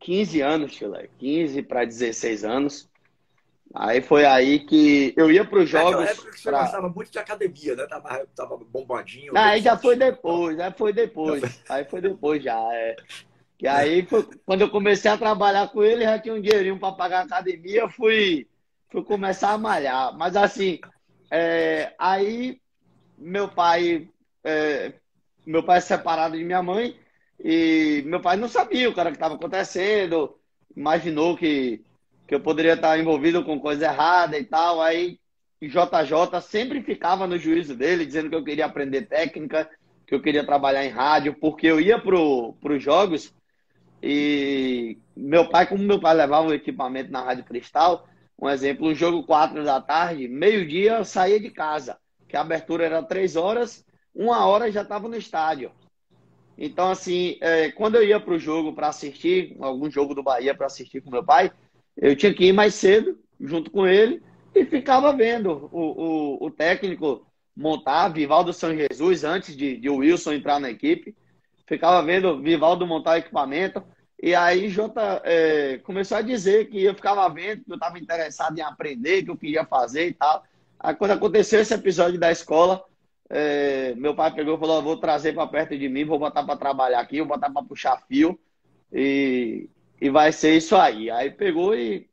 15 0.00 0.40
anos, 0.40 0.72
Chile, 0.72 1.10
15 1.18 1.62
para 1.62 1.84
16 1.84 2.44
anos. 2.44 2.88
Aí 3.74 4.00
foi 4.00 4.24
aí 4.24 4.60
que 4.60 5.12
eu 5.16 5.32
ia 5.32 5.44
para 5.44 5.58
os 5.58 5.68
jogos. 5.68 5.90
Naquela 5.90 6.10
época 6.10 6.30
que 6.30 6.40
você 6.40 6.48
pra... 6.48 6.62
gostava 6.62 6.88
muito 6.88 7.10
de 7.10 7.18
academia, 7.18 7.74
né? 7.74 7.86
Tava, 7.86 8.26
tava 8.36 8.56
bombadinho. 8.56 9.32
Não, 9.32 9.40
aí 9.40 9.60
já 9.60 9.76
foi 9.76 9.96
depois, 9.96 10.60
aí 10.60 10.72
foi 10.78 10.92
depois. 10.92 11.60
Aí 11.68 11.84
foi 11.84 12.00
depois 12.00 12.40
já. 12.40 12.56
É. 12.72 12.94
E 13.64 13.66
aí 13.66 14.06
quando 14.44 14.60
eu 14.60 14.68
comecei 14.68 15.10
a 15.10 15.16
trabalhar 15.16 15.68
com 15.68 15.82
ele, 15.82 16.04
já 16.04 16.18
tinha 16.18 16.34
um 16.34 16.40
dinheirinho 16.40 16.78
para 16.78 16.92
pagar 16.92 17.20
a 17.20 17.22
academia, 17.22 17.88
fui, 17.88 18.46
fui 18.90 19.02
começar 19.02 19.52
a 19.52 19.58
malhar. 19.58 20.14
Mas 20.18 20.36
assim, 20.36 20.78
é, 21.30 21.94
aí 21.98 22.60
meu 23.16 23.48
pai, 23.48 24.06
é, 24.44 24.92
meu 25.46 25.62
pai 25.62 25.78
é 25.78 25.80
separado 25.80 26.36
de 26.36 26.44
minha 26.44 26.62
mãe, 26.62 26.94
e 27.42 28.02
meu 28.04 28.20
pai 28.20 28.36
não 28.36 28.48
sabia 28.48 28.86
o 28.86 28.94
cara 28.94 29.08
que 29.08 29.16
estava 29.16 29.36
acontecendo, 29.36 30.38
imaginou 30.76 31.34
que 31.34 31.82
que 32.28 32.34
eu 32.34 32.40
poderia 32.40 32.74
estar 32.74 32.98
envolvido 32.98 33.42
com 33.44 33.58
coisa 33.58 33.86
errada 33.86 34.38
e 34.38 34.44
tal. 34.44 34.82
Aí 34.82 35.18
JJ 35.62 36.38
sempre 36.42 36.82
ficava 36.82 37.26
no 37.26 37.38
juízo 37.38 37.74
dele, 37.74 38.04
dizendo 38.04 38.28
que 38.28 38.36
eu 38.36 38.44
queria 38.44 38.66
aprender 38.66 39.06
técnica, 39.06 39.70
que 40.06 40.14
eu 40.14 40.20
queria 40.20 40.44
trabalhar 40.44 40.84
em 40.84 40.90
rádio, 40.90 41.34
porque 41.40 41.66
eu 41.66 41.80
ia 41.80 41.98
para 41.98 42.14
os 42.14 42.82
jogos 42.82 43.32
e 44.06 44.98
meu 45.16 45.48
pai, 45.48 45.66
como 45.66 45.82
meu 45.82 45.98
pai 45.98 46.14
levava 46.14 46.48
o 46.48 46.52
equipamento 46.52 47.10
na 47.10 47.22
Rádio 47.22 47.44
Cristal, 47.44 48.06
um 48.38 48.50
exemplo, 48.50 48.86
um 48.86 48.94
jogo 48.94 49.24
4 49.24 49.64
da 49.64 49.80
tarde, 49.80 50.28
meio-dia 50.28 50.98
eu 50.98 51.04
saía 51.06 51.40
de 51.40 51.48
casa, 51.48 51.96
que 52.28 52.36
a 52.36 52.42
abertura 52.42 52.84
era 52.84 53.02
3 53.02 53.34
horas, 53.34 53.82
uma 54.14 54.44
hora 54.46 54.70
já 54.70 54.82
estava 54.82 55.08
no 55.08 55.16
estádio. 55.16 55.72
Então, 56.58 56.90
assim, 56.90 57.38
é, 57.40 57.70
quando 57.72 57.94
eu 57.94 58.04
ia 58.04 58.20
para 58.20 58.34
o 58.34 58.38
jogo 58.38 58.74
para 58.74 58.88
assistir, 58.88 59.56
algum 59.58 59.90
jogo 59.90 60.14
do 60.14 60.22
Bahia 60.22 60.54
para 60.54 60.66
assistir 60.66 61.00
com 61.00 61.10
meu 61.10 61.24
pai, 61.24 61.50
eu 61.96 62.14
tinha 62.14 62.34
que 62.34 62.44
ir 62.44 62.52
mais 62.52 62.74
cedo, 62.74 63.18
junto 63.40 63.70
com 63.70 63.86
ele, 63.86 64.22
e 64.54 64.66
ficava 64.66 65.12
vendo 65.14 65.70
o, 65.72 65.80
o, 66.42 66.46
o 66.46 66.50
técnico 66.50 67.26
montar, 67.56 68.08
Vivaldo 68.08 68.52
São 68.52 68.76
Jesus, 68.76 69.24
antes 69.24 69.56
de, 69.56 69.78
de 69.78 69.88
Wilson 69.88 70.34
entrar 70.34 70.60
na 70.60 70.70
equipe. 70.70 71.16
Ficava 71.66 72.02
vendo 72.02 72.42
Vivaldo 72.42 72.86
montar 72.86 73.12
o 73.12 73.18
equipamento. 73.18 73.82
E 74.24 74.34
aí 74.34 74.70
Jota 74.70 75.20
é, 75.22 75.76
começou 75.84 76.16
a 76.16 76.22
dizer 76.22 76.70
que 76.70 76.82
eu 76.82 76.94
ficava 76.94 77.28
vendo, 77.28 77.62
que 77.62 77.70
eu 77.70 77.74
estava 77.74 77.98
interessado 77.98 78.58
em 78.58 78.62
aprender, 78.62 79.22
que 79.22 79.30
eu 79.30 79.36
queria 79.36 79.66
fazer 79.66 80.08
e 80.08 80.14
tal. 80.14 80.42
Aí 80.80 80.94
quando 80.94 81.10
aconteceu 81.10 81.60
esse 81.60 81.74
episódio 81.74 82.18
da 82.18 82.32
escola, 82.32 82.82
é, 83.28 83.94
meu 83.96 84.14
pai 84.14 84.32
pegou 84.34 84.56
e 84.56 84.58
falou: 84.58 84.82
vou 84.82 84.96
trazer 84.96 85.34
para 85.34 85.46
perto 85.46 85.76
de 85.76 85.90
mim, 85.90 86.06
vou 86.06 86.18
botar 86.18 86.42
para 86.42 86.56
trabalhar 86.56 87.00
aqui, 87.00 87.18
vou 87.18 87.28
botar 87.28 87.50
para 87.50 87.62
puxar 87.64 88.00
fio. 88.08 88.40
E, 88.90 89.68
e 90.00 90.08
vai 90.08 90.32
ser 90.32 90.56
isso 90.56 90.74
aí. 90.74 91.10
Aí 91.10 91.30
pegou 91.30 91.74
e 91.74 92.08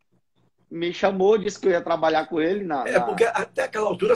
me 0.69 0.93
chamou, 0.93 1.37
disse 1.37 1.61
que 1.61 1.67
eu 1.69 1.71
ia 1.71 1.81
trabalhar 1.81 2.25
com 2.25 2.41
ele. 2.41 2.65
Na, 2.65 2.85
é, 2.89 2.99
porque 2.99 3.23
até 3.23 3.63
aquela 3.63 3.87
altura, 3.87 4.15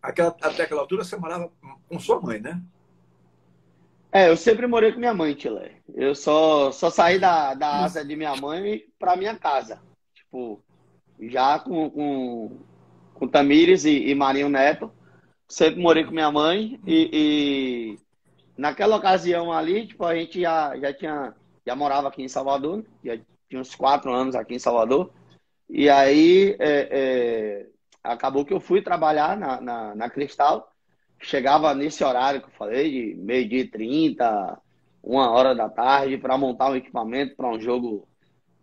aquela, 0.00 0.28
até 0.40 0.62
aquela 0.62 0.82
altura 0.82 1.02
você 1.02 1.16
morava 1.16 1.50
com 1.88 1.98
sua 1.98 2.20
mãe, 2.20 2.38
né? 2.38 2.62
É, 4.12 4.28
eu 4.28 4.36
sempre 4.36 4.66
morei 4.66 4.92
com 4.92 4.98
minha 4.98 5.14
mãe, 5.14 5.34
Tilé. 5.34 5.76
Eu 5.94 6.14
só, 6.14 6.72
só 6.72 6.90
saí 6.90 7.18
da, 7.18 7.54
da 7.54 7.84
asa 7.84 8.04
de 8.04 8.16
minha 8.16 8.34
mãe 8.36 8.84
para 8.98 9.16
minha 9.16 9.36
casa. 9.36 9.80
Tipo, 10.14 10.62
já 11.20 11.58
com, 11.58 11.90
com, 11.90 12.58
com 13.14 13.28
Tamires 13.28 13.84
e, 13.84 14.08
e 14.08 14.14
Marinho 14.14 14.48
Neto. 14.48 14.90
Sempre 15.48 15.80
morei 15.80 16.04
com 16.04 16.12
minha 16.12 16.30
mãe 16.30 16.80
e, 16.86 17.10
e 17.12 17.98
naquela 18.56 18.96
ocasião 18.96 19.52
ali, 19.52 19.86
tipo, 19.86 20.04
a 20.04 20.14
gente 20.14 20.40
já, 20.40 20.76
já 20.76 20.92
tinha 20.92 21.34
já 21.66 21.76
morava 21.76 22.08
aqui 22.08 22.22
em 22.22 22.28
Salvador, 22.28 22.84
já 23.04 23.16
tinha 23.48 23.60
uns 23.60 23.74
quatro 23.74 24.12
anos 24.12 24.34
aqui 24.34 24.54
em 24.54 24.58
Salvador. 24.58 25.12
E 25.68 25.88
aí 25.88 26.56
é, 26.58 26.88
é, 26.90 27.66
acabou 28.02 28.44
que 28.44 28.52
eu 28.52 28.60
fui 28.60 28.82
trabalhar 28.82 29.36
na, 29.36 29.60
na, 29.60 29.94
na, 29.94 30.10
Cristal. 30.10 30.68
Chegava 31.20 31.74
nesse 31.74 32.02
horário 32.02 32.40
que 32.40 32.48
eu 32.48 32.52
falei, 32.52 32.90
de 32.90 33.14
meio-dia 33.16 33.60
e 33.60 33.68
trinta, 33.68 34.58
uma 35.02 35.30
hora 35.30 35.54
da 35.54 35.68
tarde, 35.68 36.16
para 36.16 36.38
montar 36.38 36.70
um 36.70 36.76
equipamento 36.76 37.36
para 37.36 37.48
um 37.48 37.60
jogo 37.60 38.08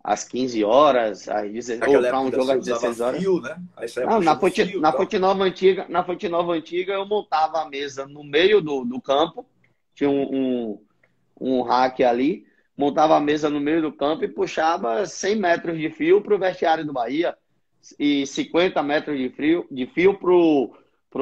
às 0.02 0.24
15 0.24 0.64
horas, 0.64 1.28
às 1.28 1.50
16, 1.50 1.94
ou 1.94 2.00
para 2.00 2.20
um 2.20 2.30
jogo 2.30 2.50
às 2.52 2.64
16 2.64 3.00
horas. 3.00 3.20
Fio, 3.20 3.40
né? 3.40 3.56
Não, 4.06 4.20
na, 4.20 4.38
Fonte, 4.38 4.64
fio, 4.64 4.80
na, 4.80 4.92
Fonte 4.92 5.18
Nova 5.18 5.44
Antiga, 5.44 5.86
na 5.88 6.02
Fonte 6.02 6.28
Nova 6.28 6.52
Antiga 6.54 6.94
eu 6.94 7.06
montava 7.06 7.62
a 7.62 7.68
mesa 7.68 8.06
no 8.06 8.24
meio 8.24 8.60
do, 8.60 8.84
do 8.84 9.00
campo, 9.00 9.44
tinha 9.94 10.08
um, 10.08 10.22
um, 10.22 10.80
um 11.40 11.62
rack 11.62 12.02
ali, 12.02 12.46
montava 12.76 13.16
a 13.16 13.20
mesa 13.20 13.50
no 13.50 13.60
meio 13.60 13.82
do 13.82 13.92
campo 13.92 14.24
e 14.24 14.28
puxava 14.28 15.04
100 15.04 15.36
metros 15.36 15.78
de 15.78 15.90
fio 15.90 16.20
para 16.22 16.34
o 16.34 16.38
vestiário 16.38 16.86
do 16.86 16.92
Bahia 16.92 17.36
e 17.98 18.26
50 18.26 18.82
metros 18.82 19.18
de 19.18 19.28
fio, 19.30 19.66
de 19.70 19.86
fio 19.86 20.14
para 20.14 20.32
o 20.32 20.74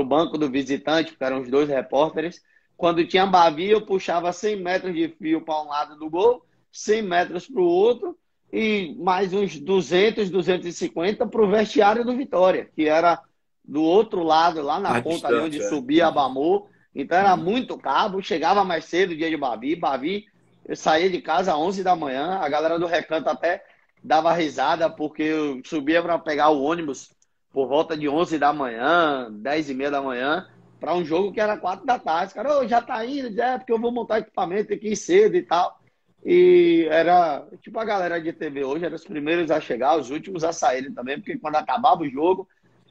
banco 0.05 0.37
do 0.37 0.51
visitante, 0.51 1.13
porque 1.13 1.25
eram 1.25 1.41
os 1.41 1.51
dois 1.51 1.69
repórteres. 1.69 2.43
Quando 2.77 3.07
tinha 3.07 3.27
Bavi, 3.27 3.71
eu 3.71 3.85
puxava 3.85 4.33
100 4.33 4.57
metros 4.57 4.95
de 4.95 5.09
fio 5.09 5.41
para 5.41 5.63
um 5.63 5.69
lado 5.69 5.97
do 5.97 6.11
gol, 6.11 6.45
100 6.73 7.03
metros 7.03 7.47
para 7.47 7.63
o 7.63 7.67
outro 7.67 8.17
e 8.53 8.95
mais 8.99 9.33
uns 9.33 9.59
200, 9.59 10.31
250 10.31 11.27
para 11.27 11.43
o 11.43 11.51
vestiário 11.51 12.05
do 12.05 12.17
Vitória, 12.17 12.69
que 12.75 12.87
era 12.87 13.21
do 13.65 13.83
outro 13.83 14.23
lado, 14.23 14.63
lá 14.63 14.79
na 14.79 14.97
a 14.97 15.03
ponta 15.03 15.29
ali 15.29 15.39
onde 15.39 15.61
é. 15.61 15.69
subia 15.69 16.07
a 16.07 16.11
Bamor. 16.11 16.69
Então 16.95 17.19
era 17.19 17.37
muito 17.37 17.77
cabo, 17.77 18.23
chegava 18.23 18.65
mais 18.65 18.85
cedo 18.85 19.17
dia 19.17 19.31
de 19.31 19.37
Bavi. 19.37 19.75
Bavi 19.75 20.27
eu 20.67 20.77
saía 20.77 21.09
de 21.09 21.21
casa 21.21 21.53
às 21.53 21.59
11 21.59 21.83
da 21.83 21.95
manhã, 21.95 22.39
a 22.41 22.49
galera 22.49 22.79
do 22.79 22.87
recanto 22.87 23.29
até 23.29 23.65
dava 24.03 24.33
risada, 24.33 24.91
porque 24.91 25.23
eu 25.23 25.61
subia 25.65 26.03
para 26.03 26.19
pegar 26.19 26.51
o 26.51 26.63
ônibus 26.63 27.11
por 27.57 27.67
volta 27.67 27.97
de 27.97 28.07
11 28.07 28.39
da 28.39 28.53
manhã, 28.53 29.29
10 29.33 29.71
e 29.71 29.75
meia 29.75 29.91
da 29.91 30.03
manhã, 30.03 30.47
para 30.79 30.95
um 30.95 31.03
jogo 31.03 31.33
que 31.33 31.41
era 31.41 31.57
4 31.57 31.87
da 31.87 31.99
tarde. 31.99 32.35
Cara, 32.35 32.59
oh, 32.59 32.69
já 32.69 32.83
tá 32.83 33.03
indo, 33.07 33.41
é 33.41 33.57
porque 33.57 33.73
eu 33.73 33.81
vou 33.81 33.91
montar 33.91 34.19
equipamento 34.19 34.75
aqui 34.75 34.95
cedo 34.95 35.37
e 35.37 35.43
tal. 35.43 35.81
E 36.23 36.87
era, 36.91 37.49
tipo, 37.63 37.79
a 37.79 37.85
galera 37.87 38.21
de 38.21 38.31
TV 38.31 38.63
hoje 38.63 38.85
era 38.85 38.95
os 38.95 39.05
primeiros 39.05 39.51
a 39.51 39.59
chegar, 39.59 39.99
os 39.99 40.11
últimos 40.11 40.45
a 40.45 40.53
saírem 40.53 40.93
também, 40.93 41.17
porque 41.17 41.39
quando 41.39 41.57
acabava 41.57 42.03
o 42.03 42.11
jogo, 42.11 42.47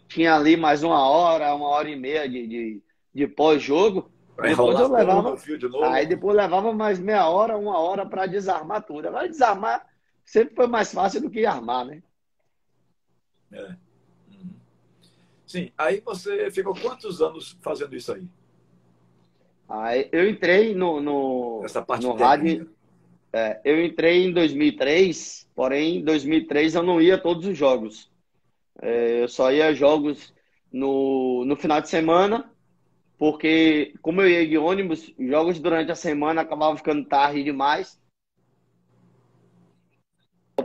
tinha 0.08 0.34
ali 0.34 0.58
mais 0.58 0.82
uma 0.82 1.08
hora, 1.08 1.54
uma 1.54 1.68
hora 1.68 1.88
e 1.88 1.96
meia 1.96 2.28
de, 2.28 2.48
de, 2.48 2.82
de 3.14 3.28
pós-jogo. 3.28 4.10
Depois 4.42 4.80
eu 4.80 4.92
levava, 4.92 5.36
de 5.36 5.84
aí 5.84 6.08
depois 6.08 6.36
levava 6.36 6.74
mais 6.74 6.98
meia 6.98 7.30
hora, 7.30 7.56
uma 7.56 7.78
hora 7.78 8.04
para 8.04 8.26
desarmar 8.26 8.82
tudo. 8.82 9.10
Agora 9.10 9.30
desarmar 9.30 9.86
sempre 10.26 10.56
foi 10.56 10.66
mais 10.66 10.92
fácil 10.92 11.22
do 11.22 11.30
que 11.30 11.46
armar, 11.46 11.86
né? 11.86 12.02
É. 13.54 13.85
Sim. 15.56 15.72
Aí 15.78 16.02
você 16.02 16.52
ficou 16.52 16.76
quantos 16.76 17.22
anos 17.22 17.58
fazendo 17.62 17.96
isso 17.96 18.12
aí? 18.12 18.28
Aí 19.70 20.10
eu 20.12 20.30
entrei 20.30 20.76
no, 20.76 21.00
no, 21.00 21.62
Essa 21.64 21.82
parte 21.82 22.06
no 22.06 22.14
rádio. 22.14 22.70
É, 23.32 23.62
eu 23.64 23.84
entrei 23.84 24.26
em 24.26 24.34
2003, 24.34 25.50
porém 25.56 26.00
em 26.00 26.04
2003 26.04 26.76
eu 26.76 26.84
não 26.84 27.02
ia 27.02 27.16
a 27.16 27.18
todos 27.18 27.46
os 27.46 27.58
jogos. 27.58 28.12
É, 28.82 29.24
eu 29.24 29.30
só 29.30 29.50
ia 29.50 29.68
a 29.68 29.74
jogos 29.74 30.34
no, 30.70 31.46
no 31.46 31.56
final 31.56 31.80
de 31.80 31.88
semana 31.88 32.52
porque 33.18 33.94
como 34.02 34.22
eu 34.22 34.30
ia 34.30 34.46
de 34.46 34.58
ônibus, 34.58 35.14
jogos 35.18 35.58
durante 35.58 35.90
a 35.90 35.96
semana 35.96 36.42
acabavam 36.42 36.76
ficando 36.76 37.08
tarde 37.08 37.46
demais. 37.46 37.98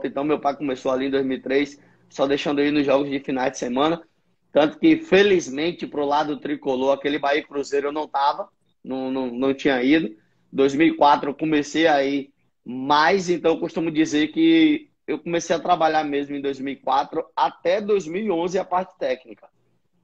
Então 0.03 0.25
meu 0.25 0.41
pai 0.41 0.57
começou 0.57 0.91
ali 0.91 1.07
em 1.07 1.11
2003, 1.11 1.81
só 2.09 2.27
deixando 2.27 2.61
eu 2.61 2.67
ir 2.67 2.73
nos 2.73 2.85
jogos 2.85 3.09
de 3.09 3.21
finais 3.21 3.53
de 3.53 3.59
semana. 3.59 4.03
Tanto 4.53 4.79
que, 4.79 4.97
felizmente, 4.97 5.87
pro 5.87 6.05
lado 6.05 6.41
tricolor, 6.41 6.95
aquele 6.95 7.19
Bahia 7.19 7.47
Cruzeiro 7.47 7.89
eu 7.89 7.93
não 7.93 8.09
tava, 8.09 8.49
não, 8.83 9.11
não, 9.11 9.27
não 9.27 9.55
tinha 9.55 9.83
ido. 9.83 10.17
2004 10.53 11.31
eu 11.31 11.35
comecei 11.35 11.87
a 11.87 12.03
ir 12.05 12.33
mais, 12.65 13.31
então 13.31 13.53
eu 13.53 13.61
costumo 13.61 13.91
dizer 13.91 14.29
que 14.29 14.91
eu 15.07 15.19
comecei 15.19 15.55
a 15.55 15.61
trabalhar 15.61 16.05
mesmo 16.05 16.37
em 16.37 16.41
2004 16.41 17.25
até 17.35 17.81
2011 17.81 18.59
a 18.59 18.65
parte 18.65 18.97
técnica 18.99 19.49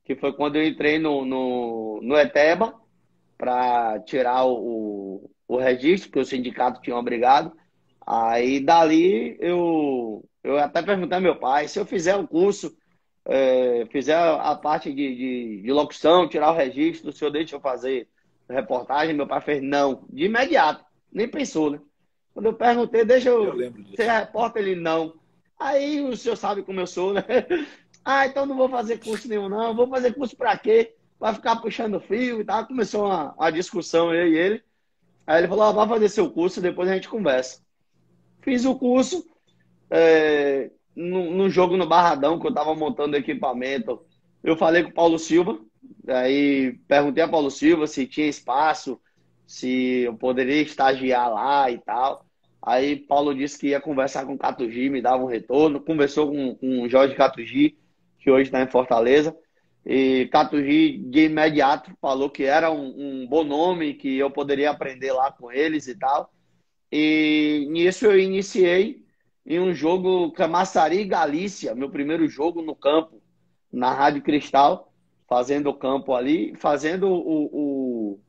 que 0.06 0.14
foi 0.14 0.32
quando 0.32 0.54
eu 0.54 0.64
entrei 0.64 0.98
no, 1.00 1.24
no, 1.24 2.00
no 2.00 2.16
ETEBA 2.16 2.72
para 3.36 3.98
tirar 4.00 4.46
o, 4.46 5.28
o 5.48 5.56
registro, 5.56 6.12
que 6.12 6.18
o 6.20 6.24
sindicato 6.24 6.80
tinha 6.80 6.96
obrigado. 6.96 7.52
Aí 8.06 8.60
dali 8.60 9.36
eu, 9.40 10.24
eu 10.44 10.58
até 10.58 10.80
perguntei 10.80 11.16
ao 11.16 11.22
meu 11.22 11.36
pai, 11.36 11.66
se 11.66 11.78
eu 11.78 11.84
fizer 11.84 12.14
o 12.14 12.26
curso, 12.26 12.74
é, 13.26 13.86
fizer 13.90 14.16
a 14.16 14.54
parte 14.54 14.92
de, 14.92 15.16
de, 15.16 15.62
de, 15.62 15.72
locução, 15.72 16.28
tirar 16.28 16.52
o 16.52 16.56
registro, 16.56 17.10
o 17.10 17.12
senhor 17.12 17.30
deixa 17.30 17.56
eu 17.56 17.60
fazer 17.60 18.08
reportagem? 18.48 19.14
Meu 19.14 19.26
pai 19.26 19.40
fez 19.40 19.62
não, 19.62 20.04
de 20.08 20.24
imediato, 20.24 20.84
nem 21.12 21.28
pensou, 21.28 21.70
né? 21.70 21.80
Quando 22.32 22.46
eu 22.46 22.54
perguntei, 22.54 23.04
deixa 23.04 23.30
eu, 23.30 23.60
eu 23.60 23.72
ser 23.96 24.10
repórter, 24.10 24.62
ele 24.62 24.80
não. 24.80 25.14
Aí 25.58 26.00
o 26.02 26.16
senhor 26.16 26.36
sabe 26.36 26.62
como 26.62 26.80
eu 26.80 26.86
sou, 26.86 27.12
né? 27.12 27.24
Ah, 28.08 28.24
então 28.24 28.46
não 28.46 28.56
vou 28.56 28.68
fazer 28.68 28.98
curso 28.98 29.26
nenhum, 29.26 29.48
não. 29.48 29.74
Vou 29.74 29.88
fazer 29.88 30.14
curso 30.14 30.36
para 30.36 30.56
quê? 30.56 30.94
Vai 31.18 31.34
ficar 31.34 31.56
puxando 31.56 31.98
fio 31.98 32.40
e 32.40 32.44
tal. 32.44 32.64
Começou 32.64 33.06
uma, 33.06 33.32
uma 33.32 33.50
discussão 33.50 34.14
eu 34.14 34.28
e 34.28 34.38
ele. 34.38 34.62
Aí 35.26 35.40
ele 35.40 35.48
falou: 35.48 35.64
ah, 35.64 35.72
vai 35.72 35.88
fazer 35.88 36.08
seu 36.08 36.30
curso, 36.30 36.60
depois 36.60 36.88
a 36.88 36.94
gente 36.94 37.08
conversa. 37.08 37.60
Fiz 38.42 38.64
o 38.64 38.78
curso. 38.78 39.26
É, 39.90 40.70
no, 40.96 41.48
jogo 41.50 41.76
no 41.76 41.86
Barradão, 41.86 42.38
que 42.38 42.46
eu 42.46 42.50
estava 42.50 42.74
montando 42.74 43.16
equipamento, 43.16 44.00
eu 44.42 44.56
falei 44.56 44.82
com 44.82 44.90
o 44.90 44.94
Paulo 44.94 45.18
Silva. 45.18 45.58
Aí 46.08 46.78
perguntei 46.88 47.22
a 47.22 47.28
Paulo 47.28 47.50
Silva 47.50 47.86
se 47.86 48.06
tinha 48.06 48.26
espaço, 48.26 49.00
se 49.46 50.02
eu 50.02 50.14
poderia 50.14 50.62
estagiar 50.62 51.32
lá 51.32 51.70
e 51.70 51.78
tal. 51.78 52.24
Aí 52.62 52.96
Paulo 52.96 53.34
disse 53.34 53.58
que 53.58 53.68
ia 53.68 53.80
conversar 53.80 54.24
com 54.26 54.34
o 54.34 54.38
Catugi, 54.38 54.88
me 54.88 55.00
dava 55.00 55.22
um 55.22 55.28
retorno. 55.28 55.80
Conversou 55.80 56.30
com, 56.30 56.54
com 56.56 56.82
o 56.82 56.88
Jorge 56.88 57.14
Catugi 57.14 57.76
que 58.26 58.30
hoje 58.32 58.48
está 58.48 58.60
em 58.60 58.66
Fortaleza. 58.66 59.36
E 59.84 60.28
Catugi, 60.32 60.98
de 60.98 61.26
imediato, 61.26 61.92
falou 62.00 62.28
que 62.28 62.42
era 62.42 62.72
um, 62.72 63.22
um, 63.22 63.26
bom 63.28 63.44
nome, 63.44 63.94
que 63.94 64.18
eu 64.18 64.28
poderia 64.28 64.68
aprender 64.68 65.12
lá 65.12 65.30
com 65.30 65.52
eles 65.52 65.86
e 65.86 65.96
tal. 65.96 66.28
E 66.90 67.68
nisso 67.70 68.04
eu 68.04 68.18
iniciei 68.18 69.05
em 69.46 69.60
um 69.60 69.72
jogo 69.72 70.32
Camaçari 70.32 71.04
Galícia, 71.04 71.74
meu 71.74 71.88
primeiro 71.88 72.28
jogo 72.28 72.60
no 72.60 72.74
campo, 72.74 73.22
na 73.72 73.92
Rádio 73.92 74.22
Cristal, 74.22 74.92
fazendo 75.28 75.70
o 75.70 75.74
campo 75.74 76.14
ali, 76.14 76.54
fazendo 76.56 77.08
o, 77.08 77.46
o, 77.52 78.20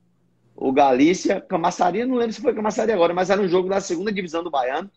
o 0.55 0.71
Galícia. 0.71 1.41
Camaçari, 1.41 2.05
não 2.05 2.15
lembro 2.15 2.33
se 2.33 2.41
foi 2.41 2.53
Camaçari 2.53 2.91
agora, 2.91 3.13
mas 3.13 3.31
era 3.31 3.41
um 3.41 3.47
jogo 3.47 3.67
da 3.67 3.81
segunda 3.81 4.11
divisão 4.11 4.43
do 4.43 4.51
Baiano, 4.51 4.91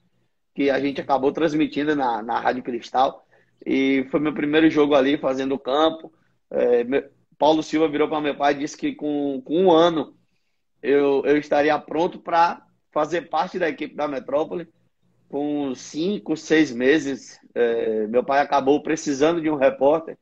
que 0.54 0.68
a 0.68 0.78
gente 0.78 1.00
acabou 1.00 1.32
transmitindo 1.32 1.96
na, 1.96 2.22
na 2.22 2.38
Rádio 2.38 2.62
Cristal. 2.62 3.26
E 3.64 4.06
foi 4.10 4.20
meu 4.20 4.34
primeiro 4.34 4.68
jogo 4.70 4.94
ali, 4.94 5.16
fazendo 5.16 5.58
campo. 5.58 6.12
É, 6.50 7.08
Paulo 7.38 7.62
Silva 7.62 7.88
virou 7.88 8.08
para 8.08 8.20
meu 8.20 8.36
pai 8.36 8.52
e 8.52 8.58
disse 8.58 8.76
que 8.76 8.94
com, 8.94 9.40
com 9.42 9.64
um 9.64 9.72
ano 9.72 10.14
eu, 10.82 11.22
eu 11.24 11.38
estaria 11.38 11.78
pronto 11.78 12.18
para 12.18 12.62
fazer 12.90 13.28
parte 13.30 13.58
da 13.58 13.68
equipe 13.68 13.94
da 13.94 14.06
Metrópole. 14.06 14.68
Com 15.30 15.74
cinco, 15.74 16.36
seis 16.36 16.72
meses, 16.72 17.38
é, 17.54 18.06
meu 18.08 18.22
pai 18.22 18.40
acabou 18.40 18.82
precisando 18.82 19.40
de 19.40 19.48
um 19.48 19.54
repórter 19.54 20.18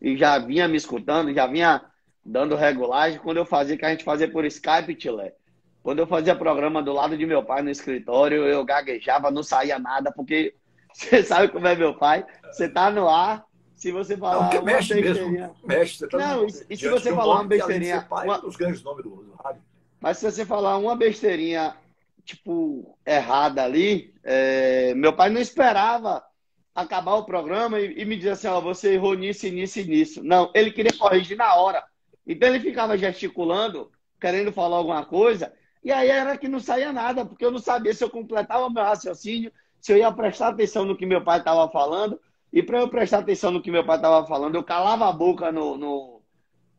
e 0.00 0.16
já 0.16 0.38
vinha 0.38 0.68
me 0.68 0.76
escutando, 0.76 1.34
já 1.34 1.46
vinha 1.46 1.82
dando 2.24 2.54
regulagem. 2.54 3.18
Quando 3.18 3.38
eu 3.38 3.44
fazia, 3.44 3.76
que 3.76 3.84
a 3.84 3.90
gente 3.90 4.04
fazia 4.04 4.30
por 4.30 4.44
Skype, 4.44 4.94
Tilé. 4.94 5.34
Quando 5.82 5.98
eu 5.98 6.06
fazia 6.06 6.34
programa 6.36 6.80
do 6.80 6.92
lado 6.92 7.18
de 7.18 7.26
meu 7.26 7.42
pai 7.44 7.60
no 7.60 7.70
escritório, 7.70 8.46
eu 8.46 8.64
gaguejava, 8.64 9.30
não 9.30 9.42
saía 9.42 9.78
nada, 9.78 10.12
porque 10.12 10.54
você 10.94 11.22
sabe 11.24 11.48
como 11.48 11.66
é 11.66 11.74
meu 11.74 11.94
pai. 11.98 12.24
Você 12.52 12.68
tá 12.68 12.90
no 12.90 13.08
ar, 13.08 13.44
se 13.74 13.90
você 13.90 14.16
falar 14.16 14.52
não, 14.52 14.60
uma 14.60 14.62
mexe 14.62 14.94
besteirinha... 14.94 15.48
Mesmo, 15.48 15.56
mexe, 15.64 15.98
você 15.98 16.08
tá 16.08 16.18
não, 16.18 16.46
e, 16.46 16.52
e 16.70 16.76
se 16.76 16.88
você 16.88 17.10
um 17.10 17.16
falar 17.16 17.34
uma 17.34 17.48
besteirinha... 17.48 18.02
Pai, 18.02 18.26
uma... 18.26 18.46
Os 18.46 18.54
grandes 18.54 18.80
nomes 18.82 19.02
do 19.02 19.34
rádio. 19.42 19.60
Mas 20.00 20.18
se 20.18 20.30
você 20.30 20.46
falar 20.46 20.78
uma 20.78 20.94
besteirinha, 20.94 21.74
tipo, 22.24 22.96
errada 23.04 23.64
ali, 23.64 24.11
é... 24.24 24.94
meu 24.94 25.12
pai 25.12 25.30
não 25.30 25.40
esperava 25.40 26.22
acabar 26.74 27.14
o 27.14 27.24
programa 27.24 27.80
e, 27.80 28.00
e 28.00 28.04
me 28.04 28.16
dizer 28.16 28.30
assim, 28.30 28.46
ó, 28.46 28.60
você 28.60 28.94
errou 28.94 29.14
nisso, 29.14 29.46
nisso 29.48 29.80
e 29.80 29.84
nisso. 29.84 30.24
Não, 30.24 30.50
ele 30.54 30.70
queria 30.70 30.96
corrigir 30.98 31.36
na 31.36 31.54
hora. 31.54 31.84
Então 32.26 32.48
ele 32.48 32.60
ficava 32.60 32.96
gesticulando, 32.96 33.90
querendo 34.20 34.52
falar 34.52 34.76
alguma 34.76 35.04
coisa, 35.04 35.52
e 35.84 35.90
aí 35.90 36.08
era 36.08 36.38
que 36.38 36.48
não 36.48 36.60
saía 36.60 36.92
nada, 36.92 37.24
porque 37.24 37.44
eu 37.44 37.50
não 37.50 37.58
sabia 37.58 37.92
se 37.92 38.04
eu 38.04 38.10
completava 38.10 38.70
meu 38.70 38.82
raciocínio, 38.82 39.52
se 39.80 39.92
eu 39.92 39.98
ia 39.98 40.12
prestar 40.12 40.48
atenção 40.48 40.84
no 40.84 40.96
que 40.96 41.04
meu 41.04 41.24
pai 41.24 41.38
estava 41.38 41.68
falando. 41.70 42.20
E 42.52 42.62
para 42.62 42.78
eu 42.78 42.88
prestar 42.88 43.18
atenção 43.18 43.50
no 43.50 43.60
que 43.60 43.70
meu 43.70 43.84
pai 43.84 43.96
estava 43.96 44.24
falando, 44.26 44.54
eu 44.54 44.62
calava 44.62 45.08
a 45.08 45.12
boca 45.12 45.50
no, 45.50 45.76
no, 45.76 46.22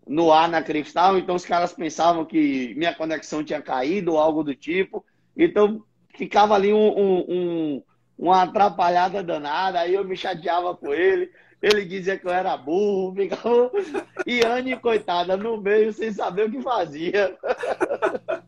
no 0.07 0.31
ar 0.31 0.47
na 0.47 0.61
cristal. 0.61 1.17
Então 1.17 1.35
os 1.35 1.45
caras 1.45 1.73
pensavam 1.73 2.23
que 2.23 2.73
minha 2.75 2.95
conexão 2.95 3.43
tinha 3.43 3.61
caído 3.61 4.13
ou 4.13 4.19
algo 4.19 4.43
do 4.43 4.55
tipo. 4.55 5.03
Então 5.35 5.83
ficava 6.15 6.55
ali 6.55 6.73
um, 6.73 6.97
um, 6.97 7.25
um, 7.27 7.83
uma 8.17 8.43
atrapalhada 8.43 9.23
danada. 9.23 9.79
Aí 9.79 9.93
eu 9.93 10.03
me 10.03 10.15
chateava 10.15 10.75
com 10.75 10.93
ele. 10.93 11.31
Ele 11.61 11.85
dizia 11.85 12.17
que 12.17 12.25
eu 12.25 12.31
era 12.31 12.57
burro, 12.57 13.15
ficava. 13.15 13.71
E 14.25 14.45
Anne, 14.45 14.77
coitada, 14.77 15.37
no 15.37 15.59
meio, 15.61 15.93
sem 15.93 16.11
saber 16.11 16.47
o 16.47 16.51
que 16.51 16.61
fazia. 16.61 17.37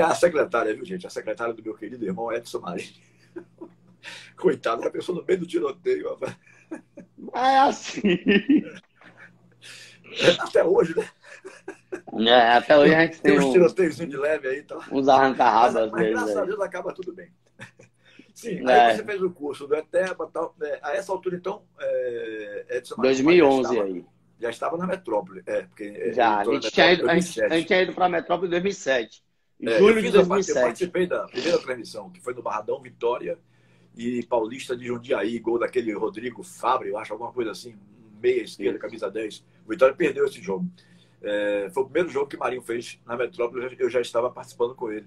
A 0.00 0.14
secretária, 0.14 0.74
viu, 0.74 0.84
gente? 0.84 1.06
A 1.06 1.10
secretária 1.10 1.52
do 1.52 1.62
meu 1.62 1.74
querido 1.74 2.04
irmão 2.04 2.32
Edson 2.32 2.60
Marinho. 2.60 2.94
Coitada, 4.36 4.86
a 4.86 4.90
pessoa 4.90 5.18
no 5.18 5.26
meio 5.26 5.40
do 5.40 5.46
tiroteio. 5.46 6.16
É 7.34 7.58
assim. 7.58 8.18
É, 10.20 10.30
até 10.38 10.64
hoje, 10.64 10.96
né? 10.96 11.08
É, 12.20 12.52
até 12.52 12.78
hoje 12.78 12.94
a 12.94 13.00
gente 13.02 13.20
tem, 13.20 13.36
tem 13.36 13.46
uns 13.46 13.52
tiroteios 13.52 13.96
de 13.96 14.16
leve 14.16 14.48
aí. 14.48 14.62
Tá? 14.62 14.78
Uns 14.90 15.08
arranca-rabas. 15.08 15.90
Mas, 15.90 15.92
mas 15.92 16.10
graças 16.10 16.36
a 16.36 16.44
Deus 16.44 16.60
acaba 16.60 16.92
tudo 16.92 17.12
bem. 17.12 17.30
Sim, 18.34 18.68
é. 18.68 18.80
aí 18.80 18.96
você 18.96 19.04
fez 19.04 19.22
o 19.22 19.30
curso 19.30 19.66
do 19.66 19.74
ETEBA 19.74 20.28
tal. 20.32 20.54
É, 20.62 20.78
a 20.82 20.94
essa 20.94 21.12
altura, 21.12 21.36
então, 21.36 21.62
é, 21.80 22.66
Edson 22.70 22.96
Marinho 22.98 23.24
2011 23.24 23.62
já 23.62 23.68
estava, 23.68 23.84
aí. 23.88 24.04
Já 24.38 24.50
estava 24.50 24.76
na 24.76 24.86
metrópole. 24.86 25.42
É, 25.46 25.62
porque, 25.62 25.84
é, 25.84 26.12
já, 26.12 26.38
a 26.38 26.44
gente, 26.44 26.70
tinha 26.70 26.92
ido, 26.92 27.08
a 27.10 27.18
gente, 27.18 27.66
tinha 27.66 27.82
ido 27.82 27.92
para 27.92 28.06
a 28.06 28.08
metrópole 28.08 28.48
em 28.48 28.50
2007. 28.50 29.24
É, 29.62 29.78
Julho 29.78 30.02
de 30.02 30.10
2007. 30.10 30.58
Eu 30.58 30.64
participei 30.64 31.06
da 31.06 31.24
primeira 31.24 31.58
transmissão, 31.58 32.10
que 32.10 32.20
foi 32.20 32.34
no 32.34 32.42
Barradão 32.42 32.80
Vitória 32.80 33.38
e 33.96 34.22
Paulista 34.24 34.76
de 34.76 34.86
Jundiaí, 34.86 35.38
gol 35.38 35.58
daquele 35.58 35.92
Rodrigo 35.94 36.42
Fabre, 36.42 36.90
eu 36.90 36.98
acho, 36.98 37.14
alguma 37.14 37.32
coisa 37.32 37.52
assim, 37.52 37.74
meia 38.20 38.42
esquerda, 38.42 38.78
camisa 38.78 39.10
10. 39.10 39.38
O 39.64 39.70
Vitória 39.70 39.94
perdeu 39.94 40.26
esse 40.26 40.42
jogo. 40.42 40.66
É, 41.26 41.68
foi 41.74 41.82
o 41.82 41.86
primeiro 41.86 42.08
jogo 42.08 42.28
que 42.28 42.36
o 42.36 42.38
Marinho 42.38 42.62
fez 42.62 43.00
na 43.04 43.16
Metrópole, 43.16 43.76
eu 43.78 43.90
já 43.90 44.00
estava 44.00 44.30
participando 44.30 44.74
com 44.74 44.92
ele, 44.92 45.06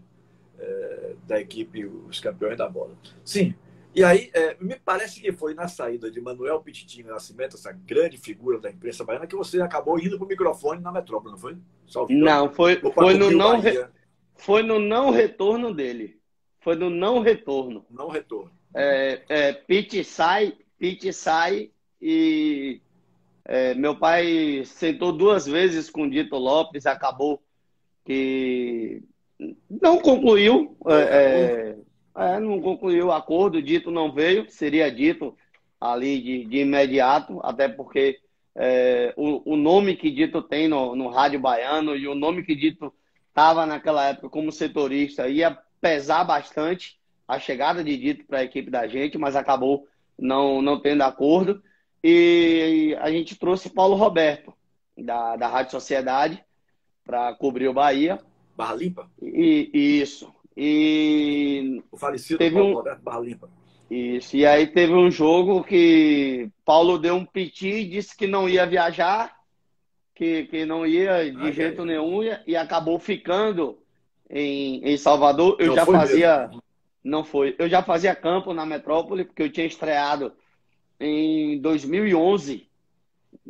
é, 0.59 1.15
da 1.25 1.39
equipe 1.39 1.85
Os 1.85 2.19
Campeões 2.19 2.57
da 2.57 2.67
Bola. 2.67 2.95
Sim, 3.23 3.55
e 3.95 4.03
aí, 4.03 4.29
é, 4.33 4.55
me 4.59 4.75
parece 4.75 5.19
que 5.19 5.31
foi 5.31 5.53
na 5.53 5.67
saída 5.67 6.11
de 6.11 6.21
Manuel 6.21 6.61
Pititinho 6.61 7.07
Nascimento, 7.07 7.55
essa 7.55 7.71
grande 7.71 8.17
figura 8.17 8.59
da 8.59 8.69
imprensa 8.69 9.03
baiana, 9.03 9.25
que 9.25 9.35
você 9.35 9.61
acabou 9.61 9.99
indo 9.99 10.17
para 10.17 10.25
o 10.25 10.27
microfone 10.27 10.81
na 10.81 10.91
Metrópole, 10.91 11.31
não 11.31 11.39
foi? 11.39 11.57
Salve 11.87 12.15
não, 12.15 12.53
foi, 12.53 12.75
foi 12.75 13.15
no 13.15 13.31
não. 13.31 13.59
Re 13.59 13.87
foi 14.35 14.63
no 14.63 14.79
não 14.79 15.09
retorno 15.09 15.73
dele. 15.73 16.19
Foi 16.59 16.75
no 16.75 16.89
não 16.89 17.19
retorno. 17.19 17.85
Não 17.89 18.09
retorno. 18.09 18.51
É, 18.75 19.23
é, 19.27 19.53
Pete 19.53 20.03
sai, 20.03 20.55
Pete 20.77 21.11
sai 21.11 21.71
e 22.01 22.81
é, 23.51 23.73
meu 23.73 23.95
pai 23.95 24.61
sentou 24.63 25.11
duas 25.11 25.47
vezes 25.47 25.89
com 25.89 26.03
o 26.03 26.09
Dito 26.09 26.35
Lopes, 26.35 26.85
acabou 26.85 27.41
que 28.05 29.01
não 29.67 29.97
concluiu, 29.97 30.77
é, 30.85 31.75
é, 32.15 32.35
é, 32.35 32.39
não 32.39 32.61
concluiu 32.61 33.07
o 33.07 33.11
acordo, 33.11 33.59
Dito 33.59 33.89
não 33.89 34.11
veio, 34.11 34.47
seria 34.51 34.91
dito 34.91 35.35
ali 35.81 36.21
de, 36.21 36.45
de 36.45 36.57
imediato, 36.59 37.39
até 37.41 37.67
porque 37.67 38.19
é, 38.55 39.15
o, 39.17 39.53
o, 39.53 39.57
nome 39.57 39.95
que 39.95 40.11
Dito 40.11 40.43
tem 40.43 40.67
no, 40.67 40.95
no 40.95 41.07
rádio 41.07 41.39
baiano 41.39 41.95
e 41.95 42.07
o 42.07 42.13
nome 42.13 42.43
que 42.43 42.55
Dito 42.55 42.93
estava 43.29 43.65
naquela 43.65 44.09
época 44.09 44.29
como 44.29 44.51
setorista, 44.51 45.27
ia 45.27 45.57
pesar 45.81 46.23
bastante 46.23 46.99
a 47.27 47.39
chegada 47.39 47.83
de 47.83 47.97
Dito 47.97 48.25
para 48.27 48.39
a 48.39 48.43
equipe 48.43 48.69
da 48.69 48.87
gente, 48.87 49.17
mas 49.17 49.35
acabou 49.35 49.87
não, 50.19 50.61
não 50.61 50.79
tendo 50.79 51.01
acordo. 51.01 51.63
E 52.03 52.95
a 52.99 53.11
gente 53.11 53.37
trouxe 53.37 53.69
Paulo 53.69 53.95
Roberto, 53.95 54.53
da, 54.97 55.35
da 55.35 55.47
Rádio 55.47 55.71
Sociedade, 55.71 56.43
para 57.05 57.33
cobrir 57.35 57.67
o 57.67 57.73
Bahia. 57.73 58.19
Barra 58.55 58.75
Limpa? 58.75 59.09
E, 59.21 59.69
isso. 59.73 60.33
E. 60.55 61.81
O 61.91 61.97
falecido 61.97 62.37
teve 62.37 62.55
Paulo 62.55 62.71
um... 62.71 62.75
Roberto 62.75 63.01
Barra 63.01 63.19
Limpa. 63.19 63.49
Isso. 63.89 64.37
E 64.37 64.45
aí 64.45 64.67
teve 64.67 64.93
um 64.93 65.09
jogo 65.09 65.63
que 65.63 66.49
Paulo 66.63 66.97
deu 66.99 67.15
um 67.15 67.25
piti, 67.25 67.83
disse 67.85 68.15
que 68.15 68.27
não 68.27 68.47
ia 68.47 68.65
viajar 68.65 69.39
que, 70.19 70.43
que 70.47 70.65
não 70.65 70.85
ia 70.85 71.31
de 71.31 71.53
jeito 71.53 71.85
nenhum 71.85 72.21
e, 72.21 72.37
e, 72.45 72.55
acabou 72.57 72.99
ficando 72.99 73.79
em, 74.29 74.83
em 74.83 74.97
Salvador. 74.97 75.55
Eu 75.57 75.67
não 75.67 75.75
já 75.75 75.85
fazia. 75.85 76.47
Mesmo. 76.47 76.63
Não 77.01 77.23
foi. 77.23 77.55
Eu 77.57 77.69
já 77.69 77.81
fazia 77.81 78.13
campo 78.13 78.53
na 78.53 78.65
metrópole, 78.65 79.23
porque 79.23 79.43
eu 79.43 79.49
tinha 79.49 79.65
estreado 79.65 80.33
em 80.99 81.59
2011. 81.61 82.67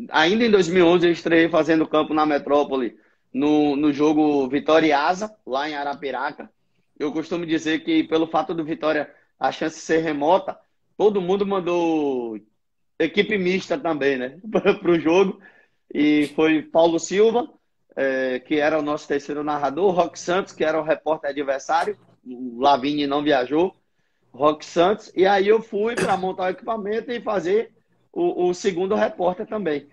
Ainda 0.09 0.45
em 0.45 0.51
2011 0.51 1.07
eu 1.07 1.11
estreiei 1.11 1.49
fazendo 1.49 1.87
campo 1.87 2.13
na 2.13 2.25
metrópole 2.25 2.97
no, 3.33 3.75
no 3.75 3.91
jogo 3.91 4.47
Vitória 4.47 4.87
e 4.87 4.91
Asa, 4.91 5.35
lá 5.45 5.69
em 5.69 5.75
Arapiraca. 5.75 6.49
Eu 6.97 7.11
costumo 7.11 7.45
dizer 7.45 7.83
que, 7.83 8.03
pelo 8.03 8.27
fato 8.27 8.53
do 8.53 8.63
Vitória 8.63 9.13
a 9.39 9.51
chance 9.51 9.79
ser 9.79 9.99
remota, 9.99 10.57
todo 10.97 11.21
mundo 11.21 11.45
mandou 11.45 12.37
equipe 12.99 13.37
mista 13.37 13.77
também, 13.77 14.17
né? 14.17 14.37
para 14.51 14.91
o 14.91 14.99
jogo. 14.99 15.39
E 15.93 16.27
foi 16.35 16.61
Paulo 16.61 16.99
Silva, 16.99 17.49
é, 17.95 18.39
que 18.39 18.55
era 18.55 18.77
o 18.77 18.83
nosso 18.83 19.07
terceiro 19.07 19.43
narrador, 19.43 19.91
Roque 19.91 20.19
Santos, 20.19 20.53
que 20.53 20.63
era 20.63 20.79
o 20.79 20.83
repórter 20.83 21.31
adversário, 21.31 21.97
o 22.25 22.59
Lavigne 22.59 23.07
não 23.07 23.23
viajou, 23.23 23.75
Rock 24.33 24.65
Santos. 24.65 25.11
E 25.15 25.25
aí 25.25 25.47
eu 25.47 25.61
fui 25.61 25.95
para 25.95 26.15
montar 26.17 26.43
o 26.43 26.49
equipamento 26.49 27.11
e 27.11 27.21
fazer 27.21 27.71
o, 28.11 28.49
o, 28.49 28.53
segundo 28.53 28.95
repórter 28.95 29.45
também. 29.47 29.87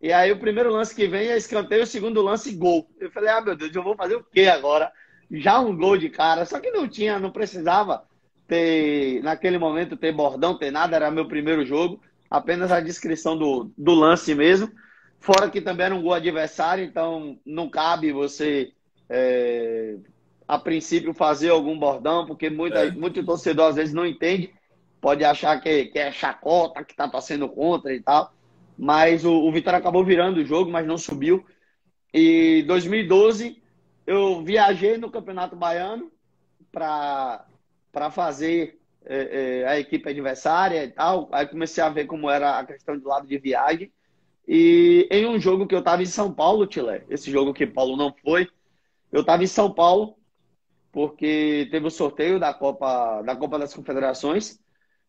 E 0.00 0.12
aí 0.12 0.32
o 0.32 0.38
primeiro 0.38 0.72
lance 0.72 0.94
que 0.94 1.06
vem 1.06 1.28
é 1.28 1.36
escanteio, 1.36 1.84
o 1.84 1.86
segundo 1.86 2.22
lance, 2.22 2.54
gol. 2.54 2.88
Eu 2.98 3.10
falei, 3.10 3.30
ah, 3.30 3.40
meu 3.40 3.56
Deus, 3.56 3.74
eu 3.74 3.82
vou 3.82 3.96
fazer 3.96 4.16
o 4.16 4.24
quê 4.24 4.46
agora? 4.46 4.90
Já 5.30 5.60
um 5.60 5.76
gol 5.76 5.96
de 5.96 6.08
cara. 6.08 6.44
Só 6.44 6.58
que 6.60 6.70
não 6.70 6.88
tinha, 6.88 7.18
não 7.18 7.30
precisava 7.30 8.04
ter, 8.48 9.22
naquele 9.22 9.58
momento, 9.58 9.96
ter 9.96 10.12
bordão, 10.12 10.58
ter 10.58 10.70
nada. 10.70 10.96
Era 10.96 11.10
meu 11.10 11.28
primeiro 11.28 11.64
jogo. 11.64 12.00
Apenas 12.28 12.72
a 12.72 12.80
descrição 12.80 13.36
do, 13.36 13.70
do 13.76 13.94
lance 13.94 14.34
mesmo. 14.34 14.72
Fora 15.20 15.48
que 15.48 15.60
também 15.60 15.86
era 15.86 15.94
um 15.94 16.02
gol 16.02 16.14
adversário, 16.14 16.82
então 16.82 17.38
não 17.46 17.70
cabe 17.70 18.10
você 18.10 18.72
é, 19.08 19.98
a 20.52 20.58
princípio, 20.58 21.14
fazer 21.14 21.48
algum 21.48 21.78
bordão, 21.78 22.26
porque 22.26 22.50
muita, 22.50 22.80
é. 22.80 22.90
muito 22.90 23.24
torcedor 23.24 23.70
às 23.70 23.76
vezes 23.76 23.94
não 23.94 24.04
entende, 24.04 24.52
pode 25.00 25.24
achar 25.24 25.58
que, 25.58 25.86
que 25.86 25.98
é 25.98 26.12
chacota, 26.12 26.84
que 26.84 26.92
está 26.92 27.08
torcendo 27.08 27.48
contra 27.48 27.94
e 27.94 28.02
tal. 28.02 28.34
Mas 28.76 29.24
o, 29.24 29.32
o 29.32 29.50
Vitória 29.50 29.78
acabou 29.78 30.04
virando 30.04 30.40
o 30.40 30.44
jogo, 30.44 30.70
mas 30.70 30.86
não 30.86 30.98
subiu. 30.98 31.42
E 32.12 32.64
2012 32.66 33.62
eu 34.06 34.44
viajei 34.44 34.98
no 34.98 35.10
Campeonato 35.10 35.56
Baiano 35.56 36.12
para 36.70 37.46
fazer 38.10 38.78
é, 39.06 39.62
é, 39.62 39.68
a 39.68 39.80
equipe 39.80 40.06
adversária 40.06 40.84
e 40.84 40.88
tal. 40.88 41.30
Aí 41.32 41.46
comecei 41.46 41.82
a 41.82 41.88
ver 41.88 42.04
como 42.04 42.28
era 42.28 42.58
a 42.58 42.66
questão 42.66 42.98
do 42.98 43.08
lado 43.08 43.26
de 43.26 43.38
viagem. 43.38 43.90
E 44.46 45.08
em 45.10 45.24
um 45.24 45.40
jogo 45.40 45.66
que 45.66 45.74
eu 45.74 45.78
estava 45.78 46.02
em 46.02 46.06
São 46.06 46.30
Paulo, 46.30 46.66
Tilé, 46.66 47.04
esse 47.08 47.30
jogo 47.30 47.54
que 47.54 47.66
Paulo 47.66 47.96
não 47.96 48.14
foi, 48.22 48.46
eu 49.10 49.22
estava 49.22 49.42
em 49.42 49.46
São 49.46 49.72
Paulo 49.72 50.14
porque 50.92 51.66
teve 51.70 51.86
o 51.86 51.90
sorteio 51.90 52.38
da 52.38 52.52
Copa, 52.52 53.22
da 53.22 53.34
Copa 53.34 53.58
das 53.58 53.74
Confederações. 53.74 54.60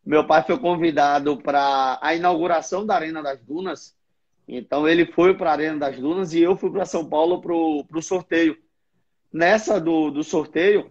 Meu 0.04 0.26
pai 0.26 0.42
foi 0.42 0.58
convidado 0.58 1.36
para 1.36 1.98
a 2.02 2.14
inauguração 2.14 2.84
da 2.86 2.94
Arena 2.94 3.22
das 3.22 3.40
Dunas. 3.42 3.94
Então 4.48 4.88
ele 4.88 5.06
foi 5.12 5.36
para 5.36 5.50
a 5.50 5.52
Arena 5.52 5.78
das 5.78 5.98
Dunas 5.98 6.32
e 6.32 6.40
eu 6.40 6.56
fui 6.56 6.70
para 6.70 6.86
São 6.86 7.08
Paulo 7.08 7.40
para 7.40 7.52
o 7.54 8.02
sorteio. 8.02 8.56
Nessa 9.32 9.80
do, 9.80 10.10
do 10.10 10.24
sorteio, 10.24 10.90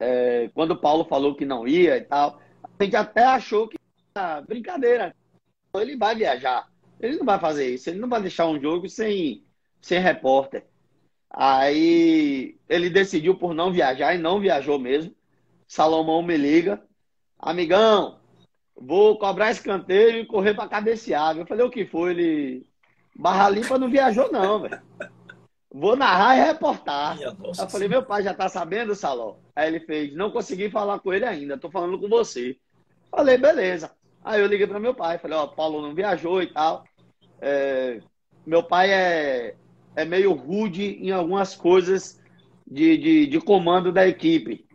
é, 0.00 0.50
quando 0.54 0.72
o 0.72 0.80
Paulo 0.80 1.04
falou 1.04 1.34
que 1.34 1.44
não 1.44 1.68
ia 1.68 1.96
e 1.96 2.02
tal, 2.02 2.40
a 2.62 2.84
gente 2.84 2.96
até 2.96 3.24
achou 3.24 3.68
que 3.68 3.76
era 4.14 4.40
brincadeira. 4.40 5.14
Ele 5.74 5.96
vai 5.96 6.14
viajar. 6.14 6.68
Ele 7.00 7.18
não 7.18 7.26
vai 7.26 7.38
fazer 7.38 7.74
isso. 7.74 7.90
Ele 7.90 7.98
não 7.98 8.08
vai 8.08 8.20
deixar 8.22 8.46
um 8.46 8.60
jogo 8.60 8.88
sem, 8.88 9.44
sem 9.80 10.00
repórter. 10.00 10.64
Aí 11.36 12.56
ele 12.68 12.88
decidiu 12.88 13.34
por 13.34 13.52
não 13.52 13.72
viajar 13.72 14.14
e 14.14 14.18
não 14.18 14.38
viajou 14.38 14.78
mesmo. 14.78 15.12
Salomão 15.66 16.22
me 16.22 16.36
liga, 16.36 16.80
amigão, 17.36 18.20
vou 18.76 19.18
cobrar 19.18 19.50
escanteio 19.50 20.20
e 20.20 20.26
correr 20.26 20.54
para 20.54 20.68
cabecear. 20.68 21.36
Eu 21.36 21.44
falei, 21.44 21.66
o 21.66 21.70
que 21.70 21.84
foi? 21.84 22.12
Ele, 22.12 22.66
Barra 23.16 23.48
Limpa 23.48 23.76
não 23.76 23.90
viajou 23.90 24.30
não, 24.30 24.60
velho. 24.60 24.80
Vou 25.72 25.96
narrar 25.96 26.36
e 26.36 26.44
reportar. 26.44 27.20
Eu 27.20 27.68
falei, 27.68 27.88
meu 27.88 28.04
pai 28.04 28.22
já 28.22 28.32
tá 28.32 28.48
sabendo, 28.48 28.94
Salão? 28.94 29.38
Aí 29.56 29.66
ele 29.66 29.80
fez, 29.80 30.14
não 30.14 30.30
consegui 30.30 30.70
falar 30.70 31.00
com 31.00 31.12
ele 31.12 31.24
ainda, 31.24 31.58
tô 31.58 31.68
falando 31.68 31.98
com 31.98 32.08
você. 32.08 32.56
Falei, 33.10 33.36
beleza. 33.36 33.90
Aí 34.24 34.40
eu 34.40 34.46
liguei 34.46 34.68
para 34.68 34.78
meu 34.78 34.94
pai, 34.94 35.18
falei, 35.18 35.36
ó, 35.36 35.48
Paulo 35.48 35.82
não 35.82 35.92
viajou 35.94 36.40
e 36.40 36.46
tal. 36.46 36.84
É, 37.40 38.00
meu 38.46 38.62
pai 38.62 38.92
é, 38.92 39.56
é 39.96 40.04
meio 40.04 40.32
rude 40.32 40.98
em 41.00 41.10
algumas 41.10 41.54
coisas 41.54 42.20
de, 42.66 42.96
de, 42.96 43.26
de, 43.26 43.40
comando 43.40 43.92
da 43.92 44.06
equipe. 44.06 44.66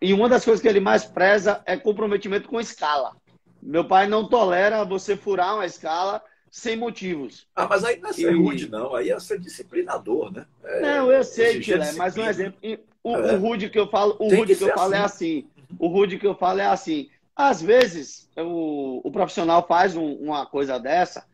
E 0.00 0.12
uma 0.12 0.28
das 0.28 0.44
coisas 0.44 0.60
que 0.60 0.68
ele 0.68 0.80
mais 0.80 1.04
preza 1.04 1.62
é 1.66 1.76
comprometimento 1.76 2.48
com 2.48 2.60
escala. 2.60 3.16
Meu 3.62 3.86
pai 3.86 4.06
não 4.06 4.28
tolera 4.28 4.84
você 4.84 5.16
furar 5.16 5.54
uma 5.54 5.66
escala 5.66 6.22
sem 6.50 6.76
motivos. 6.76 7.46
Ah, 7.54 7.66
mas 7.68 7.84
aí 7.84 7.98
não 7.98 8.10
é 8.10 8.12
ser 8.12 8.32
e... 8.32 8.36
rude, 8.36 8.70
não. 8.70 8.94
Aí 8.94 9.10
é 9.10 9.20
ser 9.20 9.38
disciplinador, 9.38 10.32
né? 10.32 10.46
É... 10.64 10.80
não, 10.80 11.12
eu 11.12 11.22
sei, 11.22 11.60
Tilé, 11.60 11.92
mas 11.92 12.16
um 12.16 12.24
exemplo. 12.24 12.58
O, 13.02 13.16
é. 13.16 13.34
o 13.34 13.40
rude 13.40 13.70
que 13.70 13.78
eu 13.78 13.88
falo, 13.88 14.16
o 14.18 14.34
rude 14.34 14.54
que, 14.54 14.58
que 14.58 14.64
eu 14.64 14.74
falo 14.74 14.94
é 14.94 14.98
assim. 14.98 15.36
é 15.36 15.38
assim. 15.38 15.50
O 15.78 15.86
rude 15.88 16.18
que 16.18 16.26
eu 16.26 16.34
falo 16.34 16.60
é 16.60 16.66
assim. 16.66 17.08
Às 17.34 17.62
vezes, 17.62 18.28
o, 18.36 19.00
o 19.04 19.10
profissional 19.10 19.66
faz 19.66 19.96
um, 19.96 20.12
uma 20.14 20.44
coisa 20.44 20.78
dessa 20.78 21.24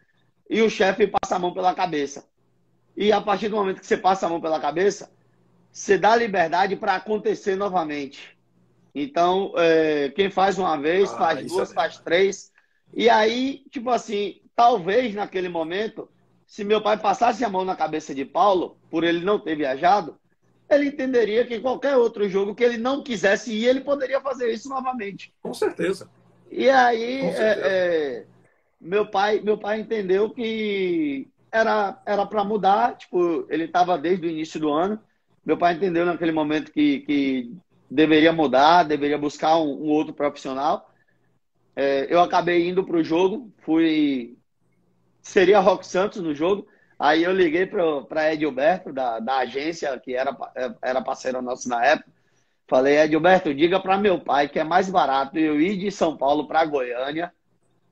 e 0.49 0.63
o 0.63 0.71
chefe 0.71 1.07
passa 1.07 1.37
a 1.37 1.39
mão 1.39 1.53
pela 1.53 1.75
cabeça. 1.75 2.25
E 2.97 3.13
a 3.13 3.21
partir 3.21 3.49
do 3.49 3.57
momento 3.57 3.81
que 3.81 3.87
você 3.87 3.97
passa 3.97 4.27
a 4.27 4.29
mão 4.29 4.41
pela 4.41 4.59
cabeça, 4.59 5.11
você 5.71 5.99
dá 5.99 6.17
liberdade 6.17 6.75
para 6.77 6.95
acontecer 6.95 7.55
novamente. 7.57 8.37
Então, 8.95 9.53
é, 9.57 10.09
quem 10.17 10.31
faz 10.31 10.59
uma 10.59 10.77
vez, 10.79 11.13
ah, 11.13 11.19
faz 11.19 11.47
duas, 11.47 11.71
é 11.71 11.75
faz 11.75 11.99
três. 11.99 12.51
E 12.95 13.11
aí, 13.11 13.63
tipo 13.71 13.91
assim, 13.91 14.41
talvez 14.55 15.15
naquele 15.15 15.51
momento, 15.51 16.09
se 16.47 16.65
meu 16.65 16.81
pai 16.81 16.97
passasse 16.97 17.45
a 17.45 17.51
mão 17.51 17.63
na 17.63 17.77
cabeça 17.77 18.15
de 18.15 18.25
Paulo, 18.25 18.79
por 18.91 19.05
ele 19.05 19.23
não 19.23 19.39
ter 19.39 19.55
viajado, 19.55 20.19
ele 20.71 20.87
entenderia 20.87 21.47
que 21.47 21.57
em 21.57 21.61
qualquer 21.61 21.97
outro 21.97 22.27
jogo 22.27 22.55
que 22.55 22.65
ele 22.65 22.79
não 22.79 23.03
quisesse 23.03 23.53
ir, 23.53 23.67
ele 23.67 23.83
poderia 23.83 24.21
fazer 24.21 24.51
isso 24.51 24.71
novamente. 24.71 25.35
Com 25.43 25.53
certeza. 25.53 26.09
E 26.51 26.71
aí, 26.71 27.21
é, 27.21 27.61
é, 27.63 28.25
meu 28.81 29.07
pai, 29.11 29.41
meu 29.41 29.59
pai 29.59 29.81
entendeu 29.81 30.31
que 30.31 31.29
era 31.51 32.01
era 32.05 32.27
para 32.27 32.45
mudar, 32.45 32.97
tipo, 32.97 33.47
ele 33.49 33.65
estava 33.65 33.97
desde 33.99 34.27
o 34.27 34.31
início 34.31 34.61
do 34.61 34.73
ano. 34.73 35.01
Meu 35.45 35.57
pai 35.57 35.75
entendeu 35.75 36.05
naquele 36.05 36.33
momento 36.33 36.73
que, 36.73 37.01
que 37.01 37.57
deveria 37.91 38.33
mudar, 38.33 38.83
deveria 38.83 39.19
buscar 39.19 39.57
um, 39.59 39.85
um 39.85 39.89
outro 39.89 40.13
profissional. 40.13 40.91
É, 41.75 42.07
eu 42.13 42.21
acabei 42.21 42.69
indo 42.69 42.85
para 42.85 42.97
o 42.97 43.05
jogo, 43.05 43.53
fui. 43.59 44.37
Seria 45.23 45.61
Rock 45.61 45.87
Santos 45.87 46.23
no 46.23 46.35
jogo. 46.35 46.67
Aí 46.99 47.25
eu 47.25 47.33
liguei 47.33 47.67
para 47.67 48.33
Edilberto, 48.33 48.93
da, 48.93 49.19
da 49.21 49.39
agência, 49.39 49.99
que 50.01 50.15
era, 50.15 50.35
era 50.81 51.03
parceiro 51.03 51.43
nosso 51.43 51.69
na 51.69 51.85
época. 51.85 52.11
Falei, 52.67 52.99
Edilberto, 52.99 53.55
diga 53.55 53.79
para 53.79 53.99
meu 53.99 54.19
pai 54.19 54.49
que 54.49 54.59
é 54.59 54.65
mais 54.65 54.91
barato 54.91 55.39
eu 55.39 55.61
ir 55.61 55.77
de 55.77 55.91
São 55.91 56.17
Paulo 56.17 56.49
para 56.49 56.65
Goiânia 56.65 57.33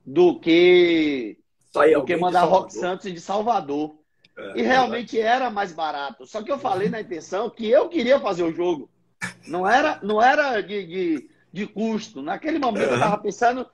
do 0.05 0.41
que 0.41 1.39
do 1.75 2.05
que 2.05 2.17
mandar 2.17 2.45
Rock 2.45 2.73
Santos 2.73 3.13
de 3.13 3.21
Salvador. 3.21 3.97
É, 4.37 4.61
e 4.61 4.63
realmente 4.63 5.21
é 5.21 5.25
era 5.25 5.51
mais 5.51 5.73
barato. 5.73 6.27
Só 6.27 6.43
que 6.43 6.51
eu 6.51 6.59
falei 6.59 6.89
na 6.89 7.01
intenção 7.01 7.51
que 7.51 7.69
eu 7.69 7.89
queria 7.89 8.19
fazer 8.19 8.43
o 8.43 8.53
jogo. 8.53 8.91
Não 9.47 9.69
era, 9.69 9.99
não 10.03 10.21
era 10.21 10.61
de, 10.61 10.87
de, 10.87 11.31
de 11.53 11.67
custo. 11.67 12.21
Naquele 12.21 12.59
momento 12.59 12.91
eu 12.91 12.95
estava 12.95 13.19
pensando 13.19 13.67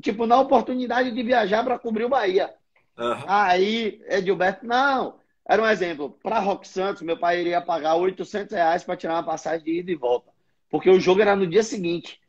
tipo, 0.00 0.26
na 0.26 0.38
oportunidade 0.38 1.10
de 1.12 1.22
viajar 1.22 1.64
para 1.64 1.78
cobrir 1.78 2.04
o 2.04 2.08
Bahia. 2.08 2.52
Uhum. 2.98 3.24
Aí, 3.26 4.00
Edilberto, 4.08 4.66
não. 4.66 5.18
Era 5.48 5.62
um 5.62 5.66
exemplo. 5.66 6.18
Para 6.22 6.40
Rock 6.40 6.66
Santos, 6.66 7.02
meu 7.02 7.16
pai 7.16 7.40
iria 7.40 7.60
pagar 7.60 7.94
800 7.94 8.52
reais 8.52 8.84
para 8.84 8.96
tirar 8.96 9.14
uma 9.14 9.22
passagem 9.22 9.64
de 9.64 9.78
ida 9.78 9.90
e 9.90 9.96
volta. 9.96 10.30
Porque 10.68 10.90
o 10.90 11.00
jogo 11.00 11.22
era 11.22 11.34
no 11.34 11.46
dia 11.46 11.62
seguinte. 11.62 12.20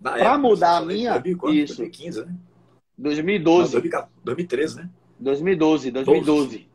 Para 0.00 0.38
mudar 0.38 0.76
a 0.76 0.80
minha. 0.80 1.12
2004, 1.12 1.56
isso. 1.56 1.76
2015, 1.78 2.24
né? 2.24 2.34
2012. 2.98 3.74
Não, 3.74 4.08
2013, 4.24 4.76
né? 4.76 4.90
2012, 5.18 5.90
2012. 5.90 6.48
12. 6.48 6.68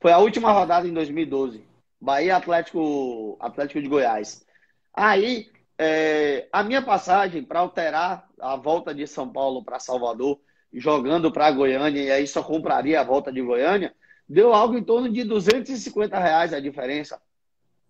Foi 0.00 0.12
a 0.12 0.18
última 0.18 0.52
rodada 0.52 0.86
em 0.86 0.92
2012. 0.92 1.64
Bahia 2.00 2.36
Atlético, 2.36 3.36
Atlético 3.40 3.80
de 3.80 3.88
Goiás. 3.88 4.44
Aí, 4.92 5.48
é, 5.78 6.46
a 6.52 6.62
minha 6.62 6.82
passagem 6.82 7.42
para 7.42 7.60
alterar 7.60 8.28
a 8.38 8.56
volta 8.56 8.94
de 8.94 9.06
São 9.06 9.28
Paulo 9.28 9.64
para 9.64 9.80
Salvador, 9.80 10.38
jogando 10.72 11.32
para 11.32 11.50
Goiânia, 11.50 12.02
e 12.02 12.10
aí 12.10 12.26
só 12.26 12.42
compraria 12.42 13.00
a 13.00 13.04
volta 13.04 13.32
de 13.32 13.40
Goiânia, 13.40 13.94
deu 14.28 14.52
algo 14.52 14.76
em 14.76 14.84
torno 14.84 15.10
de 15.10 15.24
250 15.24 16.18
reais 16.18 16.52
a 16.52 16.60
diferença 16.60 17.20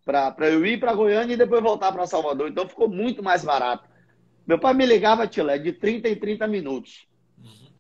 para 0.05 0.51
eu 0.51 0.65
ir 0.67 0.79
para 0.79 0.95
Goiânia 0.95 1.35
e 1.35 1.39
depois 1.39 1.63
voltar 1.63 1.91
para 1.91 2.07
Salvador. 2.07 2.49
Então 2.49 2.69
ficou 2.69 2.89
muito 2.89 3.23
mais 3.23 3.45
barato. 3.45 3.89
Meu 4.47 4.59
pai 4.59 4.75
me 4.75 4.85
ligava, 4.85 5.27
Tilé, 5.27 5.59
de 5.59 5.73
30 5.73 6.09
em 6.11 6.17
30 6.17 6.47
minutos. 6.47 7.07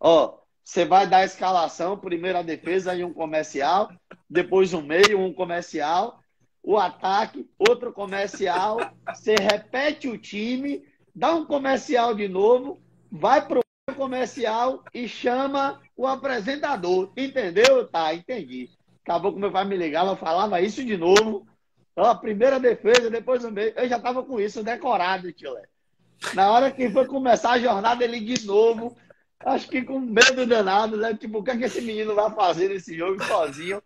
Ó, 0.06 0.36
você 0.62 0.84
vai 0.84 1.06
dar 1.06 1.18
a 1.18 1.24
escalação, 1.24 1.96
primeiro 1.96 2.36
a 2.36 2.42
defesa 2.42 2.94
e 2.94 3.02
um 3.02 3.14
comercial, 3.14 3.90
depois 4.28 4.74
um 4.74 4.82
meio, 4.82 5.18
um 5.18 5.32
comercial, 5.32 6.20
o 6.62 6.76
ataque, 6.76 7.48
outro 7.58 7.90
comercial, 7.90 8.76
você 9.08 9.34
repete 9.34 10.06
o 10.06 10.18
time, 10.18 10.84
dá 11.14 11.34
um 11.34 11.46
comercial 11.46 12.14
de 12.14 12.28
novo, 12.28 12.78
vai 13.10 13.48
pro 13.48 13.64
comercial 13.96 14.84
e 14.92 15.08
chama 15.08 15.80
o 15.96 16.06
apresentador. 16.06 17.10
Entendeu? 17.16 17.88
Tá, 17.88 18.12
entendi. 18.12 18.68
Acabou 19.02 19.32
que 19.32 19.40
meu 19.40 19.50
pai 19.50 19.64
me 19.64 19.74
ligava, 19.74 20.10
eu 20.10 20.16
falava 20.16 20.60
isso 20.60 20.84
de 20.84 20.98
novo. 20.98 21.46
Ó, 21.96 22.14
primeira 22.16 22.60
defesa, 22.60 23.08
depois 23.08 23.42
o 23.42 23.50
meio. 23.50 23.72
Eu 23.74 23.88
já 23.88 23.98
tava 23.98 24.22
com 24.22 24.38
isso 24.38 24.62
decorado, 24.62 25.32
tio 25.32 25.56
Na 26.34 26.50
hora 26.50 26.70
que 26.70 26.90
foi 26.90 27.06
começar 27.06 27.52
a 27.52 27.58
jornada, 27.58 28.04
ele 28.04 28.20
de 28.20 28.46
novo 28.46 28.94
Acho 29.44 29.68
que 29.68 29.82
com 29.82 30.00
medo 30.00 30.46
danado, 30.46 30.96
né? 30.96 31.14
Tipo, 31.14 31.38
o 31.38 31.44
que, 31.44 31.50
é 31.50 31.56
que 31.56 31.64
esse 31.64 31.80
menino 31.80 32.14
vai 32.14 32.30
fazer 32.30 32.68
nesse 32.68 32.96
jogo 32.96 33.22
sozinho? 33.22 33.82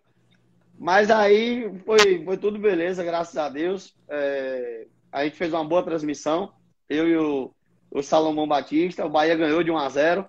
Mas 0.79 1.11
aí 1.11 1.69
foi, 1.85 2.25
foi 2.25 2.37
tudo 2.37 2.59
beleza, 2.59 3.03
graças 3.03 3.37
a 3.37 3.49
Deus. 3.49 3.93
É, 4.09 4.87
a 5.11 5.25
gente 5.25 5.37
fez 5.37 5.53
uma 5.53 5.65
boa 5.65 5.83
transmissão. 5.83 6.53
Eu 6.89 7.09
e 7.09 7.17
o, 7.17 7.53
o 7.91 8.03
Salomão 8.03 8.47
Batista. 8.47 9.05
O 9.05 9.11
Bahia 9.11 9.35
ganhou 9.35 9.65
de 9.65 9.71
1 9.71 9.79
a 9.79 9.89
0 9.89 10.29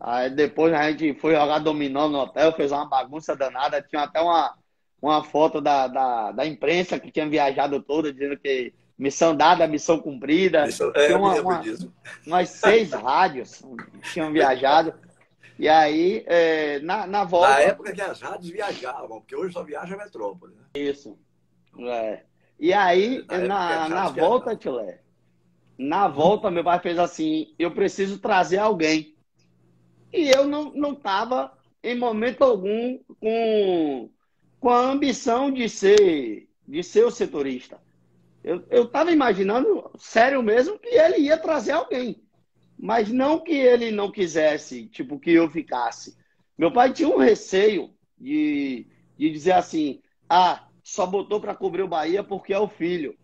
Aí 0.00 0.30
depois 0.30 0.72
a 0.72 0.90
gente 0.90 1.12
foi 1.20 1.34
jogar 1.34 1.58
dominó 1.58 2.08
no 2.08 2.18
hotel, 2.20 2.52
fez 2.52 2.72
uma 2.72 2.88
bagunça 2.88 3.36
danada. 3.36 3.82
Tinha 3.82 4.02
até 4.02 4.20
uma, 4.20 4.56
uma 5.02 5.24
foto 5.24 5.60
da, 5.60 5.88
da, 5.88 6.32
da 6.32 6.46
imprensa 6.46 6.98
que 6.98 7.10
tinha 7.10 7.28
viajado 7.28 7.82
toda, 7.82 8.12
dizendo 8.12 8.38
que 8.38 8.72
missão 8.98 9.34
dada, 9.34 9.66
missão 9.66 10.00
cumprida. 10.00 10.66
Isso, 10.66 10.90
é, 10.94 11.14
uma, 11.14 11.40
uma, 11.40 11.62
umas 12.26 12.48
seis 12.48 12.92
rádios 12.92 13.62
tinham 14.12 14.32
viajado. 14.32 14.92
E 15.58 15.68
aí, 15.68 16.24
é, 16.26 16.80
na, 16.80 17.06
na 17.06 17.24
volta. 17.24 17.48
Na 17.50 17.60
época 17.60 17.92
que 17.92 18.00
as 18.00 18.20
rádios 18.20 18.50
viajavam, 18.50 19.20
porque 19.20 19.36
hoje 19.36 19.52
só 19.52 19.62
viaja 19.62 19.94
a 19.94 19.98
metrópole. 19.98 20.54
Né? 20.54 20.62
Isso. 20.74 21.18
É. 21.80 22.22
E 22.58 22.72
aí, 22.72 23.24
na, 23.28 23.38
na, 23.38 23.88
na 23.88 24.08
volta, 24.08 24.56
Tilé, 24.56 25.00
na 25.76 26.08
volta, 26.08 26.50
meu 26.50 26.64
pai 26.64 26.80
fez 26.80 26.98
assim: 26.98 27.54
eu 27.58 27.70
preciso 27.72 28.18
trazer 28.18 28.58
alguém. 28.58 29.16
E 30.12 30.28
eu 30.30 30.46
não 30.46 30.72
não 30.72 30.92
estava, 30.92 31.52
em 31.82 31.96
momento 31.96 32.42
algum, 32.42 32.98
com, 33.20 34.10
com 34.58 34.68
a 34.70 34.78
ambição 34.78 35.52
de 35.52 35.68
ser, 35.68 36.48
de 36.66 36.82
ser 36.82 37.04
o 37.04 37.10
setorista. 37.10 37.80
Eu 38.42 38.84
estava 38.84 39.12
imaginando, 39.12 39.90
sério 39.98 40.42
mesmo, 40.42 40.78
que 40.78 40.88
ele 40.88 41.18
ia 41.18 41.36
trazer 41.36 41.72
alguém. 41.72 42.22
Mas 42.78 43.08
não 43.10 43.40
que 43.40 43.52
ele 43.52 43.90
não 43.90 44.10
quisesse, 44.10 44.86
tipo, 44.86 45.18
que 45.18 45.32
eu 45.32 45.50
ficasse. 45.50 46.16
Meu 46.56 46.72
pai 46.72 46.92
tinha 46.92 47.08
um 47.08 47.18
receio 47.18 47.90
de, 48.16 48.86
de 49.16 49.30
dizer 49.30 49.52
assim: 49.52 50.00
ah, 50.28 50.68
só 50.82 51.06
botou 51.06 51.40
para 51.40 51.54
cobrir 51.54 51.82
o 51.82 51.88
Bahia 51.88 52.22
porque 52.22 52.52
é 52.52 52.58
o 52.58 52.68
filho. 52.68 53.16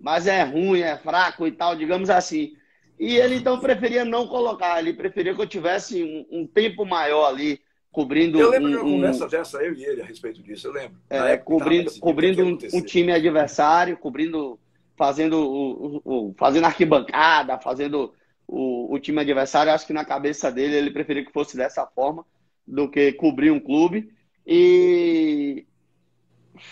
Mas 0.00 0.26
é 0.26 0.42
ruim, 0.42 0.80
é 0.80 0.96
fraco 0.96 1.46
e 1.46 1.52
tal, 1.52 1.74
digamos 1.76 2.10
assim. 2.10 2.56
E 2.98 3.16
ele 3.16 3.36
então 3.36 3.60
preferia 3.60 4.04
não 4.04 4.26
colocar, 4.26 4.78
ele 4.80 4.92
preferia 4.92 5.34
que 5.34 5.40
eu 5.40 5.46
tivesse 5.46 6.02
um, 6.02 6.40
um 6.40 6.46
tempo 6.46 6.84
maior 6.84 7.26
ali 7.26 7.60
cobrindo. 7.90 8.38
Eu 8.38 8.50
lembro 8.50 8.68
um, 8.68 8.70
de 8.70 8.76
uma 8.76 8.90
conversa 8.90 9.28
dessa, 9.28 9.58
eu 9.62 9.74
e 9.74 9.84
ele, 9.84 10.02
a 10.02 10.04
respeito 10.04 10.42
disso, 10.42 10.68
eu 10.68 10.72
lembro. 10.72 10.98
É, 11.08 11.36
cobrindo 11.36 11.90
cobrindo 12.00 12.44
um, 12.44 12.58
um, 12.74 12.82
time 12.82 13.12
adversário, 13.12 13.96
cobrindo, 13.96 14.58
fazendo, 14.96 15.38
o, 15.38 16.02
o, 16.04 16.34
fazendo 16.38 16.64
arquibancada, 16.64 17.58
fazendo 17.58 18.14
o, 18.46 18.94
o 18.94 18.98
time 18.98 19.20
adversário. 19.20 19.72
Acho 19.72 19.86
que 19.86 19.92
na 19.92 20.04
cabeça 20.04 20.50
dele 20.50 20.76
ele 20.76 20.90
preferia 20.90 21.24
que 21.24 21.32
fosse 21.32 21.56
dessa 21.56 21.86
forma 21.86 22.24
do 22.66 22.88
que 22.88 23.12
cobrir 23.12 23.50
um 23.50 23.60
clube. 23.60 24.12
E 24.46 25.66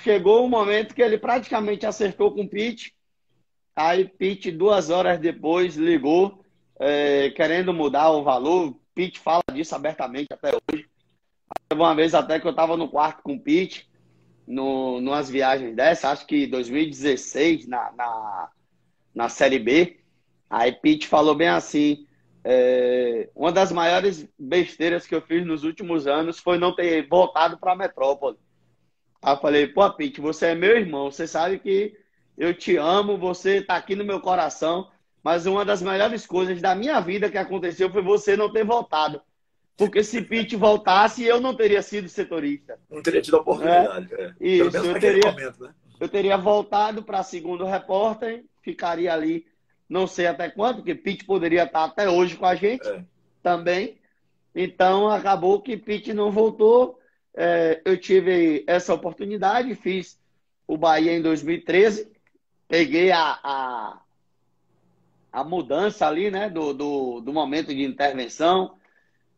chegou 0.02 0.44
um 0.44 0.48
momento 0.48 0.94
que 0.94 1.02
ele 1.02 1.18
praticamente 1.18 1.86
acertou 1.86 2.32
com 2.32 2.42
o 2.42 2.48
Pete 2.48 2.96
Aí 3.76 4.08
Pete, 4.08 4.50
duas 4.50 4.88
horas 4.88 5.20
depois, 5.20 5.76
ligou 5.76 6.42
é, 6.80 7.28
querendo 7.30 7.74
mudar 7.74 8.10
o 8.10 8.24
valor. 8.24 8.74
Pete 8.94 9.20
fala 9.20 9.42
disso 9.52 9.74
abertamente 9.74 10.28
até 10.32 10.52
hoje. 10.72 10.88
Teve 11.68 11.80
uma 11.80 11.94
vez 11.94 12.14
até 12.14 12.38
que 12.38 12.46
eu 12.46 12.52
estava 12.52 12.76
no 12.76 12.88
quarto 12.88 13.22
com 13.22 13.34
o 13.34 13.40
Pete, 13.40 13.88
no, 14.46 15.00
numas 15.00 15.28
viagens 15.28 15.74
dessa, 15.74 16.10
acho 16.10 16.26
que 16.26 16.46
2016, 16.46 17.66
na, 17.66 17.90
na, 17.92 18.48
na 19.14 19.28
Série 19.28 19.58
B. 19.58 19.98
Aí 20.48 20.70
Pete 20.70 21.08
falou 21.08 21.34
bem 21.34 21.48
assim: 21.48 22.06
é, 22.44 23.28
uma 23.34 23.50
das 23.50 23.72
maiores 23.72 24.28
besteiras 24.38 25.04
que 25.04 25.14
eu 25.14 25.20
fiz 25.20 25.44
nos 25.44 25.64
últimos 25.64 26.06
anos 26.06 26.38
foi 26.38 26.58
não 26.58 26.74
ter 26.74 27.08
voltado 27.08 27.58
para 27.58 27.72
a 27.72 27.76
metrópole. 27.76 28.38
Aí 29.20 29.34
eu 29.34 29.40
falei, 29.40 29.66
pô, 29.66 29.90
Pete, 29.90 30.20
você 30.20 30.46
é 30.46 30.54
meu 30.54 30.76
irmão, 30.76 31.10
você 31.10 31.26
sabe 31.26 31.58
que 31.58 31.96
eu 32.38 32.54
te 32.54 32.76
amo, 32.76 33.18
você 33.18 33.56
está 33.56 33.74
aqui 33.74 33.96
no 33.96 34.04
meu 34.04 34.20
coração, 34.20 34.88
mas 35.24 35.46
uma 35.46 35.64
das 35.64 35.82
melhores 35.82 36.24
coisas 36.24 36.62
da 36.62 36.76
minha 36.76 37.00
vida 37.00 37.28
que 37.28 37.38
aconteceu 37.38 37.90
foi 37.90 38.02
você 38.02 38.36
não 38.36 38.52
ter 38.52 38.64
voltado. 38.64 39.20
Porque 39.76 40.02
se 40.02 40.22
Pete 40.22 40.56
voltasse, 40.56 41.22
eu 41.24 41.40
não 41.40 41.54
teria 41.54 41.82
sido 41.82 42.08
setorista. 42.08 42.78
Não 42.90 43.02
teria 43.02 43.20
tido 43.20 43.36
a 43.36 43.40
oportunidade. 43.40 44.14
É. 44.14 44.22
É. 44.22 44.34
Isso, 44.40 44.76
eu 44.76 44.98
teria, 44.98 45.30
momento, 45.30 45.64
né? 45.64 45.74
eu 46.00 46.08
teria 46.08 46.36
voltado 46.36 47.02
para 47.02 47.22
segundo 47.22 47.64
repórter, 47.64 48.44
ficaria 48.62 49.12
ali, 49.12 49.46
não 49.88 50.06
sei 50.06 50.26
até 50.26 50.48
quanto, 50.48 50.76
porque 50.76 50.94
Pete 50.94 51.24
poderia 51.24 51.64
estar 51.64 51.84
até 51.84 52.08
hoje 52.08 52.36
com 52.36 52.46
a 52.46 52.54
gente 52.54 52.88
é. 52.88 53.04
também. 53.42 53.98
Então, 54.54 55.10
acabou 55.10 55.60
que 55.60 55.76
Pete 55.76 56.14
não 56.14 56.30
voltou. 56.30 56.98
É, 57.34 57.82
eu 57.84 57.98
tive 57.98 58.64
essa 58.66 58.94
oportunidade, 58.94 59.74
fiz 59.74 60.18
o 60.66 60.78
Bahia 60.78 61.12
em 61.12 61.20
2013 61.20 62.16
peguei 62.68 63.10
a, 63.12 63.38
a, 63.42 64.00
a 65.32 65.44
mudança 65.44 66.06
ali, 66.06 66.30
né, 66.30 66.50
do, 66.50 66.72
do, 66.72 67.20
do, 67.20 67.32
momento 67.32 67.68
de 67.68 67.82
intervenção, 67.82 68.74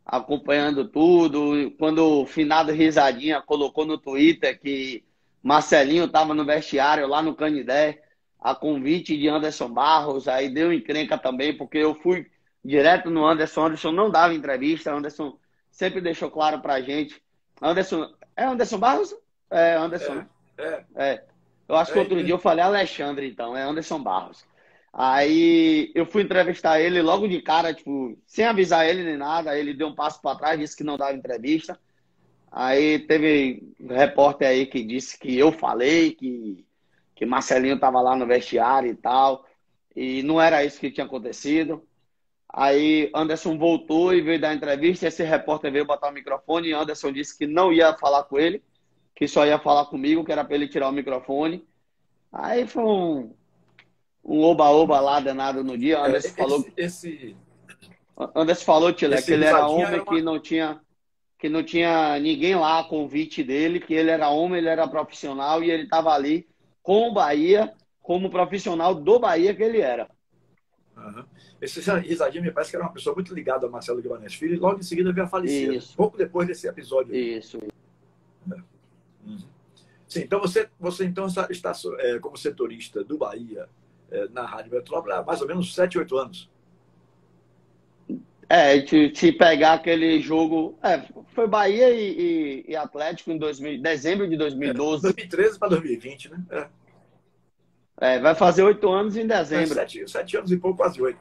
acompanhando 0.09 0.89
tudo. 0.89 1.71
Quando 1.79 2.23
o 2.23 2.27
finado 2.27 2.73
Risadinha 2.73 3.43
colocou 3.43 3.85
no 3.85 3.99
Twitter 3.99 4.59
que 4.59 5.05
Marcelinho 5.43 6.07
estava 6.07 6.33
no 6.33 6.47
vestiário 6.47 7.07
lá 7.07 7.21
no 7.21 7.35
Canidé, 7.35 8.03
a 8.41 8.55
convite 8.55 9.17
de 9.19 9.29
Anderson 9.29 9.69
Barros, 9.69 10.27
aí 10.27 10.49
deu 10.49 10.73
encrenca 10.73 11.19
também, 11.19 11.55
porque 11.55 11.77
eu 11.77 11.95
fui 11.95 12.27
direto 12.65 13.11
no 13.11 13.27
Anderson. 13.27 13.67
Anderson 13.67 13.93
não 13.93 14.11
dava 14.11 14.33
entrevista, 14.33 14.95
Anderson 14.95 15.37
sempre 15.71 16.01
deixou 16.01 16.31
claro 16.31 16.61
pra 16.61 16.81
gente. 16.81 17.23
Anderson, 17.61 18.11
é 18.35 18.45
Anderson 18.45 18.79
Barros? 18.79 19.15
É 19.51 19.75
Anderson, 19.75 20.13
é, 20.13 20.17
né? 20.17 20.27
É. 20.57 20.85
é. 20.97 21.25
Eu 21.69 21.77
acho 21.77 21.93
que 21.93 21.99
outro 21.99 22.25
dia 22.25 22.33
eu 22.33 22.39
falei 22.39 22.65
Alexandre, 22.65 23.29
então, 23.29 23.55
é 23.55 23.63
Anderson 23.63 24.03
Barros. 24.03 24.47
Aí 24.93 25.93
eu 25.95 26.07
fui 26.07 26.23
entrevistar 26.23 26.81
ele 26.81 27.03
logo 27.03 27.29
de 27.29 27.41
cara, 27.43 27.75
tipo, 27.75 28.19
sem 28.27 28.45
avisar 28.45 28.87
ele 28.89 29.05
nem 29.05 29.17
nada. 29.17 29.59
Ele 29.59 29.75
deu 29.75 29.89
um 29.89 29.95
passo 29.95 30.21
para 30.21 30.39
trás, 30.39 30.59
disse 30.59 30.77
que 30.77 30.85
não 30.85 30.97
dava 30.97 31.15
entrevista. 31.15 31.79
Aí 32.51 32.99
teve 33.01 33.63
um 33.81 33.89
repórter 33.89 34.49
aí 34.49 34.67
que 34.67 34.83
disse 34.83 35.19
que 35.19 35.37
eu 35.39 35.53
falei, 35.53 36.13
que, 36.13 36.65
que 37.15 37.27
Marcelinho 37.27 37.75
estava 37.75 38.01
lá 38.01 38.17
no 38.17 38.27
vestiário 38.27 38.91
e 38.91 38.95
tal. 38.95 39.47
E 39.95 40.23
não 40.23 40.41
era 40.41 40.65
isso 40.65 40.81
que 40.81 40.91
tinha 40.91 41.07
acontecido. 41.07 41.85
Aí 42.51 43.11
Anderson 43.15 43.59
voltou 43.59 44.15
e 44.15 44.23
veio 44.23 44.41
dar 44.41 44.55
entrevista. 44.55 45.07
Esse 45.07 45.23
repórter 45.23 45.71
veio 45.71 45.85
botar 45.85 46.09
o 46.09 46.13
microfone 46.13 46.69
e 46.69 46.73
Anderson 46.73 47.13
disse 47.13 47.37
que 47.37 47.47
não 47.47 47.73
ia 47.73 47.95
falar 47.97 48.25
com 48.25 48.39
ele 48.39 48.63
que 49.19 49.27
só 49.27 49.45
ia 49.45 49.59
falar 49.59 49.87
comigo, 49.87 50.25
que 50.25 50.31
era 50.31 50.45
para 50.45 50.55
ele 50.55 50.69
tirar 50.69 50.89
o 50.89 50.93
microfone. 50.93 51.67
Aí 52.33 52.69
foi 52.69 52.85
um, 52.85 53.35
um 54.25 54.43
oba-oba 54.43 55.01
lá 55.01 55.21
danado 55.21 55.65
no 55.65 55.77
dia. 55.77 56.01
Anderson 56.01 56.29
esse, 56.29 56.37
falou. 56.37 56.67
Esse... 56.77 57.37
Anderson 58.35 58.65
falou, 58.65 58.93
Tile, 58.93 59.23
que 59.23 59.33
ele 59.33 59.45
era 59.45 59.67
homem 59.67 59.85
era 59.85 60.03
uma... 60.03 60.07
que 60.07 60.23
não 60.23 60.39
tinha 60.41 60.81
que 61.39 61.49
não 61.49 61.63
tinha 61.63 62.19
ninguém 62.19 62.57
lá 62.57 62.81
a 62.81 62.85
convite 62.85 63.45
dele, 63.45 63.79
que 63.79 63.95
ele 63.95 64.11
era 64.11 64.29
homem, 64.29 64.59
ele 64.59 64.69
era 64.69 64.89
profissional 64.89 65.63
e 65.63 65.71
ele 65.71 65.85
estava 65.85 66.11
ali 66.11 66.49
com 66.83 67.09
o 67.09 67.15
Bahia, 67.15 67.73
como 68.03 68.29
profissional 68.29 68.93
do 68.93 69.21
Bahia 69.21 69.55
que 69.55 69.63
ele 69.63 69.81
era. 69.81 70.11
Uhum. 70.97 71.25
Esse 71.61 71.81
Risadinho 72.01 72.43
me 72.43 72.51
parece 72.51 72.71
que 72.71 72.77
era 72.77 72.85
uma 72.85 72.93
pessoa 72.93 73.15
muito 73.15 73.33
ligada 73.33 73.67
a 73.67 73.71
Marcelo 73.71 74.03
Guimarães 74.03 74.35
Filho 74.35 74.55
e 74.55 74.59
logo 74.59 74.81
em 74.81 74.83
seguida 74.83 75.13
veio 75.13 75.27
a 75.27 75.29
falecer. 75.29 75.75
Isso. 75.75 75.97
Pouco 75.97 76.17
depois 76.17 76.49
desse 76.49 76.67
episódio. 76.67 77.15
Isso. 77.15 77.59
É. 78.51 78.57
Uhum. 79.25 79.39
Sim, 80.09 80.21
então 80.21 80.41
você, 80.41 80.69
você 80.81 81.05
então 81.05 81.27
está, 81.27 81.47
está 81.51 81.73
é, 81.99 82.19
como 82.19 82.37
setorista 82.37 83.05
do 83.05 83.19
Bahia 83.19 83.63
é, 83.63 83.69
na 84.33 84.45
Rádio 84.45 84.73
Metrópole 84.73 85.15
há 85.15 85.23
mais 85.23 85.41
ou 85.41 85.47
menos 85.47 85.75
7, 85.75 85.99
8 85.99 86.17
anos. 86.17 86.51
É, 88.49 88.81
se, 88.87 89.31
pegar 89.33 89.75
aquele 89.75 90.21
jogo. 90.21 90.79
É, 90.83 91.03
foi 91.35 91.47
Bahia 91.47 91.91
e, 91.91 92.65
e, 92.67 92.73
e, 92.73 92.77
Atlético 92.77 93.31
em 93.31 93.37
2000, 93.37 93.83
dezembro 93.83 94.27
de 94.27 94.39
2012. 94.39 95.01
É, 95.01 95.13
2013 95.13 95.59
para 95.59 95.69
2020, 95.69 96.31
né? 96.31 96.69
É. 98.01 98.15
é. 98.15 98.19
vai 98.19 98.35
fazer 98.35 98.63
oito 98.63 98.89
anos 98.89 99.17
em 99.19 99.27
dezembro. 99.27 99.75
Sete, 99.75 100.11
sete, 100.11 100.37
anos 100.39 100.51
e 100.51 100.57
pouco, 100.57 100.79
quase 100.79 101.01
oito. 101.03 101.21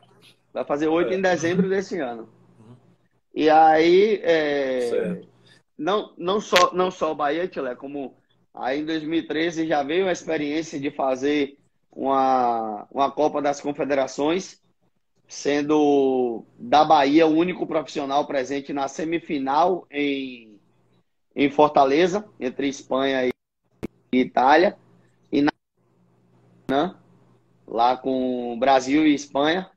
Vai 0.54 0.64
fazer 0.64 0.88
oito 0.88 1.12
em 1.12 1.20
é. 1.20 1.22
dezembro 1.22 1.68
desse 1.68 2.00
ano. 2.00 2.30
Uhum. 2.60 2.76
E 3.36 3.50
aí. 3.50 4.22
É, 4.24 5.22
não, 5.78 6.14
não, 6.18 6.40
só, 6.40 6.74
não 6.74 6.90
só 6.90 7.12
o 7.12 7.16
Bahia, 7.16 7.48
Tilé, 7.48 7.76
como 7.76 8.16
aí 8.54 8.80
em 8.80 8.86
2013 8.86 9.68
já 9.68 9.84
veio 9.84 10.08
a 10.08 10.12
experiência 10.14 10.80
de 10.80 10.90
fazer 10.90 11.58
uma, 11.98 12.88
uma 12.92 13.12
Copa 13.12 13.42
das 13.42 13.60
Confederações, 13.60 14.62
sendo 15.28 16.46
da 16.56 16.86
Bahia 16.86 17.26
o 17.26 17.36
único 17.36 17.66
profissional 17.66 18.28
presente 18.28 18.72
na 18.72 18.88
semifinal 18.88 19.88
em, 19.90 20.60
em 21.36 21.50
Fortaleza, 21.50 22.24
entre 22.40 22.68
Espanha 22.68 23.28
e 23.28 23.32
Itália, 24.14 24.78
e 25.32 25.42
na, 25.42 25.52
né, 26.70 26.96
lá 27.68 27.98
com 27.98 28.60
Brasil 28.60 29.08
e 29.08 29.16
Espanha. 29.16 29.68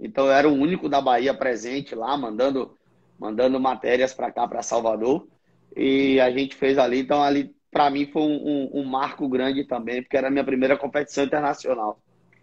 Então 0.00 0.24
eu 0.24 0.32
era 0.32 0.48
o 0.48 0.54
único 0.54 0.88
da 0.88 1.02
Bahia 1.02 1.34
presente 1.34 1.94
lá, 1.94 2.16
mandando 2.16 2.74
mandando 3.18 3.60
matérias 3.60 4.14
para 4.14 4.32
cá, 4.32 4.48
para 4.48 4.62
Salvador. 4.62 5.28
E 5.76 6.18
a 6.20 6.30
gente 6.30 6.56
fez 6.56 6.78
ali. 6.78 7.00
Então, 7.00 7.22
ali, 7.22 7.54
para 7.70 7.88
mim, 7.88 8.06
foi 8.06 8.22
um, 8.22 8.46
um, 8.46 8.80
um, 8.80 8.84
marco 8.84 9.28
grande 9.28 9.64
também, 9.64 10.02
porque 10.02 10.16
era 10.16 10.28
a 10.28 10.30
minha 10.30 10.44
primeira 10.44 10.76
competição 10.76 11.24
internacional. 11.24 12.00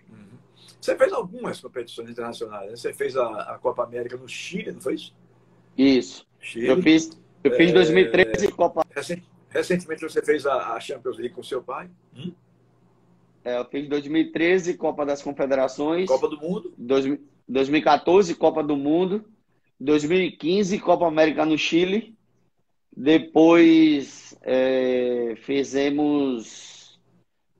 Uhum. 0.10 0.38
Você 0.80 0.96
fez 0.96 1.12
algumas 1.12 1.60
competições 1.60 2.10
internacionais, 2.10 2.70
né? 2.70 2.76
Você 2.76 2.94
fez 2.94 3.18
a, 3.18 3.54
a, 3.54 3.58
Copa 3.58 3.84
América 3.84 4.16
no 4.16 4.28
Chile, 4.28 4.72
não 4.72 4.82
foi 4.82 4.96
isso? 4.96 5.14
Isso. 5.78 6.28
Chile. 6.40 6.68
Eu 6.68 6.82
fiz, 6.82 7.10
eu 7.44 7.52
fiz 7.56 7.72
em 7.72 7.74
2013 7.74 8.48
é... 8.48 8.52
Copa. 8.52 8.86
Recentemente 9.50 10.02
você 10.02 10.22
fez 10.22 10.46
a, 10.46 10.74
a 10.74 10.80
Champions 10.80 11.18
League 11.18 11.34
com 11.34 11.44
seu 11.44 11.62
pai? 11.62 11.90
Hum? 12.16 12.32
É, 13.44 13.58
eu 13.58 13.66
fiz 13.66 13.88
2013 13.88 14.76
Copa 14.76 15.06
das 15.06 15.22
Confederações. 15.22 16.08
Copa 16.08 16.28
do 16.28 16.38
Mundo. 16.38 16.74
Dois, 16.78 17.06
2014 17.48 18.36
Copa 18.36 18.62
do 18.62 18.76
Mundo. 18.76 19.26
2015 19.80 20.80
Copa 20.80 21.08
América 21.08 21.46
no 21.46 21.58
Chile. 21.58 22.17
Depois 23.00 24.36
é, 24.42 25.36
fizemos 25.44 27.00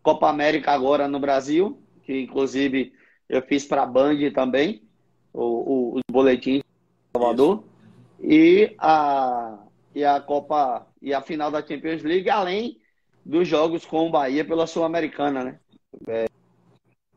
Copa 0.02 0.28
América 0.28 0.72
agora 0.72 1.08
no 1.08 1.20
Brasil, 1.20 1.80
que 2.02 2.22
inclusive 2.22 2.92
eu 3.30 3.40
fiz 3.44 3.64
para 3.64 3.84
a 3.84 3.86
Band 3.86 4.18
também, 4.34 4.82
o, 5.32 5.44
o, 5.44 5.96
os 5.98 6.02
boletins 6.10 6.64
Salvador. 7.16 7.64
E 8.20 8.74
a, 8.80 9.60
e 9.94 10.04
a 10.04 10.20
Copa 10.20 10.88
e 11.00 11.14
a 11.14 11.22
final 11.22 11.52
da 11.52 11.62
Champions 11.62 12.02
League, 12.02 12.32
além 12.32 12.82
dos 13.24 13.48
jogos 13.48 13.86
com 13.86 14.08
o 14.08 14.10
Bahia 14.10 14.44
pela 14.44 14.66
Sul-Americana, 14.66 15.44
né? 15.44 15.60
É, 16.08 16.26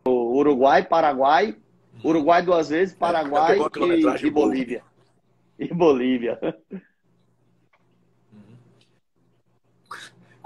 Uruguai, 0.07 0.87
Paraguai, 0.87 1.57
Uruguai 2.05 2.43
duas 2.43 2.69
vezes, 2.69 2.95
é, 2.95 2.99
Paraguai 2.99 3.59
e, 3.59 4.27
e 4.27 4.31
Bolívia. 4.31 4.85
E 5.59 5.69
Bolívia. 5.69 6.39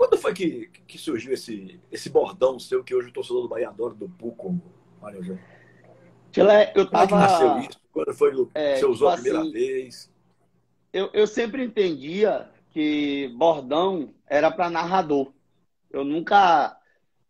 Quando 0.05 0.21
foi 0.21 0.35
que, 0.35 0.71
que 0.87 0.99
surgiu 0.99 1.33
esse, 1.33 1.81
esse 1.91 2.11
bordão 2.11 2.59
seu 2.59 2.85
que 2.85 2.95
hoje 2.95 3.09
o 3.09 3.13
torcedor 3.13 3.43
do 3.43 3.49
Bahia 3.49 3.71
adora 3.71 3.95
do 3.95 4.07
Puco, 4.07 4.61
Mário 5.01 5.23
José? 5.23 5.41
Eu 6.75 6.91
tava... 6.91 7.09
Como 7.09 7.21
é 7.21 7.27
nasceu 7.27 7.59
isso? 7.61 7.81
Quando 7.91 8.13
foi 8.13 8.35
que 8.35 8.51
é, 8.55 8.77
você 8.77 8.85
usou 8.85 9.09
tipo 9.09 9.09
a 9.09 9.15
primeira 9.15 9.41
assim, 9.41 9.53
vez? 9.53 10.11
Eu, 10.93 11.09
eu 11.15 11.27
sempre 11.27 11.65
entendia 11.65 12.51
que 12.71 13.33
bordão 13.39 14.13
era 14.27 14.51
para 14.51 14.69
narrador. 14.69 15.33
Eu 15.91 16.05
nunca 16.05 16.79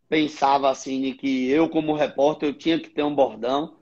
pensava 0.09 0.69
assim 0.69 1.01
de 1.01 1.13
que 1.13 1.49
eu, 1.49 1.69
como 1.69 1.95
repórter, 1.95 2.49
eu 2.49 2.53
tinha 2.53 2.77
que 2.77 2.89
ter 2.89 3.03
um 3.03 3.15
bordão. 3.15 3.77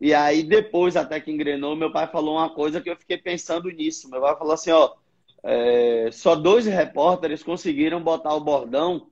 E 0.00 0.14
aí, 0.14 0.42
depois, 0.42 0.96
até 0.96 1.20
que 1.20 1.30
engrenou, 1.30 1.76
meu 1.76 1.92
pai 1.92 2.06
falou 2.06 2.36
uma 2.36 2.48
coisa 2.48 2.80
que 2.80 2.88
eu 2.88 2.96
fiquei 2.96 3.18
pensando 3.18 3.68
nisso. 3.68 4.08
Meu 4.08 4.22
pai 4.22 4.34
falou 4.38 4.54
assim, 4.54 4.70
ó, 4.70 4.94
é, 5.42 6.10
só 6.12 6.34
dois 6.34 6.66
repórteres 6.66 7.42
conseguiram 7.42 8.02
botar 8.02 8.34
o 8.34 8.40
bordão 8.40 9.08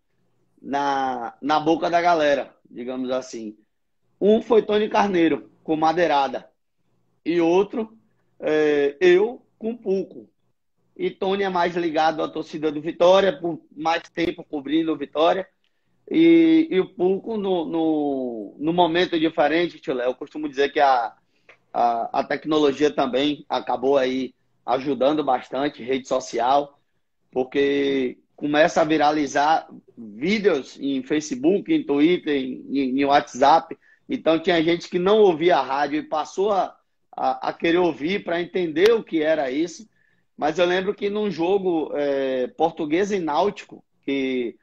na, 0.60 1.34
na 1.40 1.60
boca 1.60 1.88
da 1.88 2.00
galera, 2.00 2.54
digamos 2.70 3.10
assim. 3.10 3.56
Um 4.20 4.42
foi 4.42 4.62
Tony 4.62 4.88
Carneiro, 4.88 5.50
com 5.62 5.76
madeirada. 5.76 6.48
E 7.24 7.40
outro, 7.40 7.96
é, 8.40 8.96
eu, 9.00 9.42
com 9.58 9.76
Pulco. 9.76 10.28
E 10.96 11.10
Tony 11.10 11.42
é 11.42 11.48
mais 11.48 11.76
ligado 11.76 12.22
à 12.22 12.28
torcida 12.28 12.72
do 12.72 12.80
Vitória, 12.80 13.38
por 13.38 13.60
mais 13.76 14.02
tempo 14.14 14.44
cobrindo 14.44 14.92
o 14.92 14.96
Vitória. 14.96 15.46
E, 16.10 16.68
e 16.70 16.80
o 16.80 16.88
Pulco, 16.88 17.36
no, 17.36 17.64
no, 17.64 18.56
no 18.58 18.72
momento 18.72 19.18
diferente, 19.18 19.80
Tio 19.80 19.92
Léo, 19.92 20.10
eu 20.10 20.14
costumo 20.14 20.48
dizer 20.48 20.72
que 20.72 20.80
a, 20.80 21.12
a, 21.72 22.20
a 22.20 22.24
tecnologia 22.24 22.90
também 22.90 23.44
acabou 23.48 23.98
aí 23.98 24.34
ajudando 24.66 25.22
bastante, 25.22 25.82
rede 25.82 26.08
social, 26.08 26.78
porque 27.30 28.18
começa 28.34 28.80
a 28.80 28.84
viralizar 28.84 29.68
vídeos 29.96 30.76
em 30.80 31.02
Facebook, 31.02 31.72
em 31.72 31.84
Twitter, 31.84 32.34
em, 32.36 33.00
em 33.00 33.04
WhatsApp. 33.04 33.78
Então 34.08 34.38
tinha 34.38 34.62
gente 34.62 34.88
que 34.88 34.98
não 34.98 35.18
ouvia 35.20 35.56
a 35.56 35.62
rádio 35.62 36.00
e 36.00 36.02
passou 36.02 36.52
a, 36.52 36.76
a, 37.16 37.48
a 37.48 37.52
querer 37.52 37.78
ouvir 37.78 38.24
para 38.24 38.40
entender 38.40 38.92
o 38.92 39.04
que 39.04 39.22
era 39.22 39.50
isso. 39.50 39.88
Mas 40.36 40.58
eu 40.58 40.66
lembro 40.66 40.94
que 40.94 41.08
num 41.08 41.30
jogo 41.30 41.92
é, 41.94 42.48
português 42.48 43.10
e 43.10 43.18
náutico, 43.18 43.82
que 44.04 44.56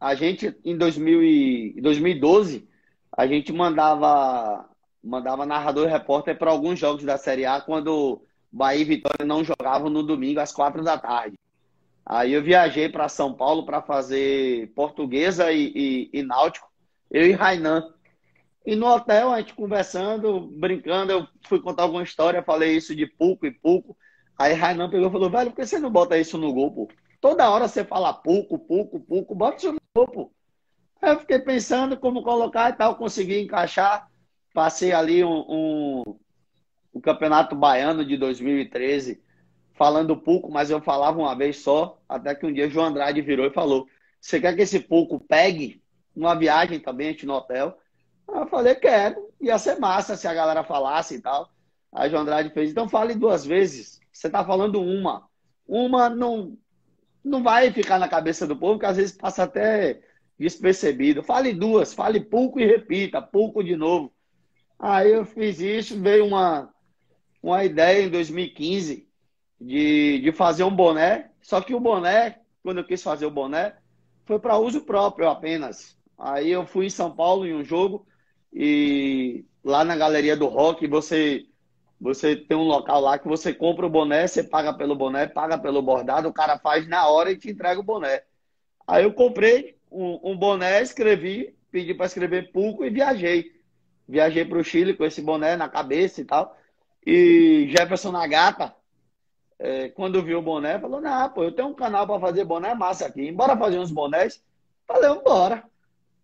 a 0.00 0.14
gente, 0.14 0.56
em 0.64 0.76
2000 0.76 1.22
e, 1.22 1.80
2012, 1.82 2.66
a 3.14 3.26
gente 3.26 3.52
mandava, 3.52 4.66
mandava 5.04 5.44
narrador 5.44 5.86
e 5.86 5.90
repórter 5.90 6.38
para 6.38 6.50
alguns 6.50 6.78
jogos 6.78 7.04
da 7.04 7.18
Série 7.18 7.44
A 7.44 7.60
quando 7.60 8.22
Bahia 8.52 8.82
e 8.82 8.84
Vitória 8.84 9.24
não 9.24 9.44
jogavam 9.44 9.88
no 9.88 10.02
domingo 10.02 10.40
às 10.40 10.52
quatro 10.52 10.82
da 10.82 10.98
tarde. 10.98 11.38
Aí 12.04 12.32
eu 12.32 12.42
viajei 12.42 12.88
para 12.88 13.08
São 13.08 13.32
Paulo 13.32 13.64
para 13.64 13.80
fazer 13.80 14.72
portuguesa 14.74 15.52
e, 15.52 15.72
e, 15.74 16.10
e, 16.12 16.22
náutico, 16.22 16.68
eu 17.10 17.26
e 17.26 17.32
Rainan. 17.32 17.92
E 18.66 18.74
no 18.74 18.86
hotel, 18.86 19.30
a 19.30 19.40
gente 19.40 19.54
conversando, 19.54 20.40
brincando, 20.40 21.12
eu 21.12 21.28
fui 21.46 21.60
contar 21.60 21.84
alguma 21.84 22.02
história, 22.02 22.42
falei 22.42 22.76
isso 22.76 22.94
de 22.94 23.06
pouco 23.06 23.46
e 23.46 23.50
pouco. 23.50 23.96
Aí 24.36 24.54
Rainan 24.54 24.90
pegou 24.90 25.08
e 25.08 25.12
falou, 25.12 25.30
velho, 25.30 25.50
por 25.50 25.56
que 25.56 25.66
você 25.66 25.78
não 25.78 25.90
bota 25.90 26.18
isso 26.18 26.36
no 26.36 26.52
gol, 26.52 26.72
pô? 26.72 26.88
Toda 27.20 27.48
hora 27.48 27.68
você 27.68 27.84
fala 27.84 28.12
pouco, 28.12 28.58
pouco, 28.58 28.98
pouco, 28.98 29.34
bota 29.34 29.58
isso 29.58 29.72
no 29.72 29.80
gol, 29.94 30.08
pô. 30.08 30.32
Aí 31.00 31.12
eu 31.12 31.20
fiquei 31.20 31.38
pensando 31.38 31.96
como 31.96 32.22
colocar 32.22 32.70
e 32.70 32.72
tal, 32.72 32.96
consegui 32.96 33.40
encaixar. 33.40 34.10
Passei 34.52 34.92
ali 34.92 35.22
um, 35.22 35.44
um 35.48 36.18
o 36.92 37.00
Campeonato 37.00 37.54
Baiano 37.54 38.04
de 38.04 38.16
2013 38.16 39.20
falando 39.80 40.14
pouco, 40.14 40.50
mas 40.50 40.70
eu 40.70 40.78
falava 40.80 41.18
uma 41.18 41.34
vez 41.34 41.56
só, 41.56 41.98
até 42.06 42.34
que 42.34 42.44
um 42.44 42.52
dia 42.52 42.68
João 42.68 42.86
Andrade 42.86 43.22
virou 43.22 43.46
e 43.46 43.50
falou: 43.50 43.88
Você 44.20 44.38
quer 44.38 44.54
que 44.54 44.60
esse 44.60 44.80
pouco 44.80 45.18
pegue 45.18 45.82
uma 46.14 46.34
viagem 46.34 46.78
também, 46.78 47.08
a 47.08 47.10
gente 47.12 47.24
no 47.24 47.32
hotel? 47.32 47.78
Eu 48.28 48.46
falei: 48.46 48.74
Quero, 48.74 49.30
ia 49.40 49.58
ser 49.58 49.78
massa 49.78 50.16
se 50.16 50.28
a 50.28 50.34
galera 50.34 50.62
falasse 50.62 51.14
e 51.14 51.20
tal. 51.22 51.48
Aí 51.92 52.10
João 52.10 52.22
Andrade 52.22 52.50
fez: 52.50 52.70
Então 52.70 52.88
fale 52.88 53.14
duas 53.14 53.46
vezes, 53.46 54.00
você 54.12 54.28
tá 54.28 54.44
falando 54.44 54.82
uma. 54.82 55.28
Uma 55.66 56.10
não, 56.10 56.58
não 57.24 57.42
vai 57.42 57.72
ficar 57.72 57.98
na 57.98 58.08
cabeça 58.08 58.46
do 58.46 58.56
povo, 58.56 58.78
que 58.78 58.86
às 58.86 58.98
vezes 58.98 59.16
passa 59.16 59.44
até 59.44 60.00
despercebido. 60.38 61.22
Fale 61.22 61.54
duas, 61.54 61.94
fale 61.94 62.20
pouco 62.20 62.60
e 62.60 62.66
repita, 62.66 63.22
pouco 63.22 63.62
de 63.62 63.76
novo. 63.76 64.12
Aí 64.78 65.10
eu 65.10 65.24
fiz 65.24 65.58
isso, 65.60 65.98
veio 65.98 66.26
uma 66.26 66.70
uma 67.42 67.64
ideia 67.64 68.04
em 68.04 68.10
2015 68.10 69.08
de, 69.60 70.20
de 70.20 70.32
fazer 70.32 70.64
um 70.64 70.74
boné, 70.74 71.30
só 71.42 71.60
que 71.60 71.74
o 71.74 71.80
boné, 71.80 72.40
quando 72.62 72.78
eu 72.78 72.86
quis 72.86 73.02
fazer 73.02 73.26
o 73.26 73.30
boné, 73.30 73.76
foi 74.24 74.38
para 74.38 74.58
uso 74.58 74.82
próprio 74.82 75.28
apenas. 75.28 75.96
Aí 76.18 76.50
eu 76.50 76.66
fui 76.66 76.86
em 76.86 76.90
São 76.90 77.14
Paulo 77.14 77.46
em 77.46 77.54
um 77.54 77.64
jogo 77.64 78.06
e 78.52 79.44
lá 79.64 79.84
na 79.84 79.96
galeria 79.96 80.36
do 80.36 80.46
rock 80.46 80.86
você 80.86 81.46
você 82.00 82.34
tem 82.34 82.56
um 82.56 82.62
local 82.62 82.98
lá 82.98 83.18
que 83.18 83.28
você 83.28 83.52
compra 83.52 83.84
o 83.86 83.90
boné, 83.90 84.26
você 84.26 84.42
paga 84.42 84.72
pelo 84.72 84.96
boné, 84.96 85.26
paga 85.26 85.58
pelo 85.58 85.82
bordado, 85.82 86.28
o 86.28 86.32
cara 86.32 86.58
faz 86.58 86.88
na 86.88 87.06
hora 87.06 87.30
e 87.30 87.36
te 87.36 87.50
entrega 87.50 87.78
o 87.78 87.82
boné. 87.82 88.22
Aí 88.86 89.04
eu 89.04 89.12
comprei 89.12 89.76
um, 89.90 90.18
um 90.30 90.36
boné, 90.36 90.80
escrevi, 90.80 91.54
pedi 91.70 91.92
para 91.92 92.06
escrever 92.06 92.52
pouco 92.52 92.84
e 92.86 92.90
viajei. 92.90 93.52
Viajei 94.08 94.46
para 94.46 94.58
o 94.58 94.64
Chile 94.64 94.94
com 94.94 95.04
esse 95.04 95.20
boné 95.20 95.56
na 95.56 95.68
cabeça 95.68 96.22
e 96.22 96.24
tal. 96.24 96.56
E 97.06 97.68
Jefferson 97.70 98.12
Nagata, 98.12 98.74
é, 99.58 99.88
quando 99.88 100.22
viu 100.22 100.38
o 100.38 100.42
boné, 100.42 100.78
falou: 100.78 101.00
Não, 101.00 101.28
pô, 101.30 101.44
eu 101.44 101.52
tenho 101.52 101.68
um 101.68 101.74
canal 101.74 102.06
para 102.06 102.20
fazer 102.20 102.44
boné 102.44 102.74
massa 102.74 103.06
aqui. 103.06 103.30
Bora 103.30 103.56
fazer 103.56 103.78
uns 103.78 103.90
bonés? 103.90 104.42
Falei: 104.86 105.14
Bora. 105.22 105.64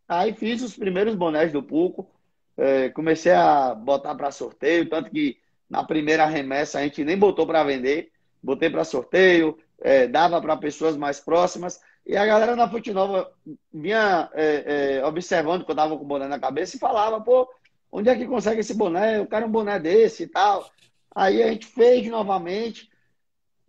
Aí 0.09 0.33
fiz 0.33 0.62
os 0.62 0.77
primeiros 0.77 1.14
bonés 1.14 1.53
do 1.53 1.62
Puco. 1.62 2.09
É, 2.57 2.89
comecei 2.91 3.33
a 3.33 3.74
botar 3.74 4.14
para 4.14 4.31
sorteio, 4.31 4.89
tanto 4.89 5.11
que 5.11 5.39
na 5.68 5.85
primeira 5.85 6.24
remessa 6.24 6.79
a 6.79 6.83
gente 6.83 7.05
nem 7.05 7.18
botou 7.18 7.47
para 7.47 7.64
vender, 7.64 8.11
botei 8.43 8.70
para 8.70 8.85
sorteio, 8.85 9.59
é, 9.81 10.07
dava 10.07 10.41
para 10.41 10.57
pessoas 10.57 10.97
mais 10.97 11.20
próximas. 11.20 11.81
E 12.07 12.16
a 12.16 12.24
galera 12.24 12.55
na 12.55 12.68
Fute 12.70 12.93
Nova 12.93 13.31
vinha 13.72 14.31
é, 14.33 14.99
é, 15.01 15.05
observando 15.05 15.64
que 15.64 15.70
eu 15.70 15.77
tava 15.77 15.97
com 15.97 16.05
o 16.05 16.07
boné 16.07 16.29
na 16.29 16.39
cabeça 16.39 16.77
e 16.77 16.81
falava, 16.81 17.20
pô, 17.20 17.49
Onde 17.97 18.11
é 18.11 18.14
que 18.14 18.26
consegue 18.26 18.61
esse 18.61 18.74
boné? 18.74 19.16
Eu 19.16 19.26
quero 19.26 19.47
um 19.47 19.51
boné 19.51 19.80
desse 19.80 20.24
e 20.24 20.26
tal. 20.26 20.70
Aí 21.14 21.42
a 21.42 21.49
gente 21.51 21.64
fez 21.64 22.07
novamente. 22.11 22.90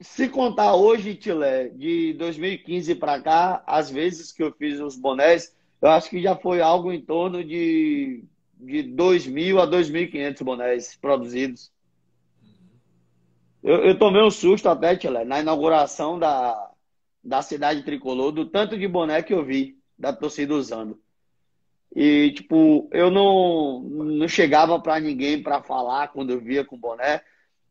Se 0.02 0.28
contar 0.28 0.76
hoje, 0.76 1.16
Tilé, 1.16 1.70
de 1.70 2.12
2015 2.16 2.94
para 2.96 3.22
cá, 3.22 3.64
as 3.66 3.90
vezes 3.90 4.34
que 4.34 4.44
eu 4.44 4.52
fiz 4.52 4.82
os 4.82 4.98
bonés, 4.98 5.56
eu 5.82 5.90
acho 5.90 6.10
que 6.10 6.22
já 6.22 6.36
foi 6.36 6.60
algo 6.60 6.92
em 6.92 7.00
torno 7.00 7.42
de, 7.42 8.22
de 8.60 8.84
2.000 8.84 9.62
a 9.62 9.66
2.500 9.66 10.44
bonés 10.44 10.98
produzidos. 10.98 11.72
Eu, 13.64 13.86
eu, 13.86 13.98
tomei 13.98 14.22
um 14.22 14.30
susto 14.30 14.68
até, 14.68 14.98
Tilé, 14.98 15.24
na 15.24 15.40
inauguração 15.40 16.20
da, 16.20 16.70
da 17.24 17.42
cidade 17.42 17.82
tricolor, 17.84 18.34
do 18.34 18.46
tanto 18.46 18.78
de 18.78 18.90
boné 18.90 19.24
que 19.24 19.34
eu 19.34 19.46
vi 19.46 19.80
da 19.98 20.12
torcida 20.12 20.54
usando. 20.54 21.00
E, 21.96 22.32
tipo, 22.32 22.90
eu 22.92 23.10
não, 23.10 23.82
não 23.82 24.28
chegava 24.28 24.80
para 24.80 25.00
ninguém 25.00 25.42
para 25.42 25.64
falar 25.64 26.10
quando 26.10 26.32
eu 26.32 26.40
via 26.40 26.64
com 26.64 26.78
boné, 26.78 27.22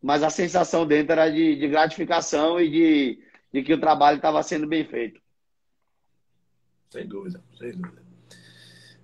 mas 0.02 0.22
a 0.22 0.30
sensação 0.30 0.86
dentro 0.86 1.12
era 1.12 1.28
de, 1.28 1.56
de 1.56 1.68
gratificação 1.68 2.60
e 2.60 2.70
de, 2.70 3.22
de 3.52 3.62
que 3.62 3.74
o 3.74 3.80
trabalho 3.80 4.16
estava 4.16 4.42
sendo 4.42 4.66
bem 4.66 4.84
feito. 4.84 5.20
Sem 6.90 7.06
dúvida, 7.06 7.42
sem 7.58 7.72
dúvida. 7.72 8.02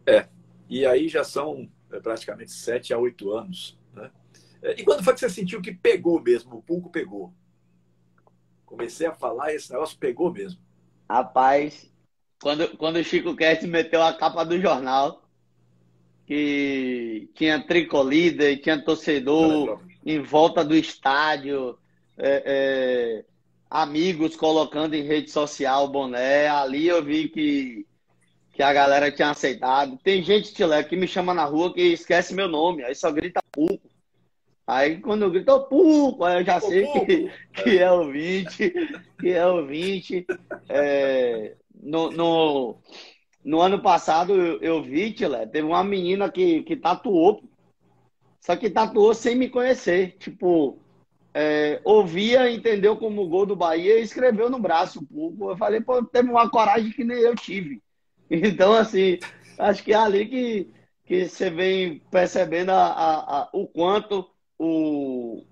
É, 0.06 0.26
e 0.68 0.86
aí 0.86 1.08
já 1.08 1.22
são 1.22 1.70
é, 1.92 2.00
praticamente 2.00 2.52
sete 2.52 2.94
a 2.94 2.98
oito 2.98 3.32
anos. 3.32 3.78
Né? 3.92 4.10
É, 4.62 4.80
e 4.80 4.84
quando 4.84 5.04
foi 5.04 5.14
que 5.14 5.20
você 5.20 5.28
sentiu 5.28 5.60
que 5.60 5.72
pegou 5.72 6.20
mesmo? 6.20 6.56
O 6.56 6.62
pulco 6.62 6.90
pegou? 6.90 7.32
Comecei 8.64 9.06
a 9.06 9.12
falar 9.12 9.52
e 9.52 9.56
esse 9.56 9.70
negócio 9.70 9.98
pegou 9.98 10.32
mesmo. 10.32 10.58
Rapaz, 11.08 11.91
quando, 12.42 12.76
quando 12.76 12.96
o 12.96 13.04
Chico 13.04 13.36
Cast 13.36 13.64
meteu 13.66 14.02
a 14.02 14.12
capa 14.12 14.44
do 14.44 14.60
jornal, 14.60 15.22
que 16.26 17.30
tinha 17.34 17.62
tricolida 17.64 18.50
e 18.50 18.56
tinha 18.56 18.82
torcedor 18.82 19.80
em 20.04 20.20
volta 20.20 20.64
do 20.64 20.74
estádio, 20.74 21.78
é, 22.18 22.42
é, 22.44 23.24
amigos 23.70 24.34
colocando 24.34 24.94
em 24.94 25.04
rede 25.04 25.30
social 25.30 25.84
o 25.84 25.88
boné, 25.88 26.48
ali 26.48 26.88
eu 26.88 27.02
vi 27.02 27.28
que, 27.28 27.86
que 28.52 28.62
a 28.62 28.72
galera 28.72 29.12
tinha 29.12 29.30
aceitado. 29.30 29.96
Tem 30.02 30.22
gente, 30.22 30.52
Tilé, 30.52 30.82
que 30.82 30.96
me 30.96 31.06
chama 31.06 31.32
na 31.32 31.44
rua 31.44 31.72
que 31.72 31.80
esquece 31.80 32.34
meu 32.34 32.48
nome, 32.48 32.82
aí 32.82 32.94
só 32.94 33.12
grita 33.12 33.40
pouco. 33.52 33.88
Aí 34.66 35.00
quando 35.00 35.22
eu 35.22 35.30
grito, 35.30 35.60
Puco, 35.64 36.24
aí 36.24 36.40
eu 36.40 36.44
já 36.44 36.60
sei 36.60 36.86
que, 36.86 37.30
que 37.52 37.78
é 37.78 37.90
o 37.90 38.10
20, 38.10 38.72
que 39.20 39.30
é 39.30 39.46
o 39.46 39.66
20. 39.66 40.26
É, 40.68 41.56
no, 41.82 42.10
no, 42.10 42.76
no, 43.44 43.60
ano 43.60 43.82
passado 43.82 44.34
eu, 44.34 44.60
eu 44.60 44.82
vi, 44.82 45.12
Tilé, 45.12 45.46
teve 45.46 45.66
uma 45.66 45.82
menina 45.82 46.30
que, 46.30 46.62
que 46.62 46.76
tatuou, 46.76 47.42
só 48.40 48.56
que 48.56 48.70
tatuou 48.70 49.12
sem 49.14 49.36
me 49.36 49.48
conhecer. 49.48 50.16
Tipo, 50.18 50.78
é, 51.34 51.80
ouvia, 51.84 52.50
entendeu 52.50 52.96
como 52.96 53.28
gol 53.28 53.46
do 53.46 53.56
Bahia 53.56 53.98
e 53.98 54.02
escreveu 54.02 54.50
no 54.50 54.58
braço 54.58 55.04
Puco. 55.06 55.50
Eu 55.50 55.56
falei, 55.56 55.80
pô, 55.80 56.04
teve 56.04 56.30
uma 56.30 56.50
coragem 56.50 56.90
que 56.92 57.04
nem 57.04 57.18
eu 57.18 57.34
tive. 57.34 57.82
Então, 58.34 58.72
assim, 58.72 59.18
acho 59.58 59.84
que 59.84 59.92
é 59.92 59.96
ali 59.96 60.24
que, 60.24 60.70
que 61.04 61.28
você 61.28 61.50
vem 61.50 61.98
percebendo 62.10 62.70
a, 62.70 62.86
a, 62.86 63.42
a 63.42 63.50
o 63.52 63.66
quanto 63.66 64.26
o, 64.58 65.44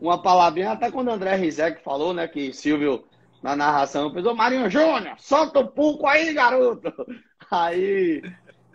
uma 0.00 0.22
palavrinha, 0.22 0.70
até 0.70 0.90
quando 0.90 1.08
o 1.08 1.12
André 1.12 1.34
Rizek 1.34 1.82
falou, 1.82 2.14
né, 2.14 2.28
que 2.28 2.52
Silvio, 2.52 3.04
na 3.42 3.56
narração, 3.56 4.12
pensou, 4.12 4.34
Marinho 4.34 4.70
Júnior, 4.70 5.14
solta 5.18 5.60
o 5.60 5.68
pouco 5.68 6.06
aí, 6.06 6.32
garoto. 6.32 6.92
Aí 7.50 8.22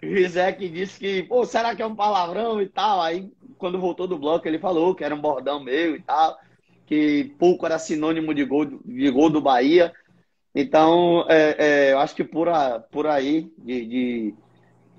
Rizek 0.02 0.68
disse 0.70 1.00
que, 1.00 1.24
pô, 1.24 1.46
será 1.46 1.76
que 1.76 1.82
é 1.82 1.86
um 1.86 1.96
palavrão 1.96 2.62
e 2.62 2.68
tal? 2.68 3.02
Aí, 3.02 3.32
quando 3.58 3.80
voltou 3.80 4.08
do 4.08 4.18
bloco, 4.18 4.48
ele 4.48 4.60
falou 4.60 4.96
que 4.96 5.04
era 5.04 5.16
um 5.16 5.22
bordão 5.22 5.64
meu 5.64 5.96
e 5.96 6.02
tal, 6.02 6.38
que 6.86 7.36
pouco 7.38 7.66
era 7.66 7.80
sinônimo 7.80 8.34
de 8.34 8.44
gol, 8.44 8.66
de 8.66 9.10
gol 9.12 9.30
do 9.30 9.42
Bahia. 9.42 9.94
Então, 10.54 11.26
é, 11.30 11.56
é, 11.58 11.94
eu 11.94 12.00
acho 12.00 12.16
que 12.16 12.24
por, 12.24 12.50
a, 12.50 12.80
por 12.80 13.08
aí, 13.08 13.52
de, 13.58 13.86
de, 13.86 14.36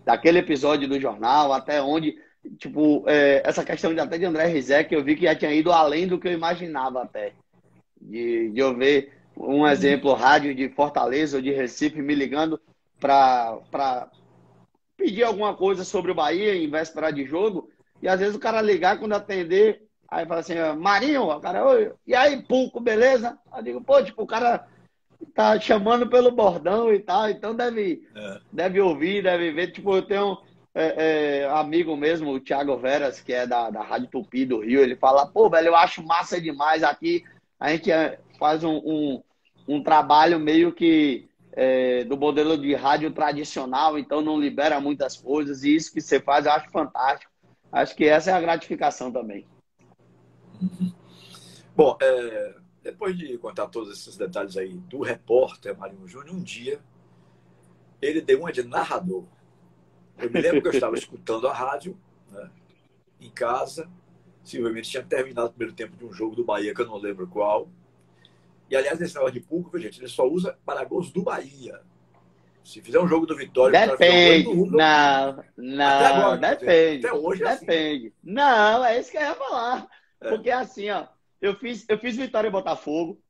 daquele 0.05 0.39
episódio 0.39 0.89
do 0.89 1.01
jornal, 1.01 1.53
até 1.53 1.83
onde 1.83 2.17
tipo, 2.59 3.05
é, 3.09 3.43
essa 3.45 3.65
questão 3.65 3.93
de, 3.93 4.01
até 4.01 4.19
de 4.19 4.25
André 4.25 4.47
Rizek, 4.47 4.95
eu 4.95 5.03
vi 5.03 5.17
que 5.17 5.25
já 5.25 5.35
tinha 5.35 5.53
ido 5.53 5.73
além 5.73 6.07
do 6.07 6.19
que 6.19 6.29
eu 6.29 6.33
imaginava 6.33 7.03
até. 7.03 7.33
De, 8.01 8.51
de 8.51 8.61
eu 8.61 8.77
ver 8.77 9.16
um 9.37 9.67
exemplo, 9.67 10.15
rádio 10.15 10.55
de 10.55 10.69
Fortaleza 10.69 11.37
ou 11.37 11.43
de 11.43 11.53
Recife 11.53 12.01
me 12.01 12.15
ligando 12.15 12.61
para 12.99 14.09
pedir 14.97 15.25
alguma 15.25 15.55
coisa 15.55 15.85
sobre 15.85 16.11
o 16.11 16.15
Bahia 16.15 16.55
em 16.55 16.71
véspera 16.71 17.11
de 17.11 17.25
jogo. 17.25 17.69
E 18.01 18.09
às 18.09 18.21
vezes 18.21 18.35
o 18.35 18.41
cara 18.41 18.63
ligar 18.63 18.99
quando 18.99 19.13
atender, 19.13 19.83
aí 20.09 20.27
fala 20.27 20.41
assim, 20.41 20.55
Marinho, 20.79 21.25
o 21.25 21.41
cara, 21.41 21.67
Oi, 21.67 21.93
e 22.07 22.15
aí, 22.15 22.43
Pulco, 22.43 22.81
beleza? 22.81 23.39
Eu 23.55 23.63
digo, 23.63 23.81
pô, 23.81 24.03
tipo, 24.03 24.23
o 24.23 24.27
cara 24.27 24.67
tá 25.35 25.59
chamando 25.61 26.09
pelo 26.09 26.31
bordão 26.31 26.93
e 26.93 26.99
tal, 26.99 27.29
então 27.29 27.55
deve, 27.55 28.03
é. 28.15 28.41
deve 28.53 28.81
ouvir, 28.81 29.23
deve 29.23 29.53
ver. 29.53 29.73
Tipo, 29.73 29.97
eu 29.97 30.03
tenho 30.03 30.39
é, 30.75 31.43
é, 31.43 31.49
amigo 31.51 31.97
mesmo, 31.97 32.33
o 32.33 32.41
Thiago 32.41 32.77
Veras, 32.77 33.21
que 33.21 33.33
é 33.33 33.47
da, 33.47 33.71
da 33.71 33.83
Rádio 33.83 34.09
Tupi 34.09 34.45
do 34.45 34.61
Rio, 34.61 34.81
ele 34.81 34.97
fala, 34.97 35.27
pô, 35.27 35.49
velho, 35.49 35.69
eu 35.69 35.77
acho 35.77 36.03
massa 36.03 36.41
demais 36.41 36.83
aqui. 36.83 37.25
A 37.59 37.71
gente 37.71 37.91
é, 37.91 38.19
faz 38.39 38.63
um, 38.63 38.77
um, 38.85 39.23
um, 39.67 39.83
trabalho 39.83 40.39
meio 40.39 40.73
que 40.73 41.29
é, 41.53 42.05
do 42.05 42.17
modelo 42.17 42.57
de 42.57 42.75
rádio 42.75 43.11
tradicional, 43.11 43.99
então 43.99 44.21
não 44.21 44.41
libera 44.41 44.81
muitas 44.81 45.17
coisas, 45.17 45.63
e 45.65 45.75
isso 45.75 45.93
que 45.93 46.01
você 46.01 46.21
faz 46.21 46.47
eu 46.47 46.53
acho 46.53 46.71
fantástico. 46.71 47.33
Acho 47.73 47.95
que 47.95 48.05
essa 48.05 48.31
é 48.31 48.35
a 48.35 48.41
gratificação 48.41 49.11
também. 49.11 49.47
Bom, 51.75 51.97
é, 52.01 52.55
depois 52.83 53.17
de 53.19 53.37
contar 53.39 53.67
todos 53.67 53.93
esses 53.93 54.17
detalhes 54.17 54.57
aí 54.57 54.75
do 54.75 55.03
repórter 55.03 55.77
Marinho 55.77 56.07
Júnior, 56.07 56.35
um 56.35 56.43
dia 56.43 56.81
ele 58.01 58.21
deu 58.21 58.41
uma 58.41 58.53
de 58.53 58.63
narrador. 58.63 59.25
Eu 60.19 60.31
me 60.31 60.41
lembro 60.41 60.63
que 60.63 60.69
eu 60.69 60.73
estava 60.73 60.97
escutando 60.97 61.49
a 61.49 61.53
rádio 61.53 61.99
né, 62.31 62.51
em 63.21 63.31
casa. 63.31 63.91
Simplesmente 64.43 64.91
tinha 64.91 65.03
terminado 65.03 65.49
o 65.49 65.51
primeiro 65.51 65.75
tempo 65.75 65.97
de 65.97 66.05
um 66.05 66.13
jogo 66.13 66.37
do 66.37 66.45
Bahia, 66.45 66.75
que 66.75 66.81
eu 66.81 66.87
não 66.87 66.97
lembro 66.97 67.27
qual. 67.27 67.69
E, 68.71 68.77
aliás, 68.77 69.01
esse 69.01 69.15
negócio 69.15 69.35
de 69.35 69.41
público, 69.41 69.79
gente, 69.79 70.01
ele 70.01 70.09
só 70.09 70.27
usa 70.29 70.59
para 70.65 70.85
gols 70.85 71.11
do 71.11 71.23
Bahia. 71.23 71.81
Se 72.65 72.81
fizer 72.83 72.99
um 72.99 73.07
jogo 73.07 73.27
do 73.27 73.37
Vitória... 73.37 73.87
Depende. 73.87 74.49
Um 74.49 74.67
não, 74.67 75.45
não, 75.57 75.87
agora, 75.87 76.57
depende. 76.57 77.07
Até 77.07 77.17
hoje 77.17 77.45
é 77.45 77.49
assim. 77.49 77.67
Depende. 77.67 78.07
Assim. 78.07 78.13
Não, 78.25 78.85
é 78.85 78.99
isso 78.99 79.11
que 79.11 79.17
eu 79.17 79.23
ia 79.23 79.35
falar. 79.35 79.87
É. 80.21 80.29
Porque 80.29 80.51
assim, 80.51 80.91
ó, 80.91 81.07
eu 81.41 81.55
fiz, 81.55 81.85
eu 81.89 81.99
fiz 81.99 82.17
Vitória 82.17 82.49
e 82.49 82.51
Botafogo. 82.51 83.21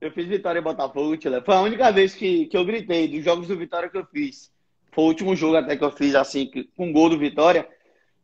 Eu 0.00 0.10
fiz 0.12 0.26
Vitória 0.26 0.60
e 0.60 0.62
Botafogo, 0.62 1.14
Foi 1.44 1.54
a 1.54 1.60
única 1.60 1.92
vez 1.92 2.14
que, 2.14 2.46
que 2.46 2.56
eu 2.56 2.64
gritei 2.64 3.06
dos 3.06 3.22
jogos 3.22 3.48
do 3.48 3.58
Vitória 3.58 3.90
que 3.90 3.98
eu 3.98 4.06
fiz. 4.06 4.50
Foi 4.92 5.04
o 5.04 5.08
último 5.08 5.36
jogo 5.36 5.56
até 5.56 5.76
que 5.76 5.84
eu 5.84 5.90
fiz 5.90 6.14
assim, 6.14 6.50
com 6.74 6.90
gol 6.90 7.10
do 7.10 7.18
Vitória. 7.18 7.68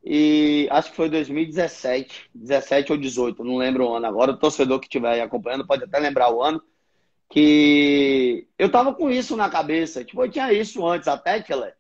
E 0.09 0.69
acho 0.71 0.91
que 0.91 0.97
foi 0.97 1.11
2017, 1.11 2.31
17 2.33 2.93
ou 2.93 2.99
18, 2.99 3.43
não 3.43 3.57
lembro 3.57 3.89
o 3.89 3.95
ano 3.97 4.07
agora. 4.07 4.31
O 4.31 4.37
torcedor 4.37 4.79
que 4.79 4.87
estiver 4.87 5.21
acompanhando 5.21 5.67
pode 5.67 5.83
até 5.83 5.99
lembrar 5.99 6.33
o 6.33 6.41
ano. 6.41 6.63
Que 7.29 8.47
eu 8.57 8.71
tava 8.71 8.95
com 8.95 9.11
isso 9.11 9.37
na 9.37 9.51
cabeça. 9.51 10.05
Tipo, 10.05 10.23
eu 10.23 10.31
tinha 10.31 10.53
isso 10.53 10.87
antes 10.87 11.09
até, 11.09 11.43
Tchele, 11.43 11.73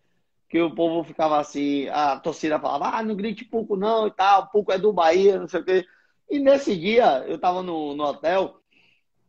que 0.49 0.61
o 0.61 0.75
povo 0.75 1.05
ficava 1.05 1.39
assim, 1.39 1.89
a 1.89 2.19
torcida 2.19 2.59
falava, 2.59 2.97
ah, 2.97 3.03
não 3.05 3.15
grite 3.15 3.45
pouco 3.45 3.77
não 3.77 4.09
e 4.09 4.11
tal, 4.11 4.49
pouco 4.49 4.73
é 4.73 4.79
do 4.79 4.93
Bahia, 4.93 5.39
não 5.39 5.47
sei 5.47 5.61
o 5.61 5.65
quê. 5.65 5.87
E 6.29 6.41
nesse 6.41 6.77
dia, 6.77 7.25
eu 7.29 7.39
tava 7.39 7.63
no, 7.63 7.95
no 7.95 8.03
hotel, 8.03 8.61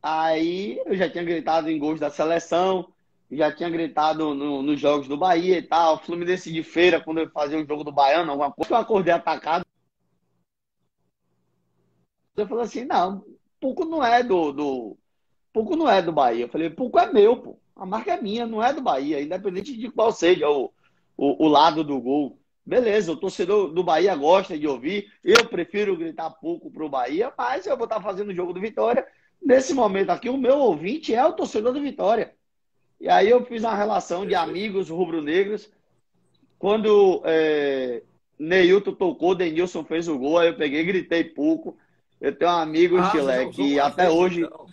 aí 0.01 0.81
eu 0.87 0.95
já 0.95 1.07
tinha 1.07 1.23
gritado 1.23 1.69
em 1.69 1.77
gols 1.77 1.99
da 1.99 2.09
seleção, 2.09 2.91
já 3.31 3.51
tinha 3.51 3.69
gritado 3.69 4.33
no, 4.33 4.61
nos 4.61 4.79
jogos 4.79 5.07
do 5.07 5.17
Bahia 5.17 5.57
e 5.57 5.61
tal. 5.61 5.99
Fluminense 5.99 6.51
de 6.51 6.63
feira, 6.63 7.01
quando 7.01 7.19
eu 7.19 7.29
fazia 7.29 7.57
um 7.57 7.65
jogo 7.65 7.83
do 7.83 7.91
Baiano, 7.91 8.31
alguma 8.31 8.51
coisa, 8.51 8.73
eu 8.73 8.77
acordei 8.77 9.13
atacado. 9.13 9.65
Eu 12.35 12.47
falei 12.47 12.63
assim, 12.63 12.85
não, 12.85 13.25
pouco 13.59 13.83
não 13.83 14.03
é 14.03 14.23
do, 14.23 14.51
do. 14.51 14.97
Pouco 15.51 15.75
não 15.75 15.89
é 15.89 16.01
do 16.01 16.11
Bahia. 16.11 16.45
Eu 16.45 16.49
falei, 16.49 16.69
pouco 16.69 16.99
é 16.99 17.11
meu, 17.11 17.37
pô. 17.37 17.59
A 17.75 17.85
marca 17.85 18.13
é 18.13 18.21
minha, 18.21 18.45
não 18.45 18.63
é 18.63 18.73
do 18.73 18.81
Bahia, 18.81 19.21
independente 19.21 19.75
de 19.75 19.89
qual 19.91 20.11
seja 20.11 20.49
o, 20.49 20.71
o, 21.15 21.45
o 21.45 21.47
lado 21.47 21.83
do 21.83 21.99
gol. 21.99 22.39
Beleza, 22.65 23.11
o 23.11 23.17
torcedor 23.17 23.71
do 23.73 23.83
Bahia 23.83 24.15
gosta 24.15 24.57
de 24.57 24.67
ouvir. 24.67 25.11
Eu 25.23 25.47
prefiro 25.47 25.97
gritar 25.97 26.29
pouco 26.31 26.69
pro 26.69 26.89
Bahia, 26.89 27.31
mas 27.37 27.65
eu 27.65 27.77
vou 27.77 27.85
estar 27.85 28.01
fazendo 28.01 28.29
o 28.29 28.35
jogo 28.35 28.53
do 28.53 28.59
Vitória. 28.59 29.07
Nesse 29.41 29.73
momento 29.73 30.09
aqui, 30.09 30.29
o 30.29 30.37
meu 30.37 30.57
ouvinte 30.57 31.13
é 31.13 31.25
o 31.25 31.33
torcedor 31.33 31.71
do 31.71 31.81
Vitória. 31.81 32.35
E 32.99 33.09
aí 33.09 33.29
eu 33.29 33.45
fiz 33.45 33.63
uma 33.63 33.75
relação 33.75 34.25
de 34.25 34.35
amigos 34.35 34.89
rubro-negros. 34.89 35.69
Quando 36.57 37.21
é, 37.25 38.01
Neilton 38.39 38.93
tocou, 38.93 39.35
Denilson 39.35 39.83
fez 39.83 40.07
o 40.07 40.17
gol, 40.17 40.39
aí 40.39 40.49
eu 40.49 40.55
peguei 40.55 40.83
gritei 40.83 41.23
pouco. 41.23 41.77
Eu 42.19 42.35
tenho 42.35 42.51
amigos, 42.51 42.99
ah, 42.99 43.11
Chile, 43.11 43.49
que 43.51 43.79
até 43.79 44.09
hoje. 44.09 44.41
Então. 44.41 44.65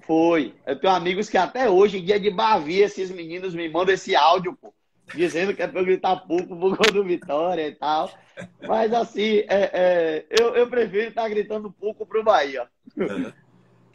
Foi. 0.00 0.54
Eu 0.66 0.78
tenho 0.80 0.92
amigos 0.92 1.28
que 1.28 1.36
até 1.36 1.68
hoje, 1.68 2.00
dia 2.00 2.18
de 2.18 2.30
Bavi, 2.30 2.78
esses 2.78 3.10
meninos 3.10 3.54
me 3.54 3.68
mandam 3.68 3.92
esse 3.92 4.16
áudio, 4.16 4.56
pô, 4.56 4.72
dizendo 5.14 5.54
que 5.54 5.62
é 5.62 5.66
pra 5.66 5.80
eu 5.80 5.84
gritar 5.84 6.16
pouco 6.16 6.56
por 6.56 6.76
gol 6.76 6.92
do 6.92 7.04
Vitória 7.04 7.68
e 7.68 7.74
tal. 7.74 8.10
Mas 8.66 8.92
assim, 8.94 9.40
é, 9.48 9.70
é, 9.72 10.26
eu, 10.30 10.54
eu 10.54 10.70
prefiro 10.70 11.08
estar 11.08 11.28
gritando 11.28 11.70
pouco 11.70 12.06
pro 12.06 12.24
Bahia. 12.24 12.68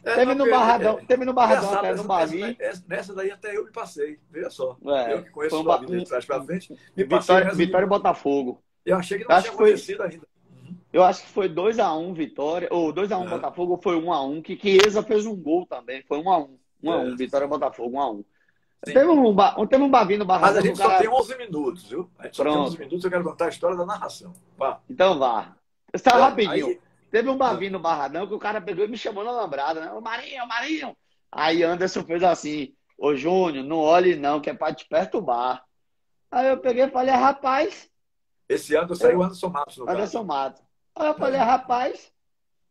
É, 0.04 0.16
teve, 0.16 0.34
no 0.34 0.50
barradão, 0.50 0.98
é, 0.98 1.04
teve 1.04 1.24
no 1.24 1.32
Barradão 1.32 1.74
até 1.74 1.94
no 1.94 2.04
Bavi. 2.04 2.56
Nessa 2.86 3.14
daí 3.14 3.30
até 3.30 3.56
eu 3.56 3.64
me 3.64 3.72
passei, 3.72 4.20
veja 4.30 4.50
só. 4.50 4.76
É, 4.84 5.14
eu 5.14 5.22
que 5.22 5.30
conheço 5.30 5.62
um, 5.62 5.70
a 5.70 5.78
vida 5.78 5.98
de 5.98 6.04
trás 6.04 6.24
para 6.26 6.42
frente. 6.42 6.76
Me 6.94 7.04
Vitória, 7.04 7.52
Vitória 7.54 7.86
e 7.86 7.88
Botafogo. 7.88 8.62
Eu 8.84 8.98
achei 8.98 9.18
que 9.18 9.26
não 9.26 9.40
tinha 9.40 9.52
acontecido 9.52 9.96
foi, 9.96 10.06
ainda. 10.06 10.26
Uhum. 10.52 10.76
Eu 10.92 11.02
acho 11.04 11.22
que 11.22 11.28
foi 11.30 11.48
2x1 11.48 11.98
um, 11.98 12.12
Vitória, 12.12 12.68
ou 12.70 12.92
2x1 12.92 13.18
um, 13.18 13.30
Botafogo, 13.30 13.72
ou 13.72 13.82
foi 13.82 13.96
1x1, 13.96 14.30
um 14.30 14.42
que 14.42 14.58
Chiesa 14.58 15.02
fez 15.02 15.24
um 15.24 15.34
gol 15.34 15.66
também. 15.66 16.04
Foi 16.06 16.18
1x1. 16.18 16.50
1x1, 16.84 17.16
Vitória 17.16 17.46
e 17.46 17.48
Botafogo, 17.48 17.96
1x1. 17.96 18.24
Teve 18.84 19.06
um, 19.06 19.66
teve 19.66 19.82
um 19.82 19.90
Bavi 19.90 20.18
no 20.18 20.26
Barradão. 20.26 20.54
Mas 20.54 20.62
a 20.62 20.66
gente 20.66 20.76
só 20.76 20.88
cara... 20.88 21.00
tem 21.00 21.08
11 21.08 21.38
minutos, 21.38 21.88
viu? 21.88 22.10
A 22.18 22.24
gente 22.24 22.36
só 22.36 22.42
Pronto. 22.42 22.56
tem 22.56 22.66
11 22.66 22.78
minutos, 22.78 23.04
eu 23.04 23.10
quero 23.10 23.24
contar 23.24 23.46
a 23.46 23.48
história 23.48 23.76
da 23.76 23.86
narração. 23.86 24.34
Vá. 24.58 24.80
Então 24.90 25.18
vá. 25.18 25.56
Está 25.94 26.18
é, 26.18 26.20
rapidinho. 26.20 26.66
Aí... 26.66 26.80
Teve 27.14 27.30
um 27.30 27.36
Bavi 27.36 27.70
no 27.70 27.78
Barradão 27.78 28.26
que 28.26 28.34
o 28.34 28.40
cara 28.40 28.60
pegou 28.60 28.84
e 28.84 28.88
me 28.88 28.98
chamou 28.98 29.22
na 29.22 29.30
lambrada, 29.30 29.80
né? 29.80 29.92
Ô 29.92 30.00
Marinho, 30.00 30.44
Marinho! 30.48 30.96
Aí 31.30 31.62
Anderson 31.62 32.02
fez 32.02 32.24
assim, 32.24 32.74
ô 32.98 33.14
Júnior, 33.14 33.64
não 33.64 33.78
olhe 33.78 34.16
não, 34.16 34.40
que 34.40 34.50
é 34.50 34.52
pra 34.52 34.74
te 34.74 34.84
perturbar. 34.84 35.62
Aí 36.28 36.48
eu 36.48 36.58
peguei 36.58 36.86
e 36.86 36.90
falei, 36.90 37.14
rapaz, 37.14 37.88
Esse 38.48 38.74
ano 38.74 38.96
saiu 38.96 39.20
o 39.20 39.22
Anderson 39.22 39.48
Matos. 39.48 39.76
No 39.76 39.88
Anderson 39.88 40.24
Matos. 40.24 40.60
Aí 40.96 41.06
eu 41.06 41.14
falei, 41.14 41.38
rapaz, 41.38 42.10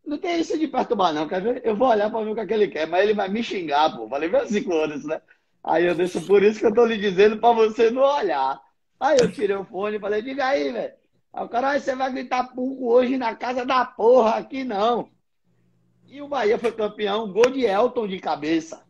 não 0.06 0.18
tem 0.18 0.42
isso 0.42 0.60
de 0.60 0.68
perturbar, 0.68 1.14
não. 1.14 1.26
Quer 1.26 1.42
ver? 1.42 1.62
Eu 1.64 1.78
vou 1.78 1.88
olhar 1.88 2.12
para 2.12 2.26
ver 2.26 2.32
o 2.32 2.36
que, 2.36 2.42
é 2.42 2.46
que 2.46 2.54
ele 2.54 2.68
quer, 2.68 2.86
mas 2.86 3.02
ele 3.02 3.14
vai 3.14 3.30
me 3.30 3.42
xingar, 3.42 3.96
pô. 3.96 4.10
Falei, 4.10 4.28
meus 4.28 4.50
cinco 4.50 4.76
anos, 4.76 5.06
né? 5.06 5.22
Aí 5.64 5.86
eu 5.86 5.96
disse, 5.96 6.20
por 6.20 6.44
isso 6.44 6.60
que 6.60 6.66
eu 6.66 6.74
tô 6.74 6.86
lhe 6.86 6.98
dizendo 6.98 7.38
para 7.38 7.54
você 7.54 7.90
não 7.90 8.02
olhar. 8.02 8.62
Aí 9.00 9.20
eu 9.22 9.32
tirei 9.32 9.56
o 9.56 9.64
fone 9.64 9.96
e 9.96 10.02
falei, 10.02 10.22
diga 10.22 10.48
aí, 10.48 10.70
velho. 10.70 10.94
Aí 11.34 11.44
o 11.44 11.50
cara, 11.50 11.80
você 11.80 11.96
vai 11.96 12.12
gritar 12.12 12.54
pouco 12.54 12.92
hoje 12.92 13.18
na 13.18 13.36
casa 13.36 13.66
da 13.66 13.84
porra, 13.84 14.36
aqui 14.36 14.64
não. 14.64 15.10
E 16.08 16.22
o 16.22 16.28
Bahia 16.28 16.60
foi 16.60 16.72
campeão, 16.72 17.32
gol 17.32 17.50
de 17.50 17.66
Elton 17.66 18.08
de 18.08 18.20
cabeça. 18.20 18.84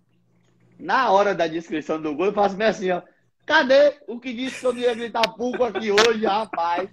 Na 0.77 1.09
hora 1.09 1.33
da 1.33 1.47
descrição 1.47 2.01
do 2.01 2.13
gol, 2.13 2.25
eu 2.27 2.33
faço 2.33 2.61
assim, 2.61 2.91
ó. 2.91 3.01
Cadê 3.45 3.97
o 4.07 4.19
que 4.19 4.33
disse 4.33 4.59
que 4.59 4.65
eu 4.65 4.73
não 4.73 4.81
ia 4.81 4.93
gritar 4.93 5.27
pouco 5.35 5.63
aqui 5.63 5.89
hoje, 5.89 6.25
rapaz? 6.25 6.89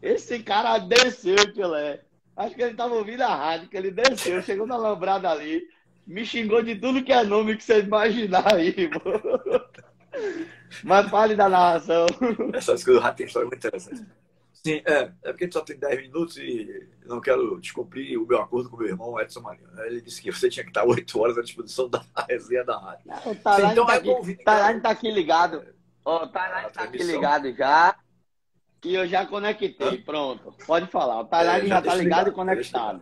Esse 0.00 0.38
cara 0.38 0.78
desceu, 0.78 1.36
Tilé. 1.52 2.00
Acho 2.34 2.54
que 2.54 2.62
ele 2.62 2.74
tava 2.74 2.94
ouvindo 2.94 3.22
a 3.22 3.34
rádio, 3.34 3.68
que 3.68 3.76
ele 3.76 3.90
desceu, 3.90 4.42
chegou 4.42 4.66
na 4.66 4.76
lambrada 4.76 5.28
ali, 5.30 5.62
me 6.06 6.24
xingou 6.24 6.62
de 6.62 6.76
tudo 6.76 7.04
que 7.04 7.12
é 7.12 7.22
nome 7.22 7.56
que 7.56 7.64
você 7.64 7.80
imaginar 7.80 8.54
aí, 8.54 8.88
pô. 8.88 9.00
Mas 10.82 11.10
fale 11.10 11.34
da 11.34 11.48
narração. 11.48 12.06
Essas 12.54 12.82
coisas 12.82 13.02
já 13.02 13.12
tem 13.12 13.26
história 13.26 13.48
muito 13.48 13.66
interessante. 13.66 14.06
Sim, 14.64 14.80
é, 14.86 15.10
é 15.24 15.32
porque 15.32 15.44
a 15.44 15.46
gente 15.46 15.52
só 15.54 15.60
tem 15.60 15.76
10 15.76 16.02
minutos 16.02 16.36
e 16.36 16.88
não 17.04 17.20
quero 17.20 17.60
descumprir 17.60 18.16
o 18.20 18.26
meu 18.26 18.40
acordo 18.40 18.70
com 18.70 18.76
o 18.76 18.78
meu 18.78 18.88
irmão 18.88 19.20
Edson 19.20 19.40
Marinho. 19.40 19.68
Ele 19.86 20.00
disse 20.00 20.22
que 20.22 20.30
você 20.30 20.48
tinha 20.48 20.62
que 20.62 20.70
estar 20.70 20.84
8 20.84 21.20
horas 21.20 21.36
à 21.36 21.42
disposição 21.42 21.88
da 21.88 22.04
resenha 22.28 22.64
da 22.64 22.78
rádio. 22.78 23.02
Não, 23.06 23.32
o 23.32 23.34
Talani 23.34 23.72
então, 23.72 23.86
tá, 23.86 23.94
aqui, 23.94 24.44
Talani 24.44 24.80
tá 24.80 24.90
aqui 24.90 25.10
ligado. 25.10 25.66
Ó, 26.04 26.24
o 26.24 26.28
Talani 26.28 26.70
tá 26.70 26.84
aqui 26.84 27.02
ligado 27.02 27.52
já. 27.52 27.96
E 28.84 28.94
eu 28.94 29.06
já 29.06 29.26
conectei, 29.26 29.98
pronto. 29.98 30.54
Pode 30.64 30.86
falar. 30.86 31.20
O 31.20 31.24
Talani 31.24 31.66
é, 31.66 31.68
já, 31.68 31.74
já 31.76 31.82
tá 31.82 31.94
ligado, 31.96 32.02
ligado 32.02 32.28
e 32.28 32.32
conectado. 32.32 33.00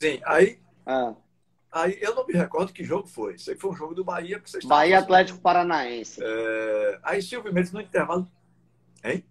Sim, 0.00 0.20
aí. 0.24 0.58
Ah. 0.86 1.14
Aí 1.70 1.98
eu 2.00 2.14
não 2.14 2.26
me 2.26 2.34
recordo 2.34 2.72
que 2.72 2.84
jogo 2.84 3.06
foi. 3.06 3.34
Isso 3.34 3.50
aí 3.50 3.56
foi 3.56 3.70
um 3.70 3.76
jogo 3.76 3.94
do 3.94 4.04
Bahia 4.04 4.38
que 4.38 4.50
vocês 4.50 4.64
Bahia 4.64 4.98
Atlético 4.98 5.38
Paranaense. 5.40 6.20
É... 6.22 7.00
Aí 7.02 7.22
Silvio 7.22 7.52
Mendes 7.52 7.72
no 7.72 7.80
intervalo. 7.80 8.26
Hein? 9.02 9.24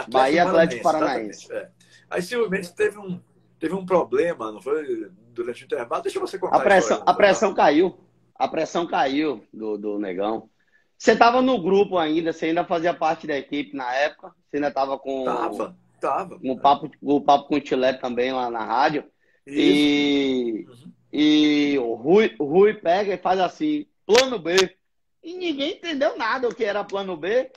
Atlético 0.00 0.10
Bahia 0.10 0.44
Atlético 0.44 0.82
Paranaense. 0.82 1.52
É. 1.52 1.70
Aí 2.10 2.22
Silvio 2.22 2.50
teve 2.74 2.98
um, 2.98 3.20
teve 3.58 3.74
um 3.74 3.86
problema, 3.86 4.52
não 4.52 4.60
foi? 4.60 5.10
Durante 5.32 5.62
o 5.62 5.66
intervalo. 5.66 6.02
Deixa 6.02 6.20
você 6.20 6.38
contar. 6.38 6.56
A 6.56 6.60
pressão, 6.60 7.02
a, 7.06 7.10
a 7.10 7.14
pressão 7.14 7.54
caiu. 7.54 7.98
A 8.34 8.48
pressão 8.48 8.86
caiu 8.86 9.44
do, 9.52 9.78
do 9.78 9.98
negão. 9.98 10.50
Você 10.98 11.12
estava 11.12 11.42
no 11.42 11.60
grupo 11.60 11.98
ainda, 11.98 12.32
você 12.32 12.46
ainda 12.46 12.64
fazia 12.64 12.94
parte 12.94 13.26
da 13.26 13.36
equipe 13.36 13.76
na 13.76 13.92
época. 13.94 14.32
Você 14.48 14.56
ainda 14.56 14.68
estava 14.68 14.98
com. 14.98 15.24
Tava, 15.24 15.76
tava. 16.00 16.38
Um 16.44 16.56
papo, 16.56 16.90
o 17.00 17.20
papo 17.20 17.48
com 17.48 17.56
o 17.56 17.60
Tilé 17.60 17.92
também 17.94 18.32
lá 18.32 18.50
na 18.50 18.64
rádio. 18.64 19.04
Isso. 19.46 19.58
E, 19.58 20.66
uhum. 20.68 20.92
e 21.12 21.78
o 21.78 21.94
Rui, 21.94 22.34
o 22.38 22.44
Rui 22.44 22.74
pega 22.74 23.14
e 23.14 23.18
faz 23.18 23.40
assim: 23.40 23.86
plano 24.06 24.38
B. 24.38 24.76
E 25.22 25.34
ninguém 25.34 25.72
entendeu 25.72 26.16
nada 26.16 26.48
o 26.48 26.54
que 26.54 26.64
era 26.64 26.84
plano 26.84 27.16
B. 27.16 27.50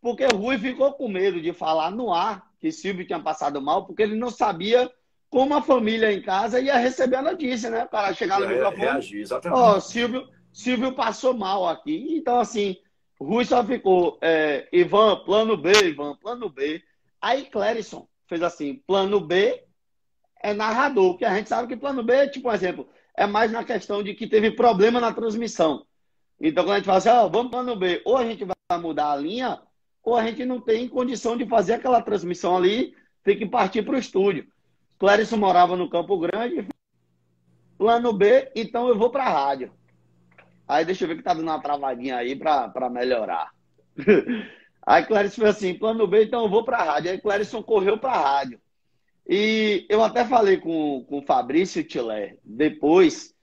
Porque 0.00 0.24
o 0.24 0.36
Rui 0.36 0.58
ficou 0.58 0.92
com 0.92 1.08
medo 1.08 1.40
de 1.40 1.52
falar 1.52 1.90
no 1.90 2.12
ar 2.12 2.48
que 2.60 2.72
Silvio 2.72 3.06
tinha 3.06 3.20
passado 3.20 3.60
mal, 3.60 3.86
porque 3.86 4.02
ele 4.02 4.16
não 4.16 4.30
sabia 4.30 4.90
como 5.30 5.54
a 5.54 5.62
família 5.62 6.12
em 6.12 6.22
casa 6.22 6.60
ia 6.60 6.76
receber 6.76 7.16
a 7.16 7.22
notícia, 7.22 7.70
né? 7.70 7.84
O 7.84 7.88
cara 7.88 8.14
chegar 8.14 8.40
no 8.40 8.46
é, 8.46 8.48
microfone. 8.48 8.82
Reagir, 8.82 9.20
exatamente. 9.20 9.60
Ó, 9.60 9.76
oh, 9.76 9.80
Silvio, 9.80 10.28
Silvio 10.52 10.92
passou 10.92 11.34
mal 11.34 11.68
aqui. 11.68 12.16
Então, 12.16 12.38
assim, 12.38 12.76
Rui 13.20 13.44
só 13.44 13.64
ficou 13.64 14.18
é, 14.22 14.68
Ivan, 14.72 15.16
plano 15.24 15.56
B, 15.56 15.72
Ivan, 15.84 16.16
plano 16.16 16.48
B. 16.48 16.82
Aí 17.20 17.44
Clérison 17.46 18.08
fez 18.26 18.42
assim, 18.42 18.82
plano 18.86 19.20
B 19.20 19.64
é 20.40 20.54
narrador, 20.54 21.16
que 21.16 21.24
a 21.24 21.34
gente 21.34 21.48
sabe 21.48 21.66
que 21.66 21.76
plano 21.76 22.02
B, 22.02 22.28
tipo 22.28 22.48
um 22.48 22.52
exemplo, 22.52 22.88
é 23.16 23.26
mais 23.26 23.50
na 23.50 23.64
questão 23.64 24.02
de 24.02 24.14
que 24.14 24.26
teve 24.26 24.52
problema 24.52 25.00
na 25.00 25.12
transmissão. 25.12 25.84
Então, 26.40 26.64
quando 26.64 26.74
a 26.74 26.76
gente 26.76 26.86
fala 26.86 26.98
assim, 26.98 27.08
ó, 27.08 27.26
oh, 27.26 27.28
vamos 27.28 27.50
plano 27.50 27.74
B, 27.74 28.00
ou 28.04 28.16
a 28.16 28.24
gente 28.24 28.44
vai 28.44 28.78
mudar 28.78 29.10
a 29.10 29.16
linha, 29.16 29.60
ou 30.02 30.16
a 30.16 30.24
gente 30.26 30.44
não 30.44 30.60
tem 30.60 30.88
condição 30.88 31.36
de 31.36 31.46
fazer 31.46 31.74
aquela 31.74 32.02
transmissão 32.02 32.56
ali, 32.56 32.94
tem 33.22 33.38
que 33.38 33.46
partir 33.46 33.82
para 33.82 33.94
o 33.94 33.98
estúdio. 33.98 34.46
Clérison 34.98 35.36
morava 35.36 35.76
no 35.76 35.88
Campo 35.88 36.18
Grande, 36.18 36.66
plano 37.76 38.12
B, 38.12 38.50
então 38.54 38.88
eu 38.88 38.96
vou 38.96 39.10
para 39.10 39.24
a 39.24 39.30
rádio. 39.30 39.72
Aí 40.66 40.84
deixa 40.84 41.04
eu 41.04 41.08
ver 41.08 41.16
que 41.16 41.22
tá 41.22 41.32
dando 41.32 41.44
uma 41.44 41.62
travadinha 41.62 42.16
aí 42.16 42.36
para 42.36 42.90
melhorar. 42.90 43.50
Aí 44.86 45.04
Clérison 45.04 45.42
foi 45.42 45.50
assim, 45.50 45.74
plano 45.74 46.06
B, 46.06 46.24
então 46.24 46.44
eu 46.44 46.48
vou 46.48 46.64
para 46.64 46.78
a 46.78 46.82
rádio. 46.82 47.10
Aí 47.10 47.20
Clérison 47.20 47.62
correu 47.62 47.98
para 47.98 48.12
a 48.12 48.20
rádio. 48.38 48.58
E 49.28 49.84
eu 49.90 50.02
até 50.02 50.24
falei 50.24 50.56
com, 50.56 51.04
com 51.06 51.18
o 51.18 51.22
Fabrício 51.22 51.84
Tilé 51.84 52.38
depois, 52.42 53.34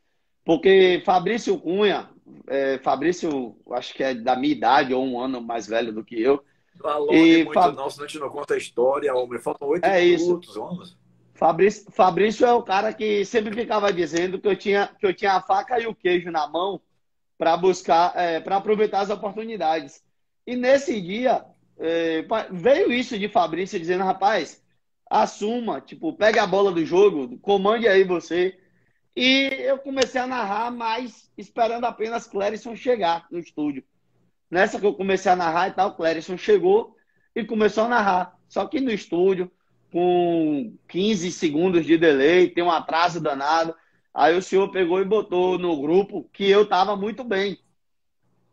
porque 0.44 1.04
Fabrício 1.06 1.60
Cunha, 1.60 2.10
é, 2.48 2.78
Fabrício, 2.80 3.56
acho 3.72 3.94
que 3.94 4.04
é 4.04 4.14
da 4.14 4.36
minha 4.36 4.54
idade, 4.54 4.94
ou 4.94 5.06
um 5.06 5.20
ano 5.20 5.42
mais 5.42 5.68
velho 5.68 5.94
do 5.94 6.04
que 6.04 6.20
eu, 6.20 6.44
e 7.12 7.44
muito 7.44 7.54
Fab... 7.54 7.76
não, 7.76 7.90
senão 7.90 8.06
a 8.06 8.08
gente 8.08 8.20
não 8.20 8.30
conta 8.30 8.54
a 8.54 8.58
história, 8.58 9.16
homem. 9.16 9.40
Faltam 9.40 9.68
oito 9.70 9.86
é 9.86 10.04
minutos, 10.04 10.50
isso. 10.50 10.98
Fabrício, 11.34 11.92
Fabrício 11.92 12.46
é 12.46 12.54
o 12.54 12.64
cara 12.64 12.94
que 12.94 13.26
sempre 13.26 13.54
ficava 13.54 13.92
dizendo 13.92 14.40
que 14.40 14.48
eu 14.48 14.56
tinha, 14.56 14.90
que 15.00 15.06
eu 15.06 15.14
tinha 15.14 15.34
a 15.34 15.42
faca 15.42 15.80
e 15.80 15.88
o 15.88 15.96
queijo 15.96 16.32
na 16.32 16.48
mão 16.48 16.80
para 17.38 17.58
buscar, 17.58 18.14
é, 18.16 18.40
para 18.40 18.58
aproveitar 18.58 19.02
as 19.02 19.10
oportunidades. 19.10 20.02
E 20.48 20.56
nesse 20.56 21.02
dia, 21.02 21.46
é, 21.78 22.26
veio 22.52 22.92
isso 22.92 23.18
de 23.20 23.28
Fabrício 23.28 23.80
dizendo, 23.80 24.04
rapaz, 24.04 24.64
assuma, 25.10 25.82
tipo, 25.82 26.14
pegue 26.14 26.40
a 26.40 26.48
bola 26.48 26.72
do 26.72 26.86
jogo, 26.86 27.38
comande 27.40 27.88
aí 27.88 28.04
você. 28.04 28.58
E 29.16 29.48
eu 29.62 29.78
comecei 29.78 30.20
a 30.20 30.28
narrar, 30.28 30.72
mas 30.72 31.32
esperando 31.38 31.86
apenas 31.86 32.28
Clérison 32.28 32.76
chegar 32.76 33.26
no 33.32 33.40
estúdio. 33.40 33.84
Nessa 34.52 34.80
que 34.80 34.86
eu 34.86 34.94
comecei 34.94 35.32
a 35.32 35.36
narrar 35.36 35.70
e 35.70 35.74
tal, 35.74 35.96
Clérison 35.96 36.38
chegou 36.38 36.96
e 37.34 37.44
começou 37.44 37.86
a 37.86 37.90
narrar. 37.90 38.38
Só 38.48 38.66
que 38.66 38.82
no 38.82 38.92
estúdio, 38.92 39.50
com 39.92 40.76
15 40.88 41.32
segundos 41.32 41.86
de 41.86 41.98
delay, 41.98 42.50
tem 42.50 42.64
um 42.64 42.72
atraso 42.72 43.22
danado. 43.22 43.74
Aí 44.14 44.36
o 44.38 44.42
senhor 44.42 44.70
pegou 44.72 45.02
e 45.02 45.06
botou 45.06 45.58
no 45.58 45.82
grupo 45.82 46.30
que 46.34 46.50
eu 46.50 46.66
tava 46.68 46.96
muito 46.96 47.24
bem. 47.24 47.58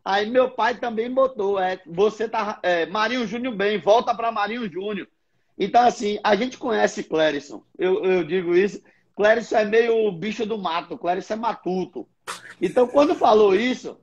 Aí 0.03 0.29
meu 0.29 0.49
pai 0.49 0.77
também 0.77 1.09
botou, 1.09 1.57
é, 1.57 1.81
você 1.85 2.27
tá, 2.27 2.59
é, 2.61 2.85
Marinho 2.85 3.25
Júnior 3.25 3.55
bem, 3.55 3.79
volta 3.79 4.13
para 4.13 4.31
Marinho 4.31 4.69
Júnior. 4.69 5.07
Então, 5.57 5.81
assim, 5.81 6.19
a 6.23 6.35
gente 6.35 6.57
conhece 6.57 7.03
Clérison, 7.03 7.63
eu, 7.77 8.03
eu 8.03 8.23
digo 8.23 8.53
isso. 8.53 8.81
Clérison 9.15 9.57
é 9.57 9.65
meio 9.65 10.11
bicho 10.11 10.45
do 10.45 10.57
mato, 10.57 10.97
Clérison 10.97 11.33
é 11.33 11.37
matuto. 11.37 12.07
Então, 12.61 12.87
quando 12.87 13.15
falou 13.15 13.55
isso, 13.55 13.99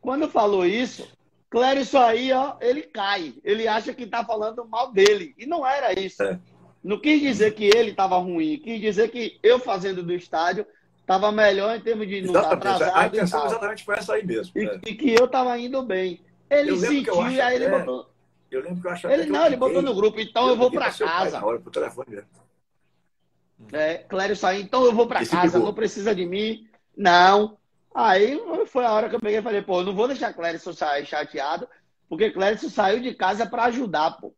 quando 0.00 0.28
falou 0.28 0.64
isso, 0.64 1.08
Clérison 1.50 2.00
aí, 2.00 2.32
ó, 2.32 2.56
ele 2.60 2.82
cai. 2.82 3.34
Ele 3.42 3.66
acha 3.66 3.92
que 3.92 4.06
tá 4.06 4.24
falando 4.24 4.64
mal 4.64 4.92
dele. 4.92 5.34
E 5.36 5.46
não 5.46 5.66
era 5.66 5.98
isso. 5.98 6.22
É. 6.22 6.38
Não 6.82 6.98
quis 6.98 7.20
dizer 7.20 7.54
que 7.54 7.64
ele 7.64 7.90
estava 7.90 8.16
ruim, 8.18 8.58
quis 8.58 8.80
dizer 8.80 9.10
que 9.10 9.38
eu 9.42 9.58
fazendo 9.58 10.02
do 10.02 10.14
estádio 10.14 10.66
estava 11.00 11.32
melhor 11.32 11.76
em 11.76 11.80
termos 11.80 12.06
de 12.06 12.22
não 12.22 12.34
estar 12.34 12.52
atrasado. 12.52 12.96
A 12.96 13.06
intenção 13.06 13.46
exatamente 13.46 13.84
foi 13.84 13.96
essa 13.96 14.14
aí 14.14 14.24
mesmo. 14.24 14.52
E, 14.56 14.64
é. 14.64 14.80
e 14.86 14.94
que 14.94 15.10
eu 15.12 15.24
estava 15.26 15.58
indo 15.58 15.82
bem. 15.82 16.20
Ele 16.48 16.76
sentiu 16.78 17.28
e 17.28 17.40
aí 17.40 17.56
ele 17.56 17.68
botou. 17.68 18.08
Eu 18.50 18.62
lembro 18.62 18.80
que 18.80 18.86
eu 18.86 18.90
achava 18.90 19.14
Ele 19.14 19.26
não, 19.26 19.46
ele 19.46 19.56
botou 19.56 19.82
no 19.82 19.94
grupo, 19.94 20.20
então 20.20 20.44
eu, 20.44 20.50
eu 20.50 20.56
vou 20.56 20.70
para 20.70 20.90
casa. 20.92 21.38
Na 21.38 21.46
hora, 21.46 21.60
pro 21.60 21.70
telefone 21.70 22.10
mesmo. 22.10 22.28
É, 23.72 23.98
Clério 23.98 24.36
saiu, 24.36 24.60
então 24.60 24.84
eu 24.84 24.92
vou 24.92 25.06
para 25.06 25.26
casa, 25.26 25.58
não 25.58 25.74
precisa 25.74 26.14
de 26.14 26.26
mim. 26.26 26.66
Não. 26.96 27.56
Aí 27.94 28.40
foi 28.66 28.84
a 28.84 28.92
hora 28.92 29.08
que 29.08 29.16
eu 29.16 29.20
peguei 29.20 29.38
e 29.38 29.42
falei, 29.42 29.62
pô, 29.62 29.80
eu 29.80 29.84
não 29.86 29.94
vou 29.94 30.08
deixar 30.08 30.32
Clérison 30.32 30.72
sair 30.72 31.04
chateado, 31.04 31.68
porque 32.08 32.30
Clérison 32.30 32.68
saiu 32.68 33.00
de 33.00 33.14
casa 33.14 33.46
para 33.46 33.64
ajudar, 33.64 34.12
pô. 34.12 34.32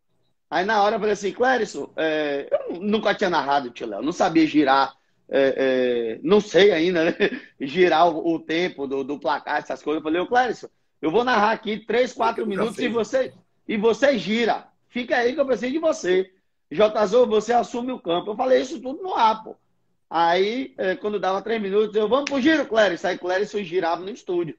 Aí 0.51 0.65
na 0.65 0.83
hora 0.83 0.97
eu 0.97 1.01
falei 1.01 1.13
assim, 1.15 1.33
Clérison, 1.33 1.91
é, 1.97 2.49
eu 2.71 2.81
nunca 2.81 3.15
tinha 3.15 3.31
narrado, 3.31 3.71
tio 3.71 3.87
Léo, 3.87 4.03
não 4.03 4.13
sabia 4.13 4.47
girar, 4.47 4.95
é, 5.29 5.55
é, 5.57 6.21
não 6.23 6.41
sei 6.41 6.73
ainda, 6.73 7.05
né? 7.07 7.17
Girar 7.61 8.09
o, 8.09 8.35
o 8.35 8.39
tempo 8.39 8.87
do, 8.87 9.03
do, 9.03 9.19
placar, 9.19 9.59
essas 9.59 9.83
coisas. 9.83 10.01
Eu 10.01 10.05
falei, 10.05 10.21
ô 10.21 10.27
Clérison, 10.27 10.69
eu 11.01 11.11
vou 11.11 11.25
narrar 11.25 11.53
aqui 11.53 11.79
3, 11.79 12.13
4 12.13 12.47
minutos 12.47 12.79
e 12.79 12.89
você, 12.89 13.33
e 13.67 13.79
você 13.79 14.19
gira. 14.19 14.69
Fica 14.89 15.17
aí 15.17 15.33
que 15.33 15.41
eu 15.41 15.47
preciso 15.47 15.73
de 15.73 15.79
você. 15.79 16.31
Jazô, 16.73 17.27
você 17.27 17.53
assume 17.53 17.93
o 17.93 18.01
campo. 18.01 18.31
Eu 18.31 18.37
falei 18.37 18.63
isso 18.63 18.81
tudo 18.81 19.03
no 19.03 19.15
ar, 19.15 19.45
pô. 19.45 19.55
Aí, 20.09 20.75
é, 20.79 20.97
quando 20.97 21.21
dava 21.21 21.43
três 21.43 21.61
minutos, 21.61 21.95
eu, 21.95 22.09
vamos 22.09 22.31
pro 22.31 22.41
giro, 22.41 22.67
Cléris. 22.67 23.05
Aí 23.05 23.19
Cléris 23.19 23.51
girava 23.51 24.03
no 24.03 24.11
estúdio. 24.11 24.57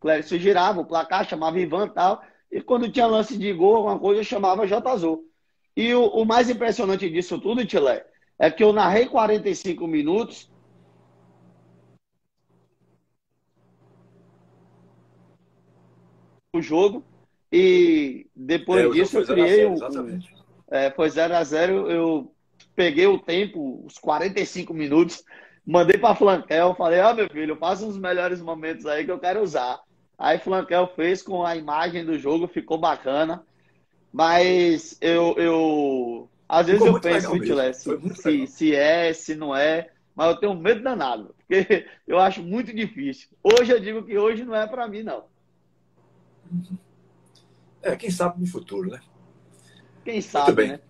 Cléris 0.00 0.28
girava, 0.28 0.80
o 0.80 0.84
placar 0.84 1.26
chamava 1.26 1.58
Ivan 1.58 1.86
e 1.86 1.90
tal. 1.90 2.22
E 2.52 2.60
quando 2.60 2.90
tinha 2.90 3.06
lance 3.06 3.36
de 3.38 3.52
gol, 3.52 3.76
alguma 3.76 3.98
coisa, 3.98 4.20
eu 4.20 4.24
chamava 4.24 4.66
J. 4.66 4.88
Azul. 4.88 5.24
E 5.74 5.94
o, 5.94 6.06
o, 6.06 6.24
mais 6.24 6.48
impressionante 6.48 7.08
disso 7.10 7.38
tudo, 7.38 7.66
Tilé, 7.66 8.06
é 8.38 8.50
que 8.50 8.62
eu 8.62 8.72
narrei 8.72 9.06
45 9.06 9.86
minutos. 9.86 10.50
O 16.54 16.60
jogo. 16.60 17.04
E 17.50 18.26
depois 18.34 18.86
é, 18.86 18.88
disso 18.90 19.18
eu 19.18 19.26
criei 19.26 19.66
um. 19.66 19.76
É, 20.70 20.90
foi 20.90 21.08
0x0, 21.08 21.90
eu 21.90 22.32
peguei 22.74 23.06
o 23.06 23.18
tempo, 23.18 23.84
os 23.86 23.98
45 23.98 24.74
minutos, 24.74 25.24
mandei 25.64 25.98
para 25.98 26.14
Flanquel, 26.14 26.74
falei, 26.74 27.00
ó 27.00 27.10
oh, 27.10 27.14
meu 27.14 27.28
filho, 27.28 27.56
faça 27.56 27.84
uns 27.84 27.98
melhores 27.98 28.40
momentos 28.40 28.86
aí 28.86 29.04
que 29.04 29.10
eu 29.10 29.18
quero 29.18 29.42
usar. 29.42 29.80
Aí 30.18 30.38
Flanquel 30.38 30.92
fez 30.94 31.22
com 31.22 31.44
a 31.44 31.56
imagem 31.56 32.04
do 32.04 32.18
jogo, 32.18 32.48
ficou 32.48 32.78
bacana. 32.78 33.44
Mas 34.12 34.96
eu, 35.00 35.34
eu 35.36 36.30
às 36.48 36.66
vezes 36.66 36.82
ficou 36.82 36.96
eu 36.96 37.00
penso, 37.02 37.28
se, 38.14 38.46
se 38.46 38.74
é, 38.74 39.12
se 39.12 39.34
não 39.34 39.54
é, 39.54 39.90
mas 40.14 40.28
eu 40.28 40.36
tenho 40.36 40.54
medo 40.54 40.82
danado, 40.82 41.34
porque 41.36 41.86
eu 42.08 42.18
acho 42.18 42.42
muito 42.42 42.74
difícil. 42.74 43.28
Hoje 43.42 43.72
eu 43.72 43.80
digo 43.80 44.02
que 44.04 44.16
hoje 44.16 44.44
não 44.44 44.54
é 44.54 44.66
para 44.66 44.88
mim, 44.88 45.02
não. 45.02 45.24
É, 47.82 47.94
quem 47.94 48.10
sabe 48.10 48.40
no 48.40 48.46
futuro, 48.46 48.90
né? 48.90 49.00
Quem 50.06 50.20
sabe, 50.20 50.68
né? 50.68 50.80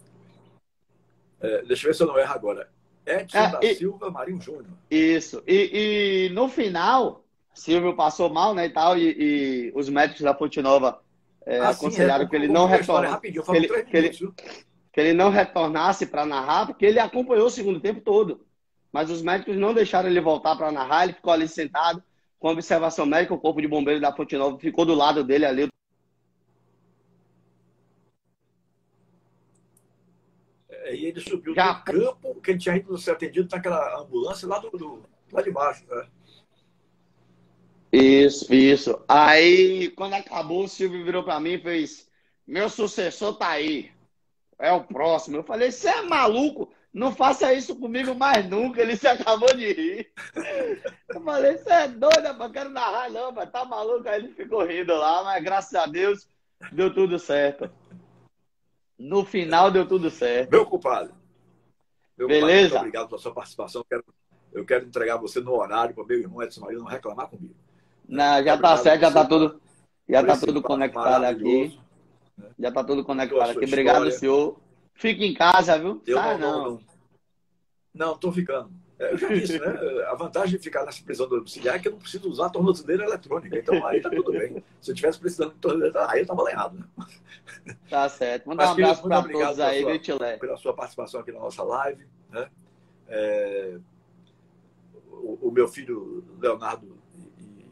É, 1.41 1.63
deixa 1.63 1.87
eu 1.87 1.91
ver 1.91 1.95
se 1.95 2.03
eu 2.03 2.07
não 2.07 2.19
erro 2.19 2.35
agora. 2.35 2.69
Edson 3.07 3.39
é, 3.39 3.51
da 3.51 3.61
e, 3.63 3.75
Silva, 3.75 4.11
Marinho 4.11 4.43
Júnior. 4.43 4.67
Isso. 4.91 5.43
E, 5.47 6.29
e, 6.29 6.35
no 6.35 6.51
final, 6.51 7.25
Silvio 7.55 7.97
passou 7.97 8.29
mal, 8.29 8.55
né, 8.55 8.67
e 8.67 8.71
tal, 8.71 8.99
e, 8.99 9.17
e 9.19 9.73
os 9.75 9.89
médicos 9.89 10.21
da 10.21 10.35
Ponte 10.35 10.61
Nova 10.61 11.01
é, 11.47 11.61
ah, 11.61 11.71
aconselharam 11.71 12.25
sim, 12.25 12.27
é, 12.27 12.29
que 12.29 12.37
ele 12.37 12.49
não 12.49 12.67
retornasse. 12.67 13.21
Que 13.23 13.33
que 14.93 15.01
ele 15.01 15.15
não 15.15 15.31
retornasse 15.31 16.07
para 16.07 16.27
narrar, 16.27 16.67
porque 16.67 16.85
ele 16.85 16.99
acompanhou 16.99 17.47
o 17.47 17.51
segundo 17.51 17.81
tempo 17.81 18.03
todo. 18.03 18.45
Mas 18.93 19.11
os 19.11 19.23
médicos 19.23 19.57
não 19.57 19.73
deixaram 19.73 20.11
ele 20.11 20.21
voltar 20.21 20.57
para 20.57 20.71
narrar, 20.71 21.05
ele 21.05 21.15
ficou 21.15 21.33
ali 21.33 21.49
sentado 21.49 22.03
com 22.39 22.49
observação 22.49 23.07
médica, 23.07 23.33
o 23.33 23.39
corpo 23.39 23.63
de 23.63 23.69
bombeiro 23.69 24.01
da 24.01 24.13
Ponte 24.13 24.37
Nova 24.37 24.59
ficou 24.59 24.85
do 24.85 24.95
lado 24.95 25.25
dele 25.25 25.47
ali. 25.47 25.69
E 30.95 31.07
ele 31.07 31.21
subiu 31.21 31.55
Já... 31.55 31.73
do 31.73 31.85
campo, 31.85 32.41
que 32.41 32.51
ele 32.51 32.59
tinha 32.59 32.77
ido 32.77 32.97
ser 32.99 33.13
atendido 33.13 33.49
naquela 33.51 34.01
ambulância 34.01 34.47
lá, 34.47 34.59
do, 34.59 34.71
do 34.71 35.03
lá 35.33 35.43
de 35.43 35.51
baixo. 35.51 35.85
Né? 35.89 36.07
Isso, 37.93 38.53
isso. 38.53 39.03
Aí, 39.09 39.91
quando 39.91 40.15
acabou, 40.15 40.65
o 40.65 40.69
Silvio 40.69 41.05
virou 41.05 41.25
para 41.25 41.41
mim 41.41 41.55
e 41.55 41.63
fez: 41.63 42.09
Meu 42.47 42.69
sucessor 42.69 43.37
tá 43.37 43.49
aí. 43.49 43.91
É 44.59 44.73
o 44.73 44.85
próximo. 44.85 45.37
Eu 45.37 45.43
falei: 45.43 45.71
Você 45.71 45.89
é 45.89 46.03
maluco? 46.03 46.73
Não 46.93 47.15
faça 47.15 47.53
isso 47.53 47.77
comigo 47.77 48.15
mais 48.15 48.49
nunca. 48.49 48.81
Ele 48.81 48.97
se 48.97 49.07
acabou 49.07 49.55
de 49.55 49.73
rir. 49.73 50.13
Eu 51.09 51.21
falei: 51.23 51.57
Você 51.57 51.71
é 51.71 51.89
doido, 51.89 52.43
Eu 52.43 52.51
quero 52.51 52.71
narrar, 52.71 53.11
não, 53.11 53.33
mas 53.33 53.51
tá 53.51 53.65
maluco. 53.65 54.09
Aí 54.09 54.21
ele 54.21 54.35
ficou 54.35 54.65
rindo 54.65 54.95
lá, 54.95 55.25
mas 55.25 55.43
graças 55.43 55.75
a 55.75 55.87
Deus 55.87 56.29
deu 56.73 56.93
tudo 56.93 57.19
certo. 57.19 57.71
No 58.99 59.25
final 59.25 59.71
deu 59.71 59.87
tudo 59.87 60.11
certo. 60.11 60.51
Meu 60.51 60.67
culpado. 60.67 61.13
Meu 62.17 62.27
Beleza? 62.27 62.69
muito 62.71 62.77
obrigado 62.79 63.09
pela 63.09 63.21
sua 63.21 63.33
participação. 63.33 63.83
Eu 63.83 63.85
quero, 63.85 64.05
eu 64.53 64.65
quero 64.65 64.87
entregar 64.87 65.17
você 65.19 65.41
no 65.41 65.53
horário 65.53 65.95
para 65.95 66.05
meu 66.05 66.19
irmão 66.19 66.43
Edson 66.43 66.63
Maria 66.63 66.79
não 66.79 66.87
reclamar 66.87 67.29
comigo. 67.29 67.55
Não, 68.09 68.43
já 68.43 68.55
está 68.55 68.77
certo, 68.77 69.01
já 69.03 69.09
está 69.09 69.25
tudo, 69.25 69.61
já 70.09 70.25
tá 70.25 70.37
tudo 70.39 70.63
conectado 70.63 71.25
aqui. 71.25 71.79
Né? 72.39 72.51
Já 72.59 72.69
está 72.69 72.85
tudo 72.85 73.05
conectado 73.05 73.51
aqui. 73.51 73.65
Obrigado, 73.65 74.11
senhor. 74.13 74.59
Fique 74.95 75.25
em 75.27 75.35
casa, 75.35 75.79
viu? 75.79 76.03
Eu 76.07 76.17
Sai, 76.17 76.39
não. 76.39 76.81
Não, 77.93 78.15
estou 78.15 78.33
ficando. 78.33 78.71
É, 78.99 79.13
eu 79.13 79.19
já 79.19 79.29
disse, 79.29 79.59
né? 79.59 79.67
A 80.09 80.15
vantagem 80.15 80.57
de 80.57 80.65
ficar 80.65 80.85
nessa 80.85 81.03
prisão 81.03 81.29
domiciliar 81.29 81.77
é 81.77 81.79
que 81.79 81.89
eu 81.89 81.93
não 81.93 81.99
preciso 81.99 82.31
usar 82.31 82.47
a 82.47 82.51
tornozeleira 82.51 83.05
eletrônica. 83.05 83.59
Então 83.59 83.87
aí 83.87 84.01
tá 84.01 84.09
tudo 84.09 84.33
bem. 84.33 84.63
Se 84.81 84.91
eu 84.91 84.95
tivesse 84.95 85.19
precisando 85.19 85.53
de 85.53 85.59
tornozeleira, 85.59 86.11
aí 86.11 86.21
eu 86.21 86.27
tava 86.27 86.43
lenhado, 86.43 86.79
né? 86.79 87.07
Tá 87.91 88.09
certo. 88.09 88.49
Manda 88.49 88.67
um 88.67 88.71
abraço 88.71 89.03
para 89.03 89.23
todos 89.23 89.61
aí, 89.61 89.85
viu, 89.85 89.99
Tilé? 89.99 90.37
Pela 90.39 90.57
sua 90.57 90.73
participação 90.73 91.21
aqui 91.21 91.31
na 91.31 91.41
nossa 91.41 91.63
live. 91.63 92.07
Né? 92.31 92.49
É... 93.09 93.79
O, 95.11 95.49
o, 95.49 95.51
meu 95.51 95.67
filho, 95.67 96.25
Leonardo 96.39 96.97
e, 97.39 97.67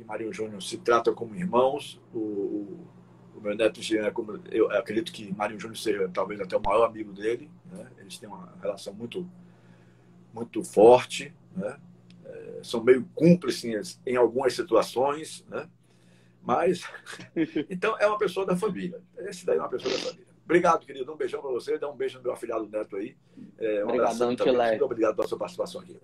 e 0.00 0.04
Marinho 0.04 0.32
Júnior, 0.32 0.62
se 0.62 0.78
tratam 0.78 1.14
como 1.14 1.34
irmãos. 1.34 2.00
O, 2.12 2.18
o, 2.18 2.88
o 3.36 3.40
meu 3.40 3.54
neto 3.54 3.82
Jean, 3.82 4.10
como 4.10 4.40
eu 4.50 4.70
acredito 4.72 5.12
que 5.12 5.32
Marinho 5.34 5.60
Júnior 5.60 5.78
seja 5.78 6.08
talvez 6.12 6.40
até 6.40 6.56
o 6.56 6.62
maior 6.62 6.84
amigo 6.86 7.12
dele. 7.12 7.50
Né? 7.66 7.86
Eles 7.98 8.18
têm 8.18 8.28
uma 8.28 8.52
relação 8.60 8.92
muito 8.92 9.28
muito 10.32 10.62
forte, 10.62 11.32
né? 11.56 11.78
É, 12.24 12.60
são 12.62 12.82
meio 12.82 13.08
cúmplices 13.14 14.00
em 14.06 14.16
algumas 14.16 14.54
situações, 14.54 15.44
né? 15.48 15.68
mas 16.42 16.82
então 17.68 17.96
é 17.98 18.06
uma 18.06 18.18
pessoa 18.18 18.46
da 18.46 18.56
família. 18.56 19.00
Esse 19.18 19.44
daí 19.44 19.56
é 19.58 19.60
uma 19.60 19.68
pessoa 19.68 19.92
da 19.92 20.00
família. 20.00 20.30
Obrigado, 20.44 20.84
querido. 20.84 21.12
Um 21.12 21.16
beijão 21.16 21.40
para 21.40 21.50
você. 21.50 21.78
Dá 21.78 21.88
um 21.88 21.96
beijo 21.96 22.18
no 22.18 22.24
meu 22.24 22.32
afilhado 22.32 22.68
Neto 22.68 22.96
aí. 22.96 23.16
É, 23.58 23.84
um 23.84 23.88
Obrigadão, 23.88 24.26
Muito 24.28 24.84
obrigado 24.84 25.14
pela 25.14 25.28
sua 25.28 25.38
participação 25.38 25.80
aqui. 25.80 25.96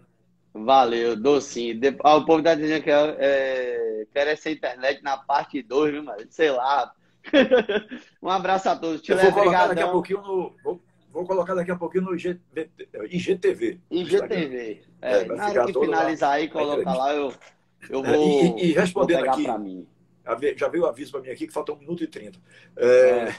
Valeu, 0.54 1.16
docinho. 1.16 1.80
Ah, 2.02 2.16
o 2.16 2.24
povo 2.24 2.38
está 2.38 2.54
dizendo 2.54 2.82
que 2.82 2.90
é, 2.90 3.16
é, 3.18 4.06
quer 4.12 4.28
essa 4.28 4.48
internet 4.48 5.02
na 5.02 5.16
parte 5.16 5.60
2, 5.62 5.92
viu, 5.92 6.02
mas 6.04 6.26
sei 6.30 6.50
lá. 6.50 6.94
um 8.22 8.30
abraço 8.30 8.68
a 8.68 8.76
todos. 8.76 9.06
Eu 9.08 9.18
vou 9.18 9.32
colocar 9.32 9.66
daqui 9.66 9.82
a 9.82 9.88
pouquinho 9.88 10.22
no. 10.22 10.54
Vou 10.62 10.80
Vou 11.16 11.24
colocar 11.24 11.54
daqui 11.54 11.70
a 11.70 11.76
pouquinho 11.76 12.04
no 12.04 12.14
IGTV. 12.14 13.80
IGTV. 13.90 14.82
É, 15.00 15.20
é, 15.20 15.24
na 15.24 15.46
hora 15.48 15.64
que 15.64 15.72
finalizar 15.72 16.28
lá. 16.28 16.34
aí, 16.34 16.46
coloca 16.46 16.92
lá, 16.92 17.14
eu, 17.14 17.32
eu 17.88 18.04
é, 18.04 18.12
vou. 18.12 18.58
E, 18.58 18.66
e 18.66 18.72
respondendo 18.74 19.24
vou 19.24 19.30
aqui, 19.30 19.58
mim. 19.58 19.88
já 20.58 20.68
veio 20.68 20.84
o 20.84 20.86
aviso 20.86 21.12
para 21.12 21.22
mim 21.22 21.30
aqui 21.30 21.46
que 21.46 21.54
falta 21.54 21.72
um 21.72 21.78
minuto 21.78 22.04
e 22.04 22.06
trinta. 22.06 22.38
É, 22.76 23.34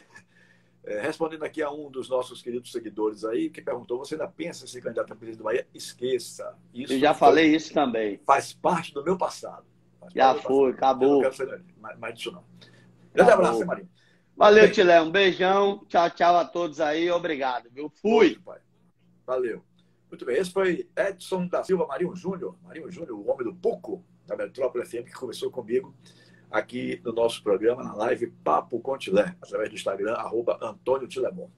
é. 0.86 1.02
respondendo 1.02 1.44
aqui 1.44 1.62
a 1.62 1.70
um 1.70 1.92
dos 1.92 2.10
nossos 2.10 2.42
queridos 2.42 2.72
seguidores 2.72 3.24
aí, 3.24 3.48
que 3.48 3.62
perguntou: 3.62 4.00
você 4.00 4.16
ainda 4.16 4.28
pensa 4.28 4.66
em 4.66 4.68
ser 4.68 4.82
candidato 4.82 5.14
a 5.14 5.16
presidente 5.16 5.38
do 5.38 5.44
Bahia? 5.44 5.68
Esqueça. 5.72 6.58
Isso 6.74 6.94
eu 6.94 7.00
já 7.00 7.14
falei 7.14 7.56
isso 7.56 7.72
também. 7.76 8.20
Faz 8.26 8.54
parte 8.54 8.92
do 8.92 9.04
meu 9.04 9.20
passado. 9.20 9.68
Já 10.16 10.34
foi, 10.34 10.72
acabou. 10.72 11.08
Eu 11.08 11.14
não 11.14 11.22
quero 11.22 11.36
ser 11.36 11.64
mais, 11.80 12.00
mais 12.00 12.16
disso, 12.16 12.32
não. 12.32 12.44
Grande 13.14 13.32
abraço, 13.32 13.64
Marinho. 13.64 13.90
Valeu, 14.38 14.72
Tilé. 14.72 15.02
Um 15.02 15.10
beijão. 15.10 15.84
Tchau, 15.90 16.12
tchau 16.12 16.38
a 16.38 16.46
todos 16.46 16.80
aí. 16.80 17.10
Obrigado, 17.10 17.72
viu? 17.72 17.92
Fui. 18.00 18.38
pai. 18.46 18.60
Valeu. 19.26 19.64
Muito 20.12 20.24
bem. 20.26 20.38
Esse 20.38 20.52
foi 20.52 20.88
Edson 20.96 21.48
da 21.48 21.64
Silva 21.64 21.88
Marinho 21.88 22.16
Júnior. 22.16 22.56
Marinho 22.64 22.92
Júnior, 22.92 23.18
o 23.18 23.28
homem 23.32 23.44
do 23.44 23.56
Puco, 23.56 24.06
da 24.28 24.38
Metrópole 24.38 24.86
FM, 24.86 25.06
que 25.06 25.14
conversou 25.14 25.50
comigo 25.50 25.92
aqui 26.52 27.02
no 27.04 27.12
nosso 27.12 27.42
programa, 27.42 27.84
na 27.84 27.96
live 27.96 28.28
Papo 28.44 28.80
com 28.80 28.96
Tilé, 28.96 29.36
através 29.42 29.70
do 29.70 29.76
Instagram, 29.76 30.14
arroba 30.14 30.60
Antônio 30.62 31.08
Tilemon. 31.08 31.50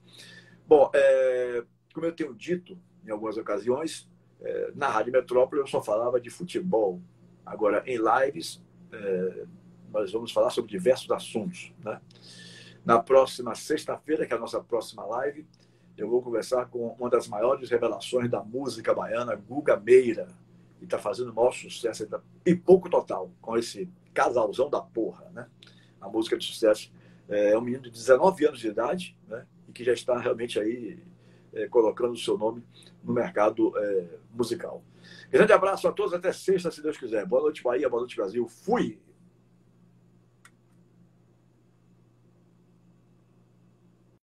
Bom, 0.66 0.90
é, 0.94 1.62
como 1.92 2.06
eu 2.06 2.12
tenho 2.12 2.34
dito 2.34 2.78
em 3.06 3.10
algumas 3.10 3.36
ocasiões, 3.36 4.08
é, 4.40 4.72
na 4.74 4.88
Rádio 4.88 5.12
Metrópole 5.12 5.60
eu 5.60 5.66
só 5.66 5.82
falava 5.82 6.18
de 6.18 6.30
futebol. 6.30 6.98
Agora, 7.44 7.82
em 7.86 7.98
lives, 7.98 8.62
é, 8.90 9.44
nós 9.92 10.10
vamos 10.10 10.32
falar 10.32 10.48
sobre 10.48 10.70
diversos 10.70 11.10
assuntos, 11.10 11.74
né? 11.84 12.00
Na 12.84 12.98
próxima 12.98 13.54
sexta-feira, 13.54 14.26
que 14.26 14.32
é 14.32 14.36
a 14.36 14.40
nossa 14.40 14.60
próxima 14.60 15.04
live, 15.04 15.46
eu 15.96 16.08
vou 16.08 16.22
conversar 16.22 16.66
com 16.66 16.88
uma 16.98 17.10
das 17.10 17.28
maiores 17.28 17.68
revelações 17.68 18.30
da 18.30 18.42
música 18.42 18.94
baiana, 18.94 19.36
Guga 19.36 19.76
Meira, 19.76 20.28
que 20.78 20.84
está 20.84 20.98
fazendo 20.98 21.30
o 21.30 21.34
maior 21.34 21.52
sucesso 21.52 22.08
e 22.46 22.54
pouco 22.54 22.88
total 22.88 23.30
com 23.40 23.56
esse 23.56 23.88
casalzão 24.14 24.70
da 24.70 24.80
porra, 24.80 25.30
né? 25.34 25.46
A 26.00 26.08
música 26.08 26.38
de 26.38 26.44
sucesso. 26.44 26.90
É 27.28 27.56
um 27.56 27.60
menino 27.60 27.82
de 27.82 27.90
19 27.90 28.46
anos 28.46 28.60
de 28.60 28.68
idade, 28.68 29.16
né? 29.28 29.46
E 29.68 29.72
que 29.72 29.84
já 29.84 29.92
está 29.92 30.18
realmente 30.18 30.58
aí 30.58 30.98
é, 31.52 31.68
colocando 31.68 32.12
o 32.12 32.18
seu 32.18 32.38
nome 32.38 32.64
no 33.04 33.12
mercado 33.12 33.76
é, 33.76 34.06
musical. 34.32 34.82
Grande 35.30 35.52
abraço 35.52 35.86
a 35.86 35.92
todos, 35.92 36.14
até 36.14 36.32
sexta, 36.32 36.70
se 36.70 36.82
Deus 36.82 36.96
quiser. 36.96 37.26
Boa 37.26 37.42
noite, 37.42 37.62
Bahia, 37.62 37.88
boa 37.88 38.00
noite, 38.00 38.16
Brasil. 38.16 38.48
Fui! 38.48 38.98